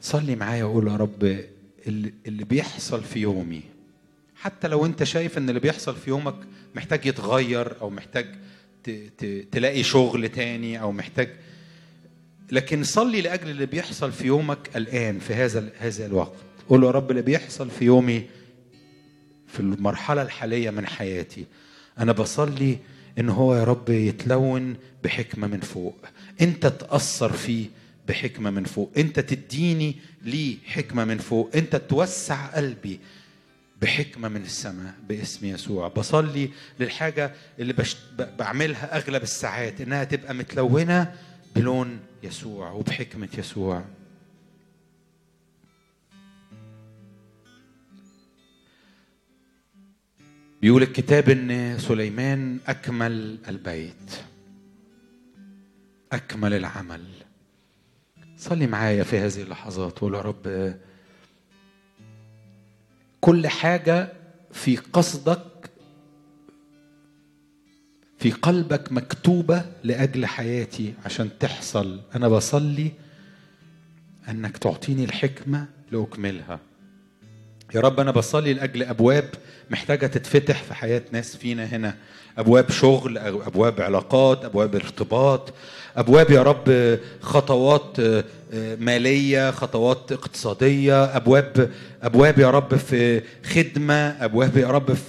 [0.00, 1.44] صلي معايا وقول يا رب
[2.26, 3.62] اللي بيحصل في يومي
[4.36, 6.36] حتى لو أنت شايف إن اللي بيحصل في يومك
[6.74, 8.26] محتاج يتغير أو محتاج
[9.52, 11.28] تلاقي شغل تاني أو محتاج
[12.52, 16.36] لكن صلي لأجل اللي بيحصل في يومك الآن في هذا هذا الوقت.
[16.68, 18.26] قول له يا رب اللي بيحصل في يومي
[19.46, 21.46] في المرحلة الحالية من حياتي
[21.98, 22.78] أنا بصلي
[23.18, 25.96] إن هو يا رب يتلون بحكمة من فوق.
[26.40, 27.66] أنت تأثر فيه
[28.08, 28.92] بحكمة من فوق.
[28.96, 31.50] أنت تديني ليه حكمة من فوق.
[31.54, 33.00] أنت توسع قلبي.
[33.82, 35.88] بحكمة من السماء باسم يسوع.
[35.88, 36.50] بصلي
[36.80, 37.96] للحاجة اللي بش...
[38.38, 41.14] بعملها أغلب الساعات إنها تبقى متلونة
[41.56, 43.84] بلون يسوع وبحكمة يسوع.
[50.62, 54.12] بيقول الكتاب إن سليمان أكمل البيت
[56.12, 57.04] أكمل العمل.
[58.36, 60.74] صلي معايا في هذه اللحظات وقول يا رب
[63.20, 64.12] كل حاجة
[64.52, 65.70] في قصدك
[68.18, 72.00] في قلبك مكتوبة لأجل حياتي عشان تحصل.
[72.14, 72.92] أنا بصلي
[74.28, 76.60] أنك تعطيني الحكمة لأكملها.
[77.74, 79.24] يا رب أنا بصلي لأجل أبواب
[79.70, 81.94] محتاجة تتفتح في حياة ناس فينا هنا.
[82.38, 85.54] أبواب شغل أو أبواب علاقات أبواب ارتباط.
[85.96, 88.24] أبواب يا رب خطوات آه،
[88.54, 91.04] آه، مالية خطوات اقتصادية.
[91.04, 91.70] أبواب
[92.02, 93.94] أبواب يا رب في خدمة.
[94.24, 95.02] أبواب يا رب في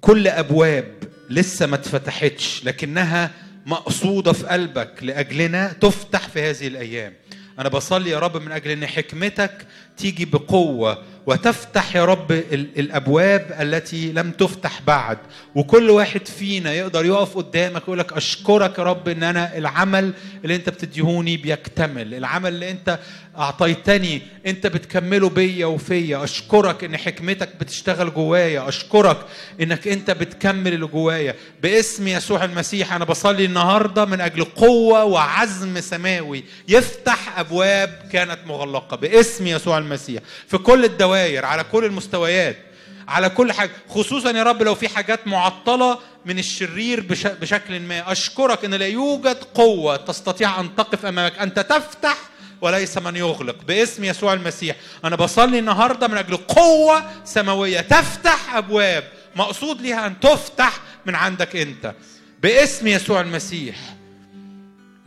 [0.00, 0.94] كل أبواب
[1.30, 3.30] لسه ما اتفتحتش لكنها
[3.66, 7.12] مقصودة في قلبك لأجلنا تفتح في هذه الأيام.
[7.58, 9.66] أنا بصلي يا رب من أجل إن حكمتك
[10.02, 15.18] تيجي بقوة وتفتح يا رب ال- الأبواب التي لم تفتح بعد.
[15.54, 20.12] وكل واحد فينا يقدر يقف قدامك ويقول لك أشكرك يا رب إن أنا العمل
[20.44, 22.14] اللي أنت بتديهوني بيكتمل.
[22.14, 22.98] العمل اللي أنت
[23.38, 26.24] أعطيتني أنت بتكمله بيا وفيا.
[26.24, 28.68] أشكرك إن حكمتك بتشتغل جوايا.
[28.68, 29.16] أشكرك
[29.60, 31.34] إنك أنت بتكمل اللي جوايا.
[31.62, 36.44] باسم يسوع المسيح أنا بصلي النهارده من أجل قوة وعزم سماوي.
[36.68, 38.96] يفتح أبواب كانت مغلقة.
[38.96, 39.91] باسم يسوع المسيح.
[40.48, 42.56] في كل الدوائر على كل المستويات
[43.08, 43.70] على كل حاجة.
[43.88, 48.12] خصوصا يا رب لو في حاجات معطلة من الشرير بش- بشكل ما.
[48.12, 51.38] أشكرك إن لا يوجد قوة تستطيع أن تقف أمامك.
[51.38, 52.16] أنت تفتح
[52.60, 53.56] وليس من يغلق.
[53.64, 54.76] باسم يسوع المسيح.
[55.04, 57.80] أنا بصلي النهارده من أجل قوة سماوية.
[57.80, 59.04] تفتح أبواب
[59.36, 61.94] مقصود ليها أن تفتح من عندك أنت.
[62.42, 63.76] باسم يسوع المسيح.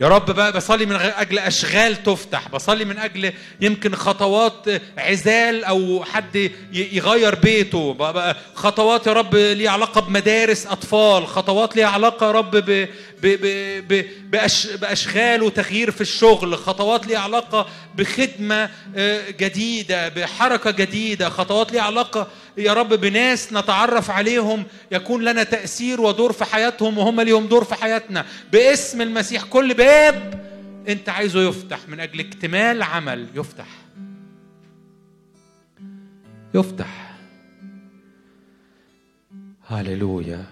[0.00, 4.66] يا رب بقى بصلي من أجل أشغال تفتح بصلي من أجل يمكن خطوات
[4.98, 7.94] عزال أو حد يغير بيته.
[7.94, 12.88] بقى خطوات يا رب ليها علاقة بمدارس أطفال خطوات ليها علاقة يا رب
[13.22, 13.46] ب ب
[13.88, 21.28] ب ب بأش بأشغال وتغيير في الشغل خطوات ليها علاقة بخدمة آه، جديدة بحركة جديدة
[21.28, 22.28] خطوات ليها علاقة
[22.58, 27.74] يا رب بناس نتعرف عليهم يكون لنا تأثير ودور في حياتهم وهم ليهم دور في
[27.74, 28.26] حياتنا.
[28.52, 30.46] باسم المسيح كل باب
[30.88, 33.66] انت عايزه يفتح من أجل اكتمال عمل يفتح.
[36.54, 37.16] يفتح.
[39.68, 40.44] هللويا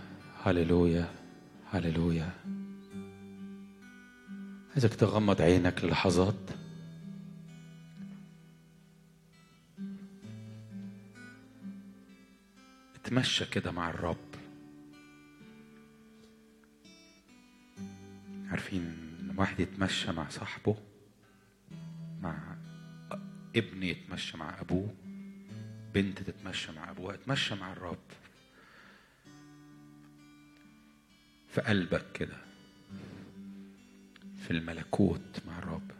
[0.44, 1.08] هللويا
[1.72, 2.28] هللويا.
[4.74, 6.50] عايزك تغمض عينك للحظات.
[12.94, 14.16] اتمشى كده مع الرب.
[18.50, 18.96] عارفين
[19.36, 20.76] واحد يتمشى مع صاحبه
[22.22, 22.56] مع
[23.56, 24.94] ابن يتمشى مع أبوه
[25.94, 27.98] بنت تتمشى مع أبوها اتمشى مع الرب.
[31.48, 32.43] في قلبك كده.
[34.44, 35.90] في الملكوت مع الرب.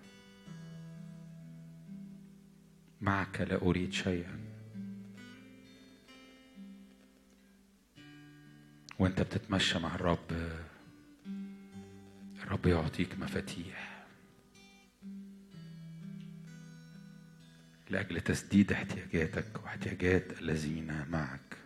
[3.01, 4.39] معك لا أريد شيئا.
[8.99, 10.51] وأنت بتتمشى مع الرب
[12.43, 14.05] الرب يعطيك مفاتيح.
[17.91, 21.57] لأجل تسديد احتياجاتك واحتياجات الذين معك.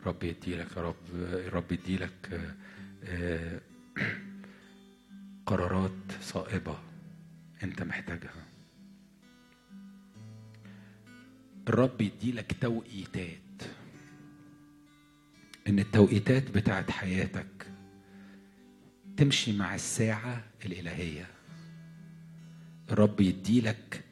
[0.00, 2.52] الرب يديلك يا رب الرب يديلك
[3.04, 3.60] آه،
[5.52, 5.92] قرارات
[6.22, 6.78] صائبة
[7.62, 8.46] انت محتاجها.
[11.68, 13.38] الرب يديلك توقيتات.
[15.68, 17.66] إن التوقيتات بتاعت حياتك
[19.16, 21.26] تمشي مع الساعة الإلهية.
[22.90, 24.04] الرب يديلك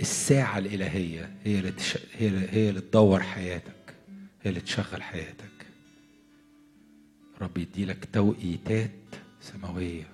[0.00, 1.98] الساعة الإلهية هي اللي تش...
[2.12, 3.94] هي اللي- هي اللي تدور حياتك
[4.42, 5.66] هي اللي تشغل حياتك.
[7.36, 8.90] الرب يديلك توقيتات
[9.40, 10.08] سماوية.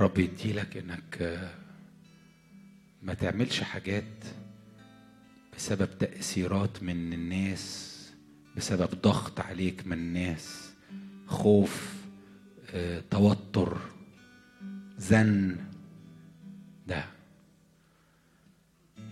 [0.00, 1.40] رب يديلك إنك
[3.02, 4.24] ما تعملش حاجات
[5.56, 7.92] بسبب تأثيرات من الناس
[8.56, 10.72] بسبب ضغط عليك من الناس
[11.26, 11.96] خوف
[12.70, 13.78] آه، توتر
[14.98, 15.56] زن.
[16.86, 17.04] ده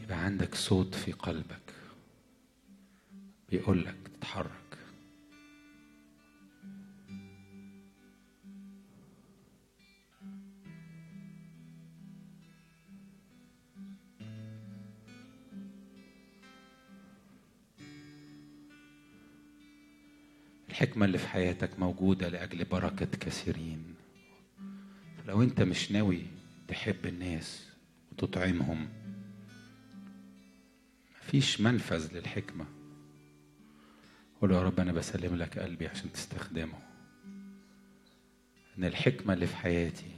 [0.03, 1.73] يبقى عندك صوت في قلبك
[3.51, 4.64] بيقول لك تتحرك.
[20.75, 23.95] الحكمة اللي في حياتك موجودة لأجل بركة كثيرين.
[25.27, 26.23] لو أنت مش ناوي
[26.69, 27.69] تحب الناس
[28.13, 28.89] وتطعمهم
[31.23, 32.67] مفيش منفذ للحكمة.
[34.41, 36.79] قول يا رب أنا بسلم لك قلبي عشان تستخدمه.
[38.79, 40.11] إن الحكمة اللي في حياتي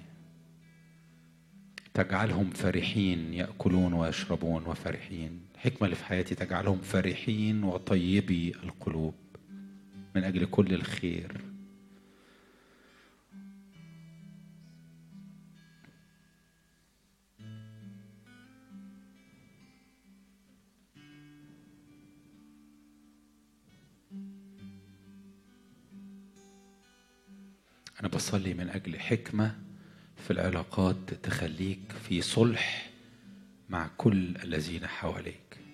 [1.95, 5.41] تجعلهم فرحين يأكلون ويشربون وفرحين.
[5.55, 9.15] الحكمة اللي في حياتي تجعلهم فرحين وطيبي القلوب.
[10.17, 11.41] من أجل كل الخير.
[28.01, 29.59] أنا بصلي من أجل حكمة
[30.17, 32.91] في العلاقات تخليك في صلح
[33.69, 35.66] مع كل الذين حواليك.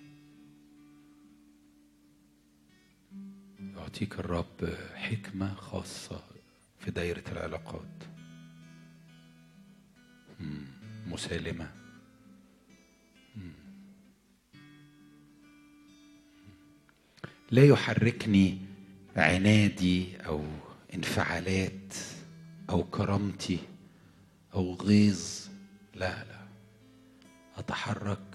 [3.82, 6.22] يعطيك الرب حكمة خاصة
[6.78, 8.04] في دايرة العلاقات.
[11.06, 11.70] مسالمة.
[17.50, 18.58] لا يحركني
[19.16, 20.44] عنادي أو
[20.94, 21.94] انفعالات
[22.70, 23.58] أو كرامتي
[24.54, 25.48] أو غيظ
[25.94, 26.46] لا لا
[27.56, 28.31] أتحرك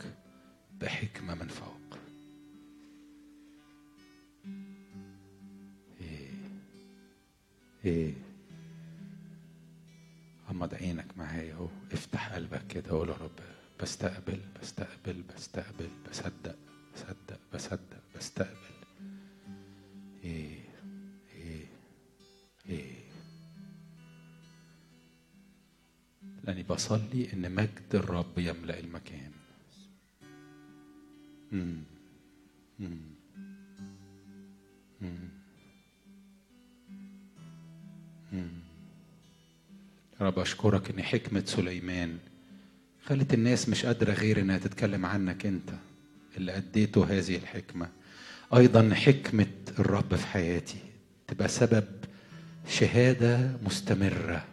[15.79, 16.55] بستقبل بصدق
[16.95, 18.57] بصدق بصدق بستقبل
[20.23, 20.59] إيه
[21.35, 21.65] إيه
[22.69, 22.93] إيه
[26.43, 29.31] لأني بصلي إن مجد الرب يملأ المكان
[31.51, 31.83] مم.
[32.79, 32.97] مم.
[35.01, 35.29] مم.
[40.21, 42.19] رب أشكرك إن حكمة سليمان
[43.09, 45.69] خلت الناس مش قادرة غير إنها تتكلم عنك أنت
[46.37, 47.89] اللي أديته هذه الحكمة.
[48.55, 49.47] أيضا حكمة
[49.79, 50.77] الرب في حياتي
[51.27, 51.85] تبقى سبب
[52.67, 54.45] شهادة مستمرة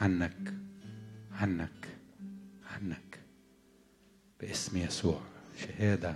[0.00, 0.54] عنك
[1.32, 1.88] عنك
[2.70, 3.18] عنك.
[4.40, 5.20] باسم يسوع.
[5.66, 6.14] شهادة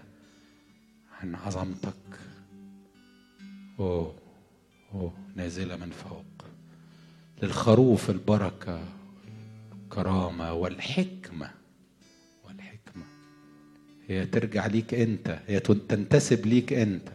[1.20, 2.18] عن عظمتك.
[3.78, 4.14] أوه
[4.94, 6.24] أوه نازلة من فوق.
[7.42, 8.84] للخروف البركة
[9.72, 11.02] الكرامة والحكمة.
[11.12, 11.61] والحكمه
[14.08, 17.08] هي ترجع ليك انت هي تنتسب ليك انت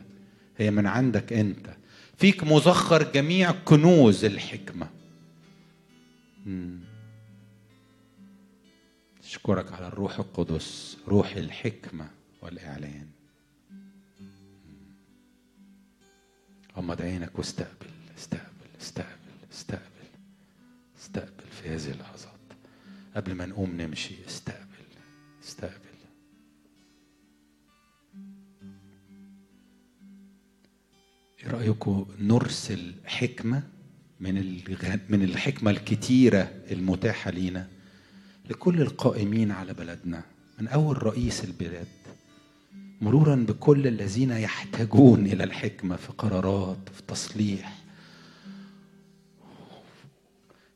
[0.57, 1.75] هي من عندك انت.
[2.17, 4.89] فيك مزخر جميع كنوز الحكمة.
[9.23, 12.09] اشكرك على الروح القدس روح الحكمة
[12.41, 13.07] والإعلان.
[16.77, 17.87] غمض عينك واستقبل
[18.17, 19.09] استقبل استقبل
[19.51, 20.07] استقبل
[20.99, 22.31] استقبل في هذه اللحظات.
[23.15, 24.67] قبل ما نقوم نمشي استقبل
[25.43, 25.86] استقبل.
[31.43, 33.63] إيه رأيكم نرسل حكمة
[34.19, 34.33] من.
[35.09, 37.67] من الحكمة الكتيرة المتاحة لينا
[38.49, 40.23] لكل القائمين على بلدنا
[40.59, 41.87] من أول رئيس البلاد
[43.01, 47.77] مرورا بكل الذين يحتاجون إلى الحكمة في قرارات في تصليح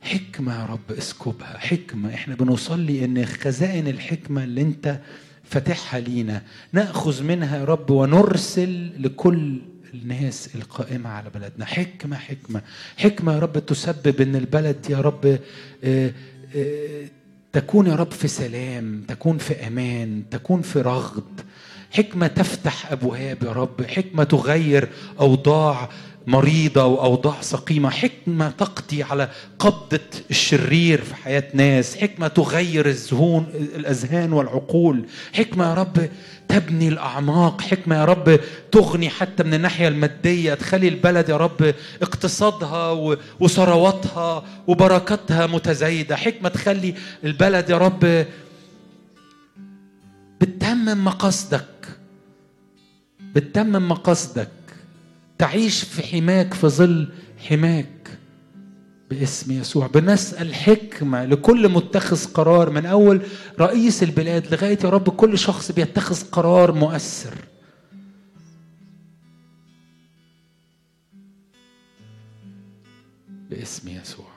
[0.02, 5.00] حكمة يا رب اسكبها حكمة إحنا بنصلي إن خزائن الحكمة اللي أنت
[5.44, 6.44] فاتحها لينا
[6.74, 9.62] نأخذ منها يا رب ونرسل لكل
[9.94, 11.66] الناس القائمة على بلدنا.
[11.66, 12.62] حكمة حكمة.
[12.98, 15.40] حكمة يا رب تسبب إن البلد يا رب
[15.84, 16.12] آه
[16.56, 17.06] آه
[17.54, 21.42] تكون يا رب في سلام تكون في أمان تكون في رغد
[21.92, 23.82] حكمة تفتح أبواب يا رب.
[23.86, 24.90] حكمة تغير
[25.20, 25.90] أوضاع
[26.28, 29.30] مريضة وأوضاع سقيمة حكمة تقضي على
[29.60, 30.00] قبضة
[30.30, 33.46] الشرير في حياة ناس حكمة تغير الذهون
[33.76, 36.10] الأذهان والعقول حكمة يا رب
[36.48, 38.40] تبني الأعماق حكمة يا رب
[38.72, 42.92] تغني حتى من الناحية المادية تخلي البلد يا رب اقتصادها
[43.40, 48.26] وثرواتها وبركاتها متزايدة حكمة تخلي البلد يا رب
[50.42, 51.66] بتتمم مقاصدك
[53.36, 54.48] بتتمم مقاصدك.
[55.42, 58.20] تعيش في حماك في ظل حماك
[59.10, 59.88] باسم يسوع.
[59.88, 62.70] بنسأل حكمة لكل متخذ قرار.
[62.70, 63.22] من أول
[63.60, 67.34] رئيس البلاد لغاية يا رب كل شخص بيتخذ قرار مؤثر.
[73.50, 74.31] باسم يسوع.